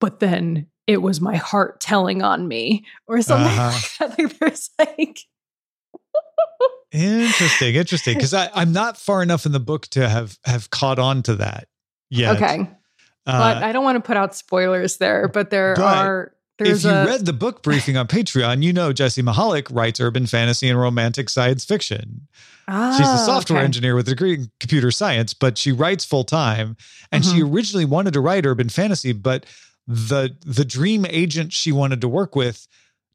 but 0.00 0.20
then 0.20 0.66
it 0.86 1.02
was 1.02 1.20
my 1.20 1.36
heart 1.36 1.80
telling 1.80 2.22
on 2.22 2.48
me 2.48 2.84
or 3.06 3.20
something. 3.20 3.46
Uh-huh. 3.58 3.70
like 4.00 4.16
that. 4.16 4.18
Like 4.18 4.38
there's 4.38 4.70
like 4.78 5.20
Interesting, 6.92 7.74
interesting. 7.74 8.14
Because 8.14 8.32
I'm 8.32 8.72
not 8.72 8.96
far 8.96 9.22
enough 9.22 9.44
in 9.44 9.52
the 9.52 9.60
book 9.60 9.88
to 9.88 10.08
have 10.08 10.38
have 10.44 10.70
caught 10.70 10.98
on 10.98 11.22
to 11.24 11.36
that 11.36 11.68
yet. 12.10 12.36
okay, 12.36 12.60
Uh, 13.26 13.54
but 13.54 13.62
I 13.62 13.72
don't 13.72 13.84
want 13.84 13.96
to 13.96 14.06
put 14.06 14.16
out 14.16 14.34
spoilers 14.34 14.96
there. 14.96 15.28
But 15.28 15.50
there 15.50 15.74
but 15.74 16.06
are 16.06 16.32
if 16.58 16.84
you 16.84 16.90
a 16.90 17.06
read 17.06 17.26
the 17.26 17.32
book 17.32 17.62
briefing 17.62 17.96
on 17.96 18.06
Patreon, 18.06 18.62
you 18.62 18.72
know 18.72 18.92
Jessie 18.92 19.22
Mihalik 19.22 19.68
writes 19.74 20.00
urban 20.00 20.26
fantasy 20.26 20.68
and 20.68 20.78
romantic 20.80 21.28
science 21.28 21.64
fiction. 21.64 22.28
She's 22.68 22.72
a 22.72 22.72
Ah, 22.72 23.22
software 23.26 23.58
okay. 23.58 23.64
engineer 23.64 23.94
with 23.94 24.08
a 24.08 24.10
degree 24.10 24.34
in 24.34 24.50
computer 24.58 24.90
science, 24.90 25.34
but 25.34 25.56
she 25.56 25.70
writes 25.70 26.04
full 26.04 26.24
time. 26.24 26.76
And 27.12 27.24
she 27.24 27.40
Mm-hmm. 27.40 27.54
originally 27.54 27.84
wanted 27.84 28.12
to 28.14 28.20
write 28.20 28.44
urban 28.46 28.68
fantasy, 28.70 29.12
but 29.12 29.46
the 29.86 30.36
the 30.44 30.64
dream 30.64 31.06
agent 31.08 31.52
she 31.52 31.70
wanted 31.70 32.00
to 32.00 32.08
work 32.08 32.34
with 32.34 32.66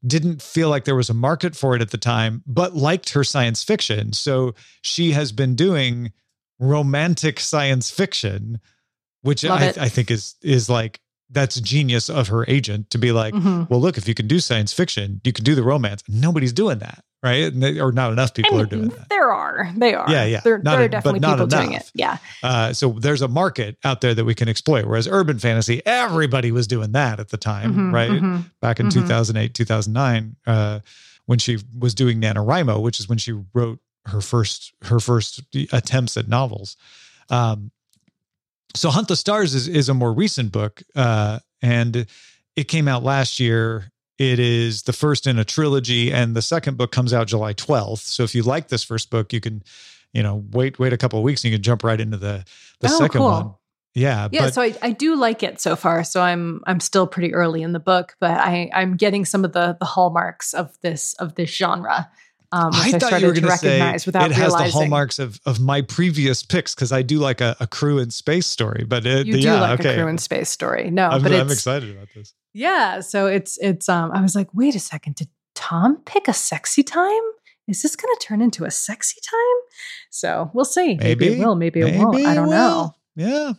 didn't 0.06 0.40
feel 0.40 0.70
like 0.70 0.84
there 0.84 0.96
was 0.96 1.10
a 1.10 1.14
market 1.14 1.54
for 1.54 1.76
it 1.76 1.82
at 1.82 1.90
the 1.90 1.98
time, 1.98 2.42
but 2.46 2.74
liked 2.74 3.10
her 3.10 3.22
science 3.24 3.62
fiction. 3.62 4.12
So 4.14 4.54
she 4.80 5.10
has 5.12 5.32
been 5.32 5.54
doing 5.54 6.12
romantic 6.58 7.38
science 7.38 7.90
fiction, 7.90 8.58
which 9.20 9.44
I. 9.44 9.74
I 9.78 9.88
think 9.90 10.10
is 10.10 10.34
is 10.42 10.70
like 10.70 11.00
that's 11.32 11.58
genius 11.60 12.08
of 12.10 12.28
her 12.28 12.44
agent 12.48 12.90
to 12.90 12.98
be 12.98 13.10
like, 13.10 13.32
Mhm. 13.34 13.68
well, 13.70 13.80
look, 13.80 13.96
if 13.96 14.06
you 14.06 14.14
can 14.14 14.26
do 14.28 14.38
science 14.38 14.72
fiction, 14.72 15.20
you 15.24 15.32
can 15.32 15.44
do 15.44 15.54
the 15.54 15.62
romance. 15.62 16.02
Nobody's 16.06 16.52
doing 16.52 16.78
that, 16.80 17.02
right? 17.22 17.52
And 17.52 17.62
they- 17.62 17.80
Or 17.80 17.90
not 17.90 18.12
enough 18.12 18.34
people 18.34 18.58
I 18.58 18.62
are 18.62 18.66
doing 18.66 18.82
mean, 18.88 18.90
that. 18.98 19.08
there 19.08 19.32
are. 19.32 19.72
They 19.76 19.94
are. 19.94 20.10
Yeah, 20.10 20.24
yeah. 20.26 20.40
There, 20.44 20.60
there 20.62 20.80
a- 20.80 20.84
are 20.84 20.88
definitely 20.88 21.20
people 21.20 21.46
doing 21.46 21.72
it. 21.72 21.90
Yeah. 21.94 22.18
Uh, 22.42 22.72
so 22.74 22.96
there's 23.00 23.22
a 23.22 23.28
market 23.28 23.78
out 23.82 24.02
there 24.02 24.14
that 24.14 24.24
we 24.26 24.34
can 24.34 24.48
exploit. 24.48 24.84
Whereas 24.84 25.08
urban 25.08 25.38
fantasy, 25.38 25.80
everybody 25.86 26.52
was 26.52 26.66
doing 26.66 26.92
that 26.92 27.18
at 27.18 27.30
the 27.30 27.38
time, 27.38 27.74
Mhm, 27.74 27.92
right? 27.94 28.10
mhm. 28.10 28.44
Back 28.60 28.78
in 28.78 28.86
Mhm. 28.88 28.92
2008, 28.92 29.54
2009, 29.54 30.36
uh, 30.46 30.80
when 31.26 31.38
she 31.38 31.58
was 31.78 31.94
doing 31.94 32.20
NaNoWriMo, 32.20 32.82
which 32.82 33.00
is 33.00 33.08
when 33.08 33.16
she 33.18 33.32
wrote 33.54 33.78
her 34.06 34.20
first 34.20 34.72
her 34.82 34.98
first 35.00 35.40
attempts 35.72 36.16
at 36.16 36.28
novels. 36.28 36.76
Um, 37.30 37.70
so 38.74 38.90
Hunt 38.90 39.08
the 39.08 39.16
Stars 39.16 39.54
is 39.54 39.68
is 39.68 39.88
a 39.88 39.94
more 39.94 40.12
recent 40.12 40.52
book, 40.52 40.82
uh, 40.94 41.38
and 41.60 42.06
it 42.56 42.64
came 42.68 42.88
out 42.88 43.02
last 43.02 43.40
year. 43.40 43.90
It 44.18 44.38
is 44.38 44.82
the 44.84 44.92
first 44.92 45.26
in 45.26 45.38
a 45.38 45.44
trilogy, 45.44 46.12
and 46.12 46.36
the 46.36 46.42
second 46.42 46.76
book 46.76 46.92
comes 46.92 47.12
out 47.12 47.26
July 47.26 47.54
12th. 47.54 47.98
So 48.00 48.22
if 48.22 48.34
you 48.34 48.42
like 48.42 48.68
this 48.68 48.84
first 48.84 49.10
book, 49.10 49.32
you 49.32 49.40
can, 49.40 49.62
you 50.12 50.22
know, 50.22 50.44
wait 50.52 50.78
wait 50.78 50.92
a 50.92 50.96
couple 50.98 51.18
of 51.18 51.24
weeks 51.24 51.42
and 51.44 51.50
you 51.50 51.58
can 51.58 51.62
jump 51.62 51.82
right 51.82 52.00
into 52.00 52.16
the 52.16 52.44
the 52.80 52.88
Oh, 52.88 52.98
second 52.98 53.20
cool. 53.20 53.30
one. 53.30 53.54
Yeah, 53.94 54.28
Yeah, 54.32 54.42
but 54.42 54.54
so 54.54 54.62
I, 54.62 54.74
I 54.80 54.92
do 54.92 55.16
like 55.16 55.42
it 55.42 55.60
so 55.60 55.76
far. 55.76 56.02
So 56.04 56.22
I'm 56.22 56.62
I'm 56.66 56.80
still 56.80 57.06
pretty 57.06 57.34
early 57.34 57.62
in 57.62 57.72
the 57.72 57.80
book, 57.80 58.16
but 58.20 58.30
I 58.38 58.70
I'm 58.72 58.96
getting 58.96 59.24
some 59.24 59.44
of 59.44 59.52
the 59.52 59.76
the 59.78 59.86
hallmarks 59.86 60.54
of 60.54 60.78
this 60.82 61.14
of 61.14 61.34
this 61.34 61.50
genre, 61.50 62.10
um, 62.52 62.70
I, 62.74 62.88
I 62.88 62.90
thought 62.92 63.02
started 63.02 63.20
you 63.22 63.26
were 63.28 63.32
going 63.32 63.44
to 63.44 63.56
say 63.56 63.78
recognize 63.78 64.06
without 64.06 64.30
it 64.30 64.34
has 64.34 64.48
realizing. 64.48 64.66
the 64.66 64.72
hallmarks 64.72 65.18
of 65.18 65.40
of 65.46 65.58
my 65.60 65.80
previous 65.82 66.42
picks 66.42 66.74
because 66.74 66.92
I 66.92 67.02
do 67.02 67.18
like 67.18 67.40
a, 67.40 67.56
a 67.60 67.66
crew 67.66 67.98
in 67.98 68.10
space 68.10 68.46
story. 68.46 68.84
But 68.86 69.06
it, 69.06 69.26
You 69.26 69.34
do 69.34 69.40
yeah, 69.40 69.60
like 69.60 69.80
okay. 69.80 69.94
a 69.94 69.96
crew 69.98 70.08
in 70.08 70.18
space 70.18 70.50
story, 70.50 70.90
no? 70.90 71.08
I'm, 71.08 71.22
but 71.22 71.32
I'm 71.32 71.50
excited 71.50 71.90
about 71.90 72.08
this. 72.14 72.34
yeah. 72.52 73.00
So 73.00 73.26
it's 73.26 73.58
it's 73.58 73.88
um. 73.88 74.12
I 74.12 74.20
was 74.20 74.34
like, 74.34 74.48
wait 74.52 74.74
a 74.74 74.80
second, 74.80 75.16
did 75.16 75.28
Tom 75.54 75.96
pick 76.04 76.28
a 76.28 76.32
sexy 76.32 76.82
time? 76.82 77.22
Is 77.68 77.80
this 77.82 77.96
going 77.96 78.12
to 78.18 78.26
turn 78.26 78.42
into 78.42 78.64
a 78.64 78.70
sexy 78.70 79.20
time? 79.22 79.68
So 80.10 80.50
we'll 80.52 80.64
see. 80.64 80.96
Maybe, 80.96 81.28
Maybe. 81.28 81.40
it 81.40 81.44
will. 81.44 81.54
Maybe, 81.54 81.80
it 81.80 81.96
won't. 81.98 82.26
I 82.26 82.34
don't 82.34 82.50
know. 82.50 82.94
Yeah. 83.16 83.52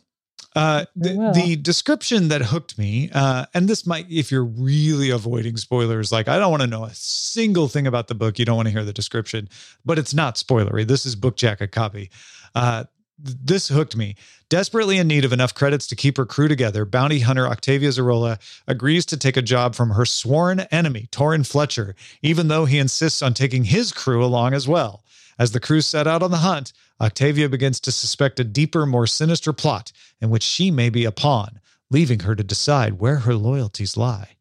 Uh, 0.55 0.85
the, 0.95 1.31
the 1.33 1.55
description 1.55 2.27
that 2.27 2.41
hooked 2.41 2.77
me, 2.77 3.09
uh, 3.13 3.45
and 3.53 3.67
this 3.67 3.87
might, 3.87 4.05
if 4.09 4.31
you're 4.31 4.45
really 4.45 5.09
avoiding 5.09 5.57
spoilers, 5.57 6.11
like 6.11 6.27
I 6.27 6.37
don't 6.37 6.51
want 6.51 6.61
to 6.61 6.67
know 6.67 6.83
a 6.83 6.93
single 6.93 7.67
thing 7.67 7.87
about 7.87 8.07
the 8.07 8.15
book, 8.15 8.37
you 8.37 8.45
don't 8.45 8.55
want 8.55 8.67
to 8.67 8.71
hear 8.71 8.83
the 8.83 8.93
description, 8.93 9.49
but 9.83 9.97
it's 9.97 10.13
not 10.13 10.35
spoilery. 10.35 10.87
This 10.87 11.05
is 11.05 11.15
book 11.15 11.37
jacket 11.37 11.71
copy. 11.71 12.11
Uh, 12.53 12.83
th- 13.25 13.37
this 13.43 13.67
hooked 13.67 13.95
me. 13.95 14.15
Desperately 14.49 14.99
in 14.99 15.07
need 15.07 15.25
of 15.25 15.33
enough 15.33 15.55
credits 15.55 15.87
to 15.87 15.95
keep 15.95 16.17
her 16.17 16.25
crew 16.27 16.47
together, 16.47 16.85
bounty 16.85 17.21
hunter 17.21 17.47
Octavia 17.47 17.89
Zarola 17.89 18.39
agrees 18.67 19.07
to 19.07 19.17
take 19.17 19.37
a 19.37 19.41
job 19.41 19.73
from 19.73 19.89
her 19.89 20.05
sworn 20.05 20.59
enemy, 20.71 21.07
Torin 21.11 21.47
Fletcher, 21.47 21.95
even 22.21 22.49
though 22.49 22.65
he 22.65 22.77
insists 22.77 23.23
on 23.23 23.33
taking 23.33 23.63
his 23.63 23.91
crew 23.91 24.23
along 24.23 24.53
as 24.53 24.67
well. 24.67 25.03
As 25.39 25.51
the 25.51 25.59
crew 25.59 25.81
set 25.81 26.05
out 26.05 26.21
on 26.21 26.29
the 26.29 26.37
hunt, 26.37 26.73
Octavia 27.01 27.49
begins 27.49 27.79
to 27.81 27.91
suspect 27.91 28.39
a 28.39 28.43
deeper, 28.43 28.85
more 28.85 29.07
sinister 29.07 29.51
plot 29.53 29.91
in 30.21 30.29
which 30.29 30.43
she 30.43 30.71
may 30.71 30.89
be 30.89 31.05
a 31.05 31.11
pawn, 31.11 31.59
leaving 31.91 32.19
her 32.21 32.35
to 32.35 32.43
decide 32.43 32.99
where 32.99 33.17
her 33.19 33.35
loyalties 33.35 33.97
lie. 33.97 34.37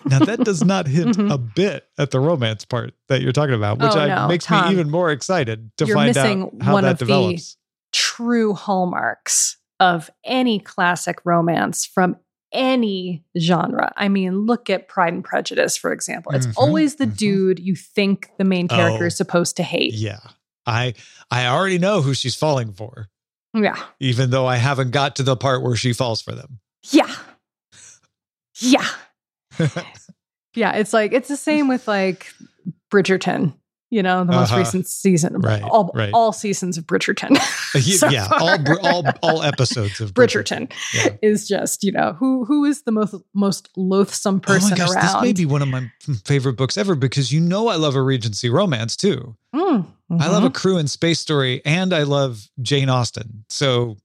Now, 0.06 0.20
that 0.20 0.40
does 0.46 0.64
not 0.64 0.88
hint 0.88 1.18
Mhm. 1.18 1.34
a 1.34 1.38
bit 1.38 1.86
at 1.98 2.12
the 2.12 2.20
romance 2.22 2.64
part 2.64 2.94
that 3.10 3.22
you're 3.22 3.34
talking 3.34 3.56
about, 3.56 3.80
which 3.80 3.92
Oh, 3.94 4.00
I, 4.00 4.08
no, 4.08 4.28
makes 4.30 4.46
Tom. 4.46 4.68
me 4.68 4.72
even 4.72 4.90
more 4.90 5.12
excited 5.12 5.70
to 5.78 5.86
find 5.86 6.16
out 6.18 6.52
how 6.62 6.72
one 6.74 6.84
that 6.86 7.02
of 7.02 7.08
the- 7.10 7.44
true 7.92 8.54
hallmarks 8.54 9.58
of 9.82 10.10
any 10.24 10.60
classic 10.60 11.18
romance 11.26 11.86
from 11.86 12.16
any 12.54 13.26
genre. 13.38 13.92
I 13.98 14.08
mean, 14.08 14.46
look 14.46 14.70
at 14.70 14.88
Pride 14.88 15.12
and 15.14 15.26
Prejudice, 15.26 15.76
for 15.76 15.92
example. 15.92 16.32
It's 16.34 16.48
Mhm, 16.48 16.54
always 16.56 16.96
the 16.96 17.08
mhm. 17.08 17.18
dude 17.18 17.60
you 17.60 17.76
think 17.76 18.30
the 18.38 18.46
main 18.46 18.70
character 18.70 19.04
Oh. 19.04 19.08
is 19.08 19.18
supposed 19.18 19.58
to 19.58 19.64
hate. 19.64 19.94
Yeah. 19.94 20.20
I 20.65 20.93
I 21.30 21.47
already 21.47 21.78
know 21.80 22.02
who 22.02 22.13
she's 22.13 22.36
falling 22.36 22.71
for, 22.74 23.08
Yeah. 23.54 23.82
even 24.00 24.30
though 24.30 24.45
I 24.45 24.58
haven't 24.58 24.91
got 24.91 25.15
to 25.17 25.24
the 25.24 25.36
part 25.36 25.63
where 25.63 25.76
she 25.76 25.93
falls 25.93 26.21
for 26.21 26.34
them. 26.34 26.60
Yeah. 26.91 27.13
Yeah. 28.60 28.88
yeah. 30.56 30.74
It's 30.74 30.93
like, 30.93 31.13
it's 31.13 31.28
the 31.30 31.38
same 31.38 31.67
with 31.67 31.88
like 31.88 32.34
Bridgerton, 32.93 33.54
you 33.92 34.02
know, 34.02 34.24
the 34.24 34.32
most 34.32 34.50
Uh-huh. 34.52 34.60
recent 34.60 34.88
season. 34.88 35.34
Right, 35.40 35.62
All, 35.62 35.92
right. 35.94 36.10
all 36.14 36.32
seasons 36.34 36.78
of 36.78 36.88
Bridgerton. 36.88 37.38
so 38.00 38.10
yeah, 38.10 38.28
all 38.32 38.58
all 38.88 39.06
all 39.22 39.44
episodes 39.44 40.00
of 40.02 40.14
Bridgerton 40.14 40.72
Yeah. 40.96 41.10
is 41.22 41.48
just, 41.48 41.84
you 41.84 41.92
know, 41.92 42.14
who 42.18 42.46
who 42.46 42.66
is 42.66 42.82
the 42.84 42.92
most 42.92 43.14
most 43.36 43.70
loathsome 43.78 44.40
person 44.40 44.70
oh 44.70 44.72
my 44.72 44.78
gosh, 44.78 44.96
around? 44.96 45.04
this 45.06 45.22
may 45.22 45.34
be 45.34 45.46
one 45.46 45.62
of 45.62 45.68
my 45.68 45.92
favorite 46.26 46.54
books 46.54 46.78
ever 46.78 46.96
because 46.96 47.32
you 47.32 47.40
know 47.42 47.68
I 47.68 47.76
love 47.76 47.96
a 47.96 48.02
Regency 48.02 48.50
romance 48.50 48.96
too. 48.96 49.36
Mm, 49.54 49.86
I 50.20 50.28
love 50.30 50.44
a 50.46 50.50
mhm. 50.50 50.54
crew 50.56 50.78
and 50.78 50.90
space 50.90 51.20
story, 51.20 51.62
and 51.66 51.94
I 51.94 52.04
love 52.04 52.50
Jane 52.62 52.90
Austen. 52.90 53.44
So 53.50 53.98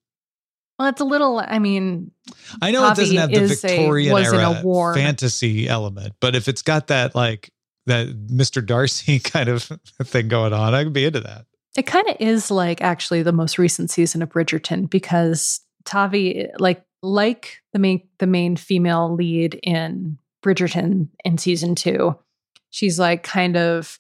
Well, 0.79 0.89
it's 0.89 1.01
a 1.01 1.05
little. 1.05 1.39
I 1.39 1.59
mean, 1.61 2.11
I 2.61 2.71
know 2.73 2.91
it 2.91 2.97
doesn't 2.97 3.17
have 3.17 3.31
the 3.31 3.47
Victorian 3.47 4.17
a 4.17 4.21
era 4.21 4.61
war. 4.63 4.95
fantasy 4.95 5.69
element, 5.69 6.15
but 6.21 6.35
if 6.37 6.49
it's 6.49 6.63
got 6.63 6.89
that 6.89 7.15
like 7.15 7.51
that 7.87 8.09
Mr. 8.29 8.65
Darcy 8.65 9.19
kind 9.21 9.49
of 9.49 9.63
thing 10.03 10.29
going 10.29 10.53
on, 10.53 10.75
I 10.75 10.85
could 10.85 10.93
be 10.93 11.05
into 11.05 11.21
that. 11.21 11.47
it 11.77 11.87
kind 11.87 12.09
of 12.09 12.17
is 12.21 12.51
like 12.51 12.81
actually 12.81 13.23
the 13.23 13.33
most 13.33 13.59
recent 13.59 13.91
season 13.91 14.23
of 14.23 14.31
Bridgerton 14.31 14.89
because 14.89 15.61
Tavi, 15.85 16.49
like 16.59 16.83
like 17.03 17.63
the 17.73 17.79
main 17.79 18.07
the 18.19 18.27
main 18.27 18.57
female 18.57 19.15
lead 19.15 19.55
in 19.63 20.19
Bridgerton 20.45 21.09
in 21.25 21.39
season 21.39 21.75
two, 21.75 22.17
she's 22.71 22.99
like 22.99 23.23
kind 23.23 23.57
of, 23.57 23.99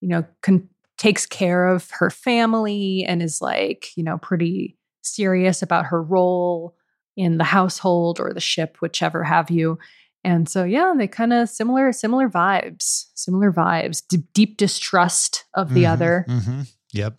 you 0.00 0.08
know, 0.08 0.24
con- 0.42 0.68
takes 0.96 1.26
care 1.26 1.66
of 1.66 1.90
her 1.90 2.10
family 2.10 3.04
and 3.06 3.22
is 3.22 3.40
like, 3.40 3.96
you 3.96 4.04
know, 4.04 4.18
pretty 4.18 4.76
serious 5.02 5.62
about 5.62 5.86
her 5.86 6.02
role 6.02 6.76
in 7.16 7.38
the 7.38 7.44
household 7.44 8.20
or 8.20 8.32
the 8.32 8.40
ship, 8.40 8.76
whichever 8.80 9.22
have 9.22 9.50
you. 9.50 9.78
And 10.24 10.48
so, 10.48 10.64
yeah, 10.64 10.94
they 10.96 11.06
kind 11.06 11.32
of 11.34 11.48
similar, 11.50 11.92
similar 11.92 12.28
vibes, 12.30 13.04
similar 13.14 13.52
vibes, 13.52 14.02
D- 14.08 14.24
deep 14.32 14.56
distrust 14.56 15.44
of 15.54 15.74
the 15.74 15.84
Mhm, 15.84 15.92
other. 15.92 16.24
mhm. 16.28 16.66
Yep. 16.92 17.16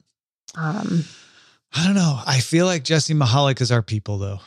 Um, 0.55 1.05
I 1.73 1.83
don't 1.85 1.95
know. 1.95 2.19
I 2.25 2.39
feel 2.39 2.65
like 2.65 2.83
Jessie 2.83 3.13
Mihalik 3.13 3.61
is 3.61 3.71
our 3.71 3.81
people 3.83 4.17
though. 4.17 4.39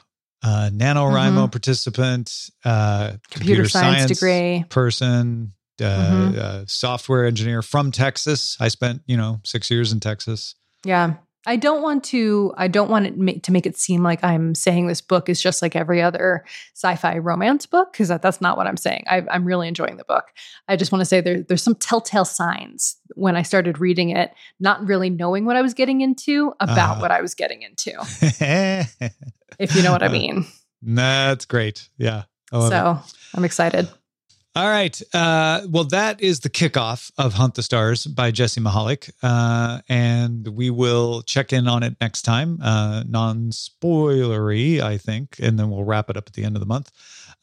Uh, 0.43 0.70
NaNoWriMo 0.72 1.51
participant, 1.51 2.51
uh, 2.64 2.70
Mm-hmm. 3.09 3.16
computer, 3.30 3.68
science, 3.68 4.12
degree. 4.12 4.64
person, 4.70 5.53
uh, 5.80 5.85
Mhm. 5.85 6.37
uh, 6.39 6.64
software 6.66 7.24
engineer 7.26 7.61
from 7.62 7.91
Texas. 7.93 8.57
I 8.61 8.68
spent, 8.68 9.03
you 9.07 9.16
know, 9.16 9.41
six 9.45 9.70
years 9.70 9.93
in 9.93 10.01
Texas. 10.01 10.55
Yeah. 10.85 11.14
I 11.49 11.57
don't 11.57 11.80
want 11.82 12.05
to 12.05 12.53
I 12.59 12.68
don't 12.68 12.90
want 12.90 13.07
it 13.07 13.16
ma- 13.16 13.32
to 13.42 13.53
make 13.53 13.64
it 13.64 13.76
seem 13.78 14.03
like 14.03 14.22
I'm 14.22 14.55
saying 14.55 14.86
this 14.86 15.01
book 15.01 15.30
is 15.30 15.40
just 15.40 15.62
like 15.62 15.74
every 15.74 16.03
other 16.03 16.44
sci-fi 16.74 17.16
romance 17.18 17.64
book 17.64 17.90
because 17.92 18.09
that, 18.09 18.20
that's 18.20 18.40
not 18.42 18.59
what 18.59 18.66
I'm 18.66 18.76
saying. 18.76 19.05
I, 19.09 19.24
I'm 19.30 19.46
really 19.46 19.66
enjoying 19.66 19.96
the 19.96 20.05
book. 20.05 20.26
I 20.68 20.76
just 20.76 20.92
want 20.92 21.01
to 21.01 21.07
say 21.07 21.22
there, 21.22 21.42
there's 21.42 21.62
some 21.62 21.74
telltale 21.74 22.26
signs 22.26 22.96
when 23.14 23.34
I 23.34 23.42
started 23.42 23.80
reading 23.80 24.11
it, 24.11 24.32
not 24.61 24.86
really 24.86 25.09
knowing 25.09 25.46
what 25.46 25.57
I 25.57 25.62
was 25.62 25.72
getting 25.72 26.03
into 26.03 26.53
about 26.61 26.90
Uh-huh. 26.90 27.01
what 27.01 27.11
I 27.11 27.22
was 27.22 27.34
getting 27.34 27.62
into, 27.62 27.92
if 29.59 29.74
you 29.74 29.82
know 29.82 29.92
what 29.92 30.03
I 30.03 30.09
mean. 30.09 30.46
That's 30.82 31.46
great. 31.46 31.88
Yeah. 31.96 32.24
I 32.53 32.57
love 32.59 32.66
it. 32.72 32.74
So 32.76 33.16
I'm 33.34 33.44
excited. 33.44 33.88
All 34.59 34.69
right. 34.69 35.01
Uh, 35.15 35.61
well, 35.71 35.85
that 35.85 36.21
is 36.21 36.41
the 36.41 36.51
kickoff 36.51 37.13
of 37.17 37.35
Hunt 37.35 37.55
the 37.55 37.63
Stars 37.63 38.09
by 38.09 38.33
Jessie 38.33 38.61
Mihalik. 38.61 39.09
Uh, 39.23 39.83
and 39.89 40.49
we 40.49 40.69
will 40.69 41.23
check 41.23 41.53
in 41.53 41.69
on 41.69 41.85
it 41.85 41.95
next 42.01 42.23
time. 42.23 42.59
Uh, 42.61 43.05
non 43.07 43.51
spoilery, 43.51 44.81
I 44.81 44.99
think. 44.99 45.37
And 45.39 45.61
then 45.61 45.71
we'll 45.71 45.85
wrap 45.85 46.11
it 46.11 46.17
up 46.17 46.27
at 46.27 46.33
the 46.33 46.43
end 46.43 46.57
of 46.57 46.61
the 46.61 46.67
month. 46.67 46.91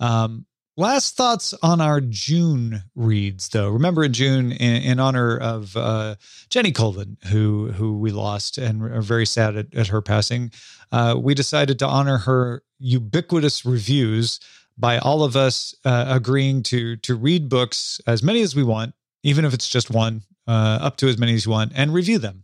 Um, 0.02 0.46
last 0.76 1.16
thoughts 1.16 1.54
on 1.64 1.80
our 1.80 2.02
June 2.02 2.84
reads, 2.96 3.48
though. 3.48 3.70
Remember 3.70 4.04
in 4.04 4.12
June, 4.12 4.52
in, 4.52 4.84
in 4.84 5.00
honor 5.00 5.38
of 5.38 5.78
uh, 5.78 6.16
Jenny 6.50 6.74
Colvin, 6.74 7.16
who, 7.28 7.72
who 7.72 7.98
we 7.98 8.12
lost 8.12 8.58
and 8.58 8.84
are 8.84 9.02
very 9.02 9.26
sad 9.26 9.56
at, 9.56 9.74
at 9.74 9.88
her 9.88 10.02
passing, 10.02 10.52
uh, 10.92 11.16
we 11.18 11.34
decided 11.34 11.80
to 11.80 11.88
honor 11.88 12.18
her 12.18 12.62
ubiquitous 12.78 13.66
reviews 13.66 14.42
by 14.78 14.98
all 15.00 15.24
of 15.24 15.36
us 15.36 15.76
uh, 15.86 16.06
agreeing 16.08 16.64
to 16.64 16.98
to 16.98 17.16
read 17.16 17.50
books 17.50 18.02
as 18.08 18.24
many 18.24 18.42
as 18.42 18.56
we 18.56 18.64
want, 18.64 18.94
even 19.24 19.46
if 19.46 19.54
it's 19.54 19.68
just 19.68 19.90
one, 19.90 20.22
uh, 20.48 20.80
up 20.82 20.98
to 20.98 21.08
as 21.08 21.18
many 21.18 21.34
as 21.34 21.46
you 21.46 21.52
want, 21.52 21.72
and 21.76 21.94
review 21.94 22.20
them. 22.20 22.44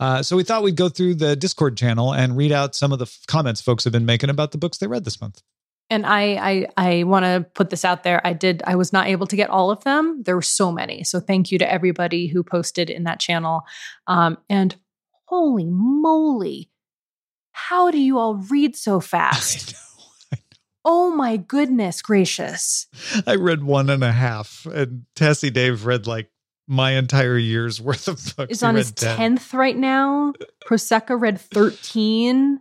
Uh, 0.00 0.22
so 0.22 0.36
we 0.36 0.44
thought 0.44 0.62
we'd 0.62 0.76
go 0.76 0.88
through 0.88 1.14
the 1.14 1.34
Discord 1.34 1.76
channel 1.76 2.14
and 2.14 2.36
read 2.36 2.52
out 2.52 2.74
some 2.74 2.92
of 2.92 2.98
the 2.98 3.06
f- 3.06 3.20
comments 3.26 3.60
folks 3.60 3.84
have 3.84 3.92
been 3.92 4.06
making 4.06 4.30
about 4.30 4.52
the 4.52 4.58
books 4.58 4.78
they 4.78 4.86
read 4.86 5.04
this 5.04 5.20
month. 5.20 5.42
And 5.90 6.06
I 6.06 6.22
I 6.36 6.66
I 6.76 7.02
want 7.04 7.24
to 7.24 7.46
put 7.54 7.70
this 7.70 7.84
out 7.84 8.04
there. 8.04 8.24
I 8.24 8.32
did 8.32 8.62
I 8.66 8.76
was 8.76 8.92
not 8.92 9.08
able 9.08 9.26
to 9.26 9.36
get 9.36 9.50
all 9.50 9.70
of 9.70 9.82
them. 9.84 10.22
There 10.24 10.36
were 10.36 10.42
so 10.42 10.70
many. 10.70 11.02
So 11.02 11.18
thank 11.18 11.50
you 11.50 11.58
to 11.58 11.72
everybody 11.72 12.26
who 12.28 12.42
posted 12.42 12.90
in 12.90 13.04
that 13.04 13.20
channel. 13.20 13.62
Um, 14.06 14.38
and 14.48 14.76
holy 15.24 15.66
moly, 15.66 16.70
how 17.52 17.90
do 17.90 17.98
you 17.98 18.18
all 18.18 18.36
read 18.36 18.76
so 18.76 19.00
fast? 19.00 19.74
Oh 20.90 21.10
my 21.10 21.36
goodness 21.36 22.00
gracious. 22.00 22.86
I 23.26 23.34
read 23.34 23.62
one 23.62 23.90
and 23.90 24.02
a 24.02 24.10
half, 24.10 24.64
and 24.64 25.04
Tessie 25.14 25.50
Dave 25.50 25.84
read 25.84 26.06
like 26.06 26.30
my 26.66 26.92
entire 26.92 27.36
year's 27.36 27.78
worth 27.80 28.08
of 28.08 28.36
books. 28.36 28.52
Is 28.52 28.62
on 28.62 28.74
his 28.74 28.92
10. 28.92 29.36
10th 29.36 29.52
right 29.52 29.76
now. 29.76 30.32
Prosecco 30.66 31.20
read 31.20 31.38
13. 31.38 32.60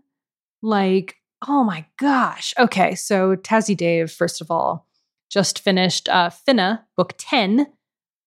Like, 0.62 1.16
oh 1.48 1.64
my 1.64 1.86
gosh. 1.98 2.54
Okay, 2.60 2.96
so 2.96 3.38
Tazzy 3.38 3.78
Dave, 3.78 4.12
first 4.12 4.42
of 4.42 4.52
all, 4.52 4.86
just 5.30 5.60
finished 5.60 6.10
uh, 6.10 6.30
Finna, 6.30 6.84
book 6.98 7.14
10. 7.18 7.68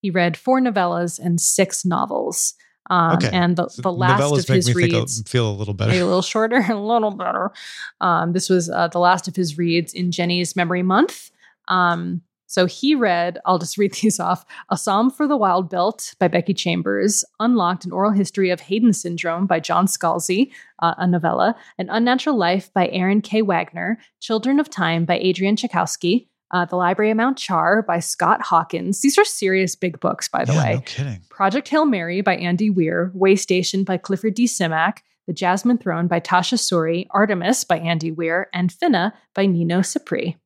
He 0.01 0.11
read 0.11 0.39
four 0.39 0.63
novellas 0.63 1.19
and 1.19 1.39
six 1.39 1.85
novels. 1.85 2.55
Um, 2.91 3.17
Okay. 3.17 3.31
And 3.33 3.57
the, 3.57 3.69
the 3.79 3.93
last 3.93 4.21
novellas 4.21 4.49
of 4.49 4.55
his 4.55 4.75
reads 4.75 5.23
feel 5.23 5.51
a 5.51 5.55
little 5.55 5.75
better. 5.75 5.93
a 5.93 6.05
little 6.05 6.23
shorter, 6.23 6.57
a 6.69 6.75
little 6.75 7.13
better. 7.13 7.53
Um, 8.01 8.33
this 8.33 8.51
was 8.51 8.69
uh, 8.69 8.89
the 8.89 8.99
last 8.99 9.29
of 9.29 9.37
his 9.37 9.57
reads 9.57 9.95
in 9.95 10.11
Jenny's 10.11 10.55
Memory 10.57 10.83
Month. 10.83 11.31
Um, 11.69 12.23
so 12.47 12.67
he 12.67 12.97
read, 12.97 13.39
I'll 13.47 13.61
just 13.61 13.79
read 13.83 13.95
these 13.95 14.19
off 14.19 14.45
A 14.71 14.77
Psalm 14.77 15.09
for 15.11 15.29
the 15.29 15.37
Wild-Built 15.37 16.15
by 16.19 16.27
Becky 16.27 16.53
Chambers, 16.53 17.25
Unlocked 17.39 17.85
an 17.85 17.93
Oral 17.93 18.11
History 18.11 18.51
of 18.51 18.61
Haden 18.61 18.93
Syndrome 18.93 19.47
by 19.47 19.61
John 19.61 19.87
Scalzi, 19.87 20.51
uh, 20.81 20.95
a 20.99 21.07
novella, 21.07 21.55
An 21.79 21.89
Unnatural 21.89 22.37
Life 22.37 22.73
by 22.75 22.89
Erin 22.89 23.21
K. 23.23 23.41
Wagner, 23.41 23.99
Children 24.19 24.59
of 24.59 24.69
Time 24.69 25.05
by 25.05 25.19
Adrian 25.19 25.55
Tchaikovsky, 25.55 26.29
uh, 26.51 26.65
The 26.65 26.77
Library 26.77 27.11
of 27.11 27.17
Mount 27.17 27.39
Char 27.39 27.83
by 27.83 28.01
Scott 28.01 28.43
Hawkins. 28.43 29.01
These 29.03 29.19
are 29.19 29.25
serious 29.25 29.77
big 29.77 30.01
books, 30.01 30.29
by 30.29 30.45
the 30.45 30.53
yeah, 30.53 30.65
way. 30.65 30.75
no 30.75 30.81
kidding. 30.81 31.23
Project 31.31 31.69
Hail 31.69 31.87
Mary 31.87 32.21
by 32.21 32.37
Andy 32.37 32.71
Weir, 32.71 33.13
Waystation 33.17 33.85
by 33.85 33.97
Clifford 33.97 34.35
D. 34.35 34.45
Simak, 34.45 34.99
The 35.27 35.33
Jasmine 35.33 35.79
Throne 35.79 36.07
by 36.07 36.21
Tasha 36.21 36.59
Suri, 36.59 37.07
Artemis 37.11 37.65
by 37.65 37.79
Andy 37.79 38.11
Weir, 38.11 38.49
and 38.53 38.73
Finna 38.73 39.13
by 39.35 39.47
Nino 39.47 39.81
Cipri. 39.81 40.37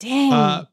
Dang. 0.00 0.32
Uh, 0.32 0.64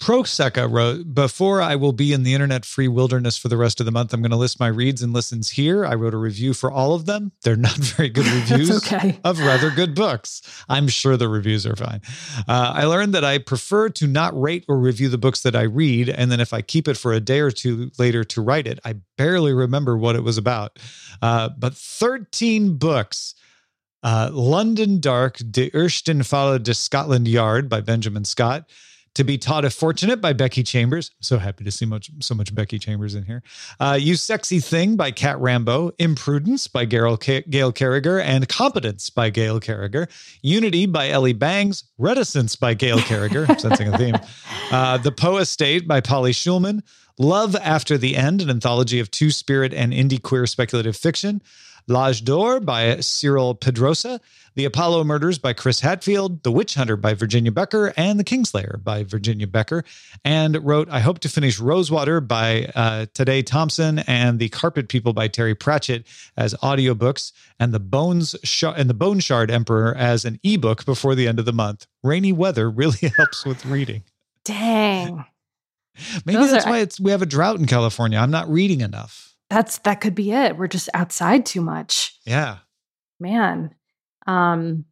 Prosecca 0.00 0.66
wrote, 0.68 1.14
Before 1.14 1.60
I 1.60 1.76
will 1.76 1.92
be 1.92 2.14
in 2.14 2.22
the 2.22 2.32
internet 2.32 2.64
free 2.64 2.88
wilderness 2.88 3.36
for 3.36 3.48
the 3.48 3.58
rest 3.58 3.80
of 3.80 3.86
the 3.86 3.92
month, 3.92 4.14
I'm 4.14 4.22
going 4.22 4.30
to 4.30 4.36
list 4.36 4.58
my 4.58 4.66
reads 4.66 5.02
and 5.02 5.12
listens 5.12 5.50
here. 5.50 5.84
I 5.84 5.94
wrote 5.94 6.14
a 6.14 6.18
review 6.18 6.54
for 6.54 6.72
all 6.72 6.94
of 6.94 7.04
them. 7.04 7.32
They're 7.44 7.54
not 7.54 7.76
very 7.76 8.08
good 8.08 8.26
reviews 8.50 8.78
okay. 8.78 9.20
of 9.24 9.38
rather 9.40 9.70
good 9.70 9.94
books. 9.94 10.40
I'm 10.70 10.88
sure 10.88 11.18
the 11.18 11.28
reviews 11.28 11.66
are 11.66 11.76
fine. 11.76 12.00
Uh, 12.48 12.72
I 12.74 12.84
learned 12.86 13.12
that 13.12 13.24
I 13.24 13.38
prefer 13.38 13.90
to 13.90 14.06
not 14.06 14.38
rate 14.40 14.64
or 14.68 14.78
review 14.78 15.10
the 15.10 15.18
books 15.18 15.42
that 15.42 15.54
I 15.54 15.62
read. 15.62 16.08
And 16.08 16.32
then 16.32 16.40
if 16.40 16.54
I 16.54 16.62
keep 16.62 16.88
it 16.88 16.96
for 16.96 17.12
a 17.12 17.20
day 17.20 17.40
or 17.40 17.50
two 17.50 17.90
later 17.98 18.24
to 18.24 18.40
write 18.40 18.66
it, 18.66 18.80
I 18.86 18.94
barely 19.18 19.52
remember 19.52 19.98
what 19.98 20.16
it 20.16 20.24
was 20.24 20.38
about. 20.38 20.78
Uh, 21.20 21.50
but 21.50 21.74
13 21.74 22.78
books. 22.78 23.34
Uh, 24.02 24.30
London 24.32 24.98
Dark, 24.98 25.36
De 25.50 25.70
Ersten 25.74 26.22
Falle 26.22 26.58
de 26.58 26.72
Scotland 26.72 27.28
Yard 27.28 27.68
by 27.68 27.82
Benjamin 27.82 28.24
Scott. 28.24 28.64
To 29.16 29.24
be 29.24 29.36
Taught 29.36 29.64
If 29.64 29.74
Fortunate 29.74 30.20
by 30.20 30.32
Becky 30.32 30.62
Chambers. 30.62 31.10
So 31.20 31.38
happy 31.38 31.64
to 31.64 31.70
see 31.70 31.84
much 31.84 32.10
so 32.20 32.34
much 32.34 32.54
Becky 32.54 32.78
Chambers 32.78 33.16
in 33.16 33.24
here. 33.24 33.42
Uh, 33.80 33.98
you 34.00 34.14
Sexy 34.14 34.60
Thing 34.60 34.96
by 34.96 35.10
Cat 35.10 35.38
Rambo. 35.40 35.90
Imprudence 35.98 36.68
by 36.68 36.84
Gail, 36.84 37.16
Ca- 37.16 37.42
Gail 37.50 37.72
Carriger. 37.72 38.20
And 38.20 38.48
Competence 38.48 39.10
by 39.10 39.30
Gail 39.30 39.58
Carriger. 39.58 40.08
Unity 40.42 40.86
by 40.86 41.08
Elly 41.08 41.32
Bangs. 41.32 41.84
Reticence 41.98 42.54
by 42.54 42.74
Gail 42.74 43.00
Carriger. 43.00 43.46
I'm 43.48 43.58
sensing 43.58 43.92
a 43.92 43.98
theme. 43.98 44.16
Uh, 44.70 44.96
the 44.98 45.12
Poe 45.12 45.38
Estate 45.38 45.88
by 45.88 46.00
Polly 46.00 46.32
Shulman. 46.32 46.82
Love 47.18 47.54
After 47.56 47.98
the 47.98 48.16
End, 48.16 48.40
an 48.40 48.48
anthology 48.48 48.98
of 49.00 49.10
two 49.10 49.30
spirit 49.30 49.74
and 49.74 49.92
Indigiqueer 49.92 50.48
speculative 50.48 50.96
fiction. 50.96 51.42
L'Age 51.90 52.24
d'Or 52.24 52.60
by 52.60 53.00
Cyril 53.00 53.54
Pedrosa, 53.56 54.20
The 54.54 54.64
Apollo 54.64 55.02
Murders 55.04 55.38
by 55.38 55.52
Chris 55.52 55.80
Hadfield, 55.80 56.44
The 56.44 56.52
Witch 56.52 56.74
Hunter 56.76 56.96
by 56.96 57.14
Virginia 57.14 57.50
Boecker, 57.50 57.92
and 57.96 58.18
The 58.18 58.22
Kingslayer 58.24 58.82
by 58.82 59.02
Virginia 59.02 59.48
Boecker. 59.48 59.82
And 60.24 60.64
wrote, 60.64 60.88
I 60.88 61.00
hope 61.00 61.18
to 61.20 61.28
finish 61.28 61.58
Rosewater 61.58 62.20
by 62.20 62.70
uh, 62.76 63.06
Tade 63.12 63.44
Thompson 63.44 63.98
and 64.00 64.38
The 64.38 64.48
Carpet 64.50 64.88
People 64.88 65.12
by 65.12 65.26
Terry 65.26 65.56
Pratchett 65.56 66.06
as 66.36 66.54
audiobooks, 66.62 67.32
and 67.58 67.74
The 67.74 67.80
Bones 67.80 68.36
Sh- 68.44 68.62
and 68.64 68.88
The 68.88 68.94
Bone 68.94 69.18
Shard 69.18 69.50
Emperor 69.50 69.92
as 69.96 70.24
an 70.24 70.38
ebook 70.44 70.84
before 70.84 71.16
the 71.16 71.26
end 71.26 71.40
of 71.40 71.44
the 71.44 71.52
month. 71.52 71.88
Rainy 72.04 72.32
weather 72.32 72.70
really 72.70 73.08
helps 73.16 73.44
with 73.44 73.66
reading. 73.66 74.04
Dang. 74.44 75.24
Maybe 76.24 76.38
Those 76.38 76.52
that's 76.52 76.66
are- 76.66 76.70
why 76.70 76.78
it's 76.78 77.00
we 77.00 77.10
have 77.10 77.20
a 77.22 77.26
drought 77.26 77.58
in 77.58 77.66
California. 77.66 78.16
I'm 78.18 78.30
not 78.30 78.48
reading 78.48 78.80
enough. 78.80 79.29
That's 79.50 79.78
that 79.78 80.00
could 80.00 80.14
be 80.14 80.32
it. 80.32 80.56
We're 80.56 80.68
just 80.68 80.88
outside 80.94 81.44
too 81.44 81.60
much. 81.60 82.18
Yeah. 82.24 82.58
Man. 83.18 83.74
Um, 84.26 84.84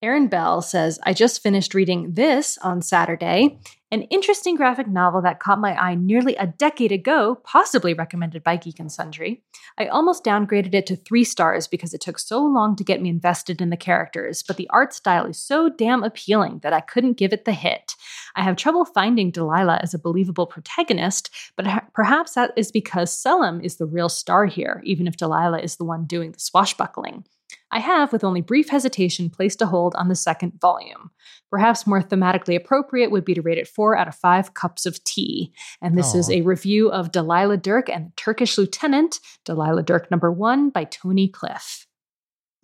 Aaron 0.00 0.28
Bell 0.28 0.62
says, 0.62 0.98
I 1.04 1.12
just 1.12 1.42
finished 1.42 1.74
reading 1.74 2.14
this 2.14 2.56
on 2.62 2.82
Saturday, 2.82 3.58
an 3.90 4.02
interesting 4.02 4.54
graphic 4.54 4.86
novel 4.86 5.22
that 5.22 5.40
caught 5.40 5.60
my 5.60 5.74
eye 5.74 5.94
nearly 5.94 6.36
a 6.36 6.46
decade 6.46 6.92
ago, 6.92 7.40
possibly 7.44 7.94
recommended 7.94 8.44
by 8.44 8.56
Geek 8.56 8.78
and 8.78 8.92
Sundry. 8.92 9.42
I 9.78 9.86
almost 9.86 10.24
downgraded 10.24 10.74
it 10.74 10.86
to 10.86 10.96
three 10.96 11.24
stars 11.24 11.66
because 11.66 11.94
it 11.94 12.02
took 12.02 12.18
so 12.18 12.44
long 12.44 12.76
to 12.76 12.84
get 12.84 13.00
me 13.00 13.08
invested 13.08 13.62
in 13.62 13.70
the 13.70 13.76
characters, 13.76 14.42
but 14.42 14.58
the 14.58 14.68
art 14.70 14.92
style 14.92 15.24
is 15.24 15.38
so 15.38 15.70
damn 15.70 16.02
appealing 16.02 16.60
that 16.62 16.74
I 16.74 16.80
couldn't 16.80 17.16
give 17.16 17.32
it 17.32 17.46
the 17.46 17.52
hit. 17.52 17.94
I 18.36 18.42
have 18.42 18.56
trouble 18.56 18.84
finding 18.84 19.30
Delilah 19.30 19.80
as 19.82 19.94
a 19.94 19.98
believable 19.98 20.46
protagonist, 20.46 21.30
but 21.56 21.66
ha- 21.66 21.86
perhaps 21.94 22.34
that 22.34 22.52
is 22.56 22.70
because 22.70 23.10
Selim 23.10 23.60
is 23.62 23.76
the 23.76 23.86
real 23.86 24.10
star 24.10 24.44
here, 24.44 24.82
even 24.84 25.06
if 25.06 25.16
Delilah 25.16 25.60
is 25.60 25.76
the 25.76 25.84
one 25.84 26.04
doing 26.04 26.32
the 26.32 26.40
swashbuckling. 26.40 27.24
I 27.70 27.80
have, 27.80 28.12
with 28.12 28.24
only 28.24 28.40
brief 28.40 28.70
hesitation, 28.70 29.30
placed 29.30 29.60
a 29.60 29.66
hold 29.66 29.94
on 29.94 30.08
the 30.08 30.14
second 30.14 30.60
volume. 30.60 31.10
Perhaps 31.50 31.86
more 31.86 32.02
thematically 32.02 32.56
appropriate 32.56 33.10
would 33.10 33.24
be 33.24 33.34
to 33.34 33.42
rate 33.42 33.58
it 33.58 33.68
four 33.68 33.96
out 33.96 34.08
of 34.08 34.14
five 34.14 34.54
cups 34.54 34.86
of 34.86 35.02
tea. 35.04 35.52
And 35.80 35.96
this 35.96 36.14
is 36.14 36.30
a 36.30 36.42
review 36.42 36.90
of 36.90 37.12
Delilah 37.12 37.58
Dirk 37.58 37.88
and 37.88 38.06
the 38.06 38.12
Turkish 38.16 38.56
Lieutenant, 38.56 39.20
Delilah 39.44 39.82
Dirk 39.82 40.10
number 40.10 40.30
one 40.30 40.70
by 40.70 40.84
Tony 40.84 41.28
Cliff. 41.28 41.86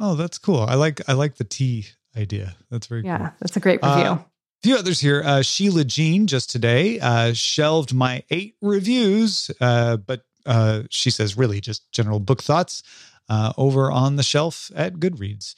Oh, 0.01 0.15
that's 0.15 0.39
cool. 0.39 0.61
I 0.61 0.75
like 0.75 1.01
I 1.09 1.13
like 1.13 1.37
the 1.37 1.45
tea 1.45 1.87
idea. 2.17 2.57
That's 2.71 2.87
very 2.87 3.03
cool. 3.03 3.11
Yeah, 3.11 3.19
cool. 3.19 3.31
that's 3.41 3.57
a 3.57 3.61
great 3.61 3.81
review. 3.83 4.05
Uh, 4.05 4.19
few 4.63 4.77
others 4.77 5.01
here. 5.01 5.23
Uh, 5.25 5.43
Sheila 5.43 5.85
Jean 5.85 6.27
just 6.27 6.51
today 6.51 6.99
uh, 6.99 7.33
shelved 7.33 7.95
my 7.95 8.25
eight 8.31 8.57
reviews, 8.61 9.51
uh, 9.61 9.99
but 9.99 10.23
uh, 10.47 10.83
she 10.91 11.11
says 11.11 11.37
really 11.37 11.61
just 11.61 11.91
general 11.93 12.21
book 12.21 12.43
thoughts 12.43 12.83
uh, 13.29 13.53
over 13.57 13.91
on 13.91 14.17
the 14.17 14.23
shelf 14.23 14.71
at 14.75 14.95
Goodreads. 14.95 15.55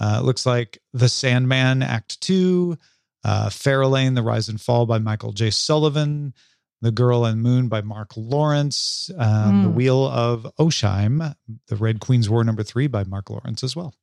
Uh, 0.00 0.20
looks 0.22 0.46
like 0.46 0.78
The 0.92 1.08
Sandman 1.08 1.82
Act 1.82 2.20
Two, 2.20 2.78
uh, 3.24 3.48
Farilane, 3.48 4.14
The 4.14 4.22
Rise 4.22 4.48
and 4.48 4.60
Fall 4.60 4.86
by 4.86 4.98
Michael 4.98 5.32
J. 5.32 5.50
Sullivan, 5.50 6.34
The 6.80 6.92
Girl 6.92 7.24
and 7.24 7.42
Moon 7.42 7.68
by 7.68 7.80
Mark 7.80 8.12
Lawrence, 8.16 9.10
um, 9.18 9.62
The 9.62 9.68
Mm. 9.68 9.74
Wheel 9.74 10.06
of 10.06 10.46
Osheim, 10.58 11.34
The 11.66 11.76
Red 11.76 12.00
Queen's 12.00 12.30
War 12.30 12.44
Number 12.44 12.62
Three 12.62 12.86
by 12.86 13.02
Mark 13.04 13.28
Lawrence 13.30 13.64
as 13.64 13.74
well. 13.74 13.94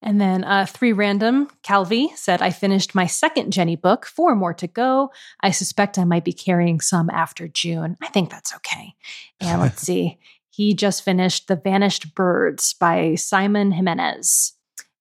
And 0.00 0.20
then 0.20 0.44
uh, 0.44 0.64
three 0.64 0.92
random, 0.92 1.48
Calvi 1.64 2.12
said, 2.14 2.40
I 2.40 2.50
finished 2.50 2.94
my 2.94 3.06
second 3.06 3.52
Jenny 3.52 3.74
book, 3.74 4.06
four 4.06 4.36
more 4.36 4.54
to 4.54 4.68
go. 4.68 5.10
I 5.40 5.50
suspect 5.50 5.98
I 5.98 6.04
might 6.04 6.24
be 6.24 6.32
carrying 6.32 6.78
some 6.80 7.10
after 7.10 7.48
June. 7.48 7.96
I 8.00 8.06
think 8.06 8.30
that's 8.30 8.54
okay. 8.54 8.94
And 9.40 9.60
let's 9.60 9.82
see. 9.86 10.18
He 10.58 10.74
just 10.74 11.04
finished 11.04 11.46
The 11.46 11.54
Vanished 11.54 12.16
Birds 12.16 12.74
by 12.74 13.14
Simon 13.14 13.70
Jimenez. 13.70 14.54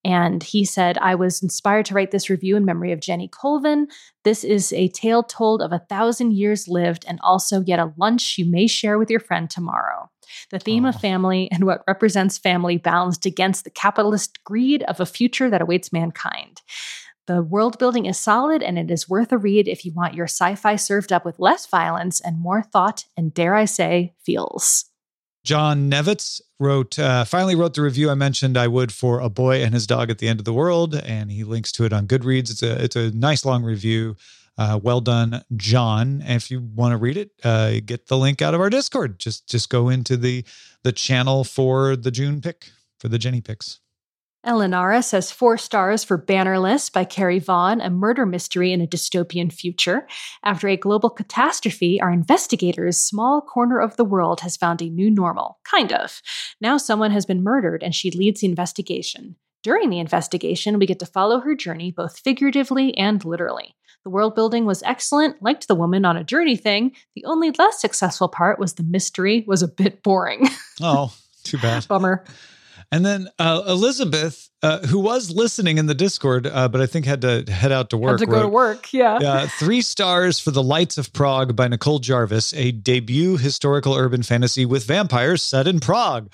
And 0.05 0.43
he 0.43 0.64
said, 0.64 0.99
I 0.99 1.16
was 1.16 1.41
inspired 1.41 1.88
to 1.88 1.95
write 1.95 2.12
this 2.12 2.30
review 2.30 2.58
in 2.58 2.64
memory 2.64 2.91
of 2.91 2.99
Jenny 2.99 3.28
Colvin. 3.28 3.88
This 4.24 4.43
is 4.43 4.72
a 4.72 4.89
tale 4.89 5.24
told 5.24 5.64
of 5.64 5.72
a 5.72 5.82
thousand 5.89 6.34
years 6.34 6.68
lived 6.68 7.05
and 7.08 7.20
also 7.24 7.64
yet 7.66 7.80
a 7.80 7.91
lunch 7.97 8.38
you 8.38 8.45
may 8.45 8.68
share 8.68 8.99
with 8.99 9.10
your 9.10 9.20
friend 9.20 9.49
tomorrow. 9.49 10.12
The 10.51 10.60
theme 10.60 10.86
of 10.86 10.97
oh. 10.97 10.99
family 10.99 11.49
and 11.51 11.64
what 11.64 11.84
represents 11.88 12.38
family 12.38 12.78
balanced 12.78 13.26
against 13.26 13.64
the 13.64 13.72
capitalist 13.72 14.43
greed 14.43 14.84
of 14.84 14.99
a 14.99 15.08
future 15.08 15.49
that 15.49 15.64
awaits 15.64 15.91
mankind. 15.91 16.62
The 17.26 17.41
world 17.41 17.80
building 17.80 18.05
is 18.05 18.20
solid 18.20 18.62
and 18.62 18.78
it 18.78 18.91
is 18.91 19.10
worth 19.10 19.32
a 19.32 19.39
read 19.39 19.68
if 19.68 19.86
you 19.86 19.91
want 19.95 20.14
your 20.14 20.28
sci 20.28 20.53
fi 20.53 20.76
served 20.76 21.12
up 21.12 21.26
with 21.26 21.39
less 21.39 21.66
violence 21.66 22.22
and 22.22 22.39
more 22.39 22.62
thought 22.62 23.05
and, 23.18 23.34
dare 23.34 23.55
I 23.55 23.66
say, 23.66 24.14
feels. 24.24 24.86
John 25.48 25.89
Nevitz 25.89 26.41
wrote, 26.60 27.00
uh, 27.00 27.24
finally 27.24 27.56
wrote 27.56 27.74
the 27.74 27.82
review 27.82 28.10
I 28.10 28.16
mentioned 28.16 28.58
I 28.58 28.68
would 28.68 28.91
for 28.91 29.22
A 29.22 29.30
Boy 29.30 29.64
and 29.64 29.74
His 29.74 29.88
Dog 29.88 30.10
at 30.10 30.18
the 30.18 30.28
End 30.28 30.41
of 30.41 30.43
the 30.43 30.52
World, 30.52 30.93
and 30.93 31.32
he 31.32 31.45
links 31.45 31.72
to 31.74 31.86
it 31.86 31.93
on 31.93 32.06
Goodreads. 32.06 32.52
It's 32.52 32.62
a, 32.62 32.84
it's 32.84 32.98
a 32.98 33.12
nice 33.12 33.45
long 33.45 33.64
review. 33.64 34.18
Uh, 34.58 34.78
well 34.84 35.00
done, 35.00 35.45
John. 35.56 36.22
And 36.22 36.34
if 36.34 36.52
you 36.52 36.60
want 36.76 36.91
to 36.91 36.98
read 36.98 37.16
it, 37.16 37.32
uh, 37.45 37.76
get 37.86 38.08
the 38.08 38.18
link 38.18 38.41
out 38.41 38.56
of 38.56 38.60
our 38.60 38.70
Discord. 38.70 39.20
Just 39.20 39.48
just 39.48 39.70
go 39.70 39.88
into 39.88 40.18
the 40.18 40.43
the 40.84 40.91
channel 40.91 41.45
for 41.45 41.95
the 41.95 42.12
June 42.12 42.41
pick 42.41 42.72
for 43.00 43.08
the 43.08 43.18
Jenny 43.18 43.39
picks. 43.39 43.80
Elinara 44.48 45.04
says 45.04 45.30
four 45.30 45.58
stars 45.58 46.06
for 46.06 46.18
Bannerless 46.18 46.89
by 46.89 47.04
Carrie 47.04 47.38
Vaughn, 47.38 47.82
a 47.82 47.89
murder 47.89 48.26
mystery 48.26 48.72
in 48.72 48.80
a 48.80 48.88
dystopian 48.88 49.52
future. 49.52 50.08
After 50.41 50.70
a 50.70 50.78
global 50.78 51.10
catastrophe, 51.10 52.00
our 52.00 52.12
investigators' 52.12 52.98
small 52.98 53.41
corner 53.41 53.78
of 53.78 53.98
the 53.98 54.06
world 54.06 54.39
has 54.39 54.56
found 54.56 54.82
a 54.82 54.89
new 54.89 55.12
normal. 55.12 55.60
Kind 55.66 55.91
of. 55.91 56.22
Now 56.62 56.78
someone 56.78 57.12
has 57.12 57.26
been 57.26 57.43
murdered 57.43 57.84
and 57.84 57.93
she 57.93 58.10
leads 58.10 58.39
the 58.39 58.48
investigation. 58.48 59.36
During 59.64 59.89
the 59.89 60.00
investigation, 60.00 60.80
we 60.80 60.86
get 60.86 61.00
to 61.00 61.06
follow 61.06 61.41
her 61.41 61.54
journey 61.54 61.91
both 61.91 62.18
figuratively 62.18 62.98
and 62.98 63.26
literally. 63.26 63.76
The 64.06 64.10
world 64.10 64.34
building 64.34 64.66
was 64.66 64.82
excellent, 64.84 65.43
liked 65.43 65.68
the 65.68 65.76
woman 65.76 66.06
on 66.06 66.16
a 66.16 66.24
journey 66.24 66.56
thing. 66.56 66.93
The 67.16 67.26
only 67.26 67.52
less 67.52 67.82
successful 67.82 68.30
part 68.30 68.60
was 68.60 68.76
the 68.76 68.84
mystery 68.84 69.43
was 69.45 69.62
a 69.62 69.68
bit 69.68 70.04
boring. 70.04 70.48
Oh, 70.80 71.12
too 71.43 71.58
bad. 71.58 71.88
Bummer. 71.88 72.24
And 72.92 73.06
then 73.06 73.28
uh, 73.38 73.64
Elizabeth, 73.68 74.50
uh, 74.64 74.80
who 74.88 75.00
was 75.00 75.30
listening 75.30 75.78
in 75.78 75.88
the 75.88 75.94
Discord, 75.94 76.48
uh, 76.48 76.70
but 76.70 76.80
I 76.80 76.86
think 76.86 77.06
had 77.06 77.22
to 77.22 77.44
head 77.52 77.72
out 77.72 77.90
to 77.90 77.98
work. 77.98 78.20
Had 78.20 78.26
to 78.26 78.32
go 78.32 78.42
to 78.42 78.48
work, 78.48 78.94
yeah. 78.94 79.16
Uh, 79.16 79.48
three 79.48 79.82
stars 79.82 80.40
for 80.40 80.52
The 80.52 80.64
Lights 80.64 80.98
of 80.98 81.12
Prague 81.12 81.56
by 81.56 81.68
Nicole 81.68 82.00
Jarvis, 82.00 82.54
a 82.54 82.72
debut 82.72 83.36
historical 83.38 83.96
urban 83.96 84.24
fantasy 84.24 84.66
with 84.66 84.86
vampires 84.86 85.44
set 85.44 85.68
in 85.68 85.82
Prague. 85.82 86.32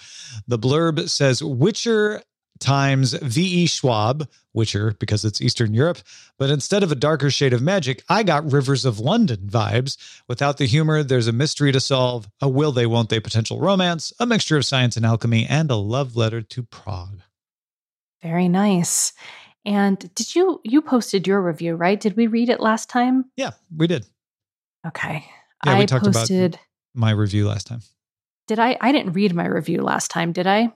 The 0.47 0.59
blurb 0.59 1.09
says 1.09 1.43
Witcher 1.43 2.21
times 2.59 3.13
V.E. 3.13 3.65
Schwab, 3.67 4.27
Witcher, 4.53 4.95
because 4.99 5.25
it's 5.25 5.41
Eastern 5.41 5.73
Europe, 5.73 5.99
but 6.37 6.49
instead 6.49 6.83
of 6.83 6.91
a 6.91 6.95
darker 6.95 7.29
shade 7.29 7.53
of 7.53 7.61
magic, 7.61 8.03
I 8.09 8.23
got 8.23 8.51
Rivers 8.51 8.85
of 8.85 8.99
London 8.99 9.47
vibes. 9.47 9.97
Without 10.27 10.57
the 10.57 10.65
humor, 10.65 11.03
there's 11.03 11.27
a 11.27 11.33
mystery 11.33 11.71
to 11.71 11.79
solve, 11.79 12.27
a 12.41 12.47
will 12.47 12.71
they, 12.71 12.85
won't 12.85 13.09
they 13.09 13.19
potential 13.19 13.59
romance, 13.59 14.13
a 14.19 14.25
mixture 14.25 14.57
of 14.57 14.65
science 14.65 14.95
and 14.95 15.05
alchemy, 15.05 15.45
and 15.47 15.71
a 15.71 15.75
love 15.75 16.15
letter 16.15 16.41
to 16.41 16.63
Prague. 16.63 17.21
Very 18.21 18.47
nice. 18.47 19.13
And 19.65 20.13
did 20.15 20.35
you 20.35 20.59
you 20.63 20.81
posted 20.81 21.27
your 21.27 21.41
review, 21.41 21.75
right? 21.75 21.99
Did 21.99 22.17
we 22.17 22.27
read 22.27 22.49
it 22.49 22.59
last 22.59 22.89
time? 22.89 23.25
Yeah, 23.35 23.51
we 23.75 23.87
did. 23.87 24.05
Okay. 24.85 25.25
Yeah, 25.65 25.77
I 25.77 25.85
talked 25.85 26.05
posted 26.05 26.55
about 26.55 26.65
my 26.93 27.11
review 27.11 27.47
last 27.47 27.67
time. 27.67 27.81
Did 28.47 28.59
I 28.59 28.77
I 28.81 28.91
didn't 28.91 29.13
read 29.13 29.33
my 29.33 29.45
review 29.45 29.81
last 29.81 30.11
time, 30.11 30.33
did 30.33 30.47
I? 30.47 30.73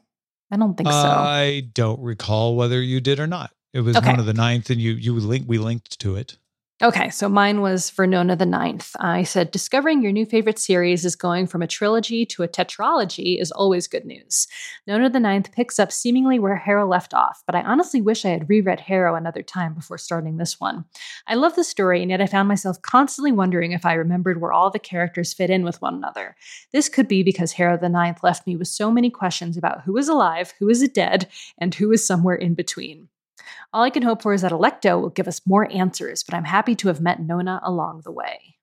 I 0.51 0.57
don't 0.57 0.75
think 0.77 0.89
so. 0.89 0.95
I 0.95 1.69
don't 1.73 1.99
recall 2.01 2.55
whether 2.55 2.81
you 2.81 3.01
did 3.01 3.19
or 3.19 3.27
not. 3.27 3.51
It 3.73 3.81
was 3.81 3.97
Okay. 3.97 4.07
one 4.09 4.19
of 4.19 4.25
the 4.25 4.33
ninth, 4.33 4.69
and 4.69 4.79
you 4.79 4.93
you 4.93 5.13
link 5.13 5.45
we 5.47 5.57
linked 5.57 5.99
to 5.99 6.15
it. 6.15 6.37
Okay, 6.79 7.09
so 7.09 7.27
mine 7.27 7.61
was 7.61 7.89
for 7.89 8.05
Nona 8.05 8.35
the 8.35 8.45
Ninth. 8.45 8.95
I 8.99 9.23
said, 9.23 9.49
discovering 9.49 10.03
your 10.03 10.11
new 10.11 10.27
favorite 10.27 10.59
series 10.59 11.05
is 11.05 11.15
going 11.15 11.47
from 11.47 11.63
a 11.63 11.67
trilogy 11.67 12.23
to 12.27 12.43
a 12.43 12.47
tetralogy 12.47 13.41
is 13.41 13.51
always 13.51 13.87
good 13.87 14.05
news. 14.05 14.45
Nona 14.85 15.09
the 15.09 15.19
Ninth 15.19 15.51
picks 15.51 15.79
up 15.79 15.91
seemingly 15.91 16.37
where 16.37 16.55
Harrow 16.55 16.87
left 16.87 17.15
off, 17.15 17.41
but 17.47 17.55
I 17.55 17.63
honestly 17.63 17.99
wish 17.99 18.25
I 18.25 18.29
had 18.29 18.47
reread 18.47 18.79
Harrow 18.79 19.15
another 19.15 19.41
time 19.41 19.73
before 19.73 19.97
starting 19.97 20.37
this 20.37 20.59
one. 20.59 20.85
I 21.25 21.33
love 21.33 21.55
the 21.55 21.63
story, 21.63 22.03
and 22.03 22.11
yet 22.11 22.21
I 22.21 22.27
found 22.27 22.47
myself 22.47 22.79
constantly 22.83 23.31
wondering 23.31 23.71
if 23.71 23.83
I 23.83 23.93
remembered 23.93 24.39
where 24.39 24.53
all 24.53 24.69
the 24.69 24.77
characters 24.77 25.33
fit 25.33 25.49
in 25.49 25.63
with 25.63 25.81
one 25.81 25.95
another. 25.95 26.35
This 26.73 26.89
could 26.89 27.07
be 27.07 27.23
because 27.23 27.53
Harrow 27.53 27.79
the 27.79 27.89
Ninth 27.89 28.19
left 28.21 28.45
me 28.45 28.55
with 28.55 28.67
so 28.67 28.91
many 28.91 29.09
questions 29.09 29.57
about 29.57 29.81
who 29.81 29.97
is 29.97 30.07
alive, 30.07 30.53
who 30.59 30.69
is 30.69 30.87
dead, 30.89 31.27
and 31.57 31.73
who 31.73 31.91
is 31.91 32.05
somewhere 32.05 32.35
in 32.35 32.53
between. 32.53 33.07
All 33.73 33.83
I 33.83 33.89
can 33.89 34.03
hope 34.03 34.21
for 34.21 34.33
is 34.33 34.41
that 34.41 34.51
Alecto 34.51 34.99
will 35.01 35.09
give 35.09 35.27
us 35.27 35.41
more 35.45 35.71
answers, 35.71 36.23
but 36.23 36.35
I'm 36.35 36.45
happy 36.45 36.75
to 36.75 36.87
have 36.87 37.01
met 37.01 37.21
Nona 37.21 37.59
along 37.63 38.01
the 38.03 38.11
way. 38.11 38.57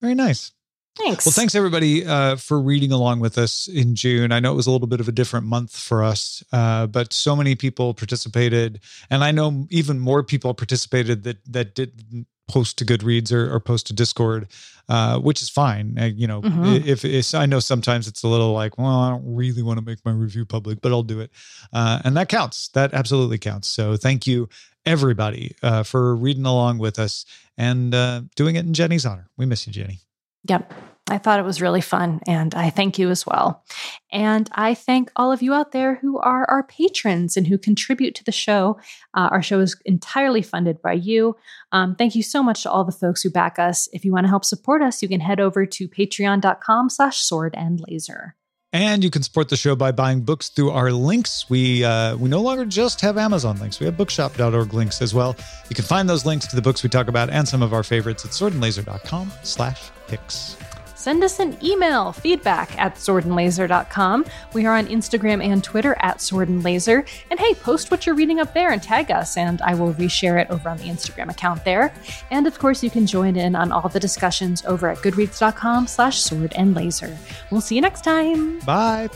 Very 0.00 0.14
nice. 0.14 0.52
Thanks. 0.96 1.24
Well, 1.24 1.32
thanks 1.32 1.54
everybody 1.54 2.04
uh, 2.04 2.36
for 2.36 2.60
reading 2.60 2.90
along 2.90 3.20
with 3.20 3.38
us 3.38 3.68
in 3.68 3.94
June. 3.94 4.32
I 4.32 4.40
know 4.40 4.52
it 4.52 4.56
was 4.56 4.66
a 4.66 4.70
little 4.72 4.88
bit 4.88 4.98
of 5.00 5.06
a 5.08 5.12
different 5.12 5.46
month 5.46 5.76
for 5.76 6.02
us, 6.02 6.42
uh, 6.52 6.86
but 6.88 7.12
so 7.12 7.36
many 7.36 7.54
people 7.54 7.94
participated, 7.94 8.80
and 9.08 9.22
I 9.22 9.30
know 9.30 9.66
even 9.70 10.00
more 10.00 10.24
people 10.24 10.52
participated 10.54 11.22
that 11.22 11.38
that 11.52 11.74
didn't 11.76 12.26
post 12.48 12.78
to 12.78 12.84
Goodreads 12.84 13.30
or, 13.30 13.52
or 13.54 13.60
post 13.60 13.86
to 13.88 13.92
Discord, 13.92 14.48
uh, 14.88 15.18
which 15.20 15.40
is 15.40 15.48
fine. 15.50 15.94
You 16.16 16.26
know, 16.26 16.40
Mhm. 16.42 16.84
if 16.86 17.04
it's, 17.04 17.32
I 17.34 17.46
know 17.46 17.60
sometimes 17.60 18.08
it's 18.08 18.22
a 18.24 18.28
little 18.28 18.52
like, 18.52 18.76
well, 18.78 18.86
I 19.00 19.10
don't 19.10 19.34
really 19.36 19.62
want 19.62 19.78
to 19.78 19.84
make 19.84 19.98
my 20.04 20.12
review 20.12 20.46
public, 20.46 20.80
but 20.80 20.90
I'll 20.90 21.02
do 21.04 21.20
it, 21.20 21.30
uh, 21.72 22.00
and 22.04 22.16
that 22.16 22.28
counts. 22.28 22.68
That 22.68 22.92
absolutely 22.92 23.38
counts. 23.38 23.68
So 23.68 23.96
thank 23.96 24.26
you 24.26 24.48
everybody 24.84 25.54
uh, 25.62 25.84
for 25.84 26.16
reading 26.16 26.46
along 26.46 26.78
with 26.78 26.98
us 26.98 27.24
and 27.56 27.94
uh, 27.94 28.22
doing 28.34 28.56
it 28.56 28.64
in 28.64 28.72
Jenny's 28.74 29.06
honor. 29.06 29.28
We 29.36 29.46
miss 29.46 29.66
you, 29.66 29.72
Jenny. 29.72 30.00
Yep. 30.48 30.72
I 31.10 31.18
thought 31.18 31.38
it 31.38 31.44
was 31.44 31.62
really 31.62 31.80
fun, 31.80 32.20
and 32.26 32.54
I 32.54 32.70
thank 32.70 32.98
you 32.98 33.08
as 33.10 33.24
well. 33.24 33.64
And 34.12 34.48
I 34.52 34.74
thank 34.74 35.10
all 35.16 35.32
of 35.32 35.42
you 35.42 35.54
out 35.54 35.72
there 35.72 35.96
who 35.96 36.18
are 36.18 36.44
our 36.50 36.62
patrons 36.62 37.36
and 37.36 37.46
who 37.46 37.56
contribute 37.56 38.14
to 38.16 38.24
the 38.24 38.32
show. 38.32 38.78
Uh, 39.14 39.28
our 39.30 39.42
show 39.42 39.60
is 39.60 39.76
entirely 39.84 40.42
funded 40.42 40.82
by 40.82 40.92
you. 40.92 41.36
Um, 41.72 41.94
thank 41.94 42.14
you 42.14 42.22
so 42.22 42.42
much 42.42 42.62
to 42.62 42.70
all 42.70 42.84
the 42.84 42.92
folks 42.92 43.22
who 43.22 43.30
back 43.30 43.58
us. 43.58 43.88
If 43.92 44.04
you 44.04 44.12
want 44.12 44.24
to 44.24 44.30
help 44.30 44.44
support 44.44 44.82
us, 44.82 45.02
you 45.02 45.08
can 45.08 45.20
head 45.20 45.40
over 45.40 45.64
to 45.64 45.88
patreon.com 45.88 46.90
slash 46.90 47.18
sword 47.18 47.54
and 47.56 47.80
laser. 47.88 48.34
And 48.72 49.02
you 49.02 49.08
can 49.10 49.22
support 49.22 49.48
the 49.48 49.56
show 49.56 49.74
by 49.74 49.92
buying 49.92 50.20
books 50.20 50.50
through 50.50 50.70
our 50.70 50.92
links. 50.92 51.48
We 51.48 51.84
uh, 51.84 52.16
we 52.16 52.28
no 52.28 52.42
longer 52.42 52.66
just 52.66 53.00
have 53.00 53.16
Amazon 53.16 53.58
links. 53.58 53.80
We 53.80 53.86
have 53.86 53.96
bookshop.org 53.96 54.74
links 54.74 55.00
as 55.00 55.14
well. 55.14 55.36
You 55.70 55.74
can 55.74 55.86
find 55.86 56.08
those 56.08 56.26
links 56.26 56.46
to 56.48 56.56
the 56.56 56.62
books 56.62 56.82
we 56.82 56.90
talk 56.90 57.08
about 57.08 57.30
and 57.30 57.48
some 57.48 57.62
of 57.62 57.72
our 57.72 57.82
favorites 57.82 58.26
at 58.26 58.32
swordandlaser.com 58.32 59.32
slash 59.42 59.90
picks. 60.06 60.56
Send 60.98 61.22
us 61.22 61.38
an 61.38 61.56
email, 61.62 62.10
feedback 62.12 62.76
at 62.76 62.96
swordandlaser.com. 62.96 64.24
We 64.52 64.66
are 64.66 64.76
on 64.76 64.88
Instagram 64.88 65.44
and 65.44 65.62
Twitter 65.62 65.96
at 66.00 66.18
swordandlaser. 66.18 67.06
and 67.30 67.38
hey, 67.38 67.54
post 67.54 67.92
what 67.92 68.04
you're 68.04 68.16
reading 68.16 68.40
up 68.40 68.52
there 68.52 68.72
and 68.72 68.82
tag 68.82 69.12
us, 69.12 69.36
and 69.36 69.62
I 69.62 69.74
will 69.74 69.94
reshare 69.94 70.42
it 70.42 70.50
over 70.50 70.68
on 70.68 70.76
the 70.78 70.86
Instagram 70.86 71.30
account 71.30 71.64
there. 71.64 71.94
And 72.32 72.48
of 72.48 72.58
course, 72.58 72.82
you 72.82 72.90
can 72.90 73.06
join 73.06 73.36
in 73.36 73.54
on 73.54 73.70
all 73.70 73.88
the 73.88 74.00
discussions 74.00 74.64
over 74.66 74.88
at 74.88 74.98
goodreads.com 74.98 75.86
slash 75.86 76.20
sword 76.20 76.52
and 76.56 76.74
laser. 76.74 77.16
We'll 77.52 77.60
see 77.60 77.76
you 77.76 77.80
next 77.80 78.02
time. 78.02 78.58
Bye. 78.60 79.08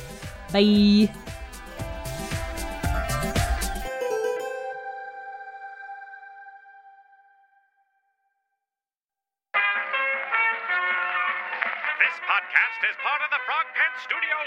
Bye. 0.53 1.13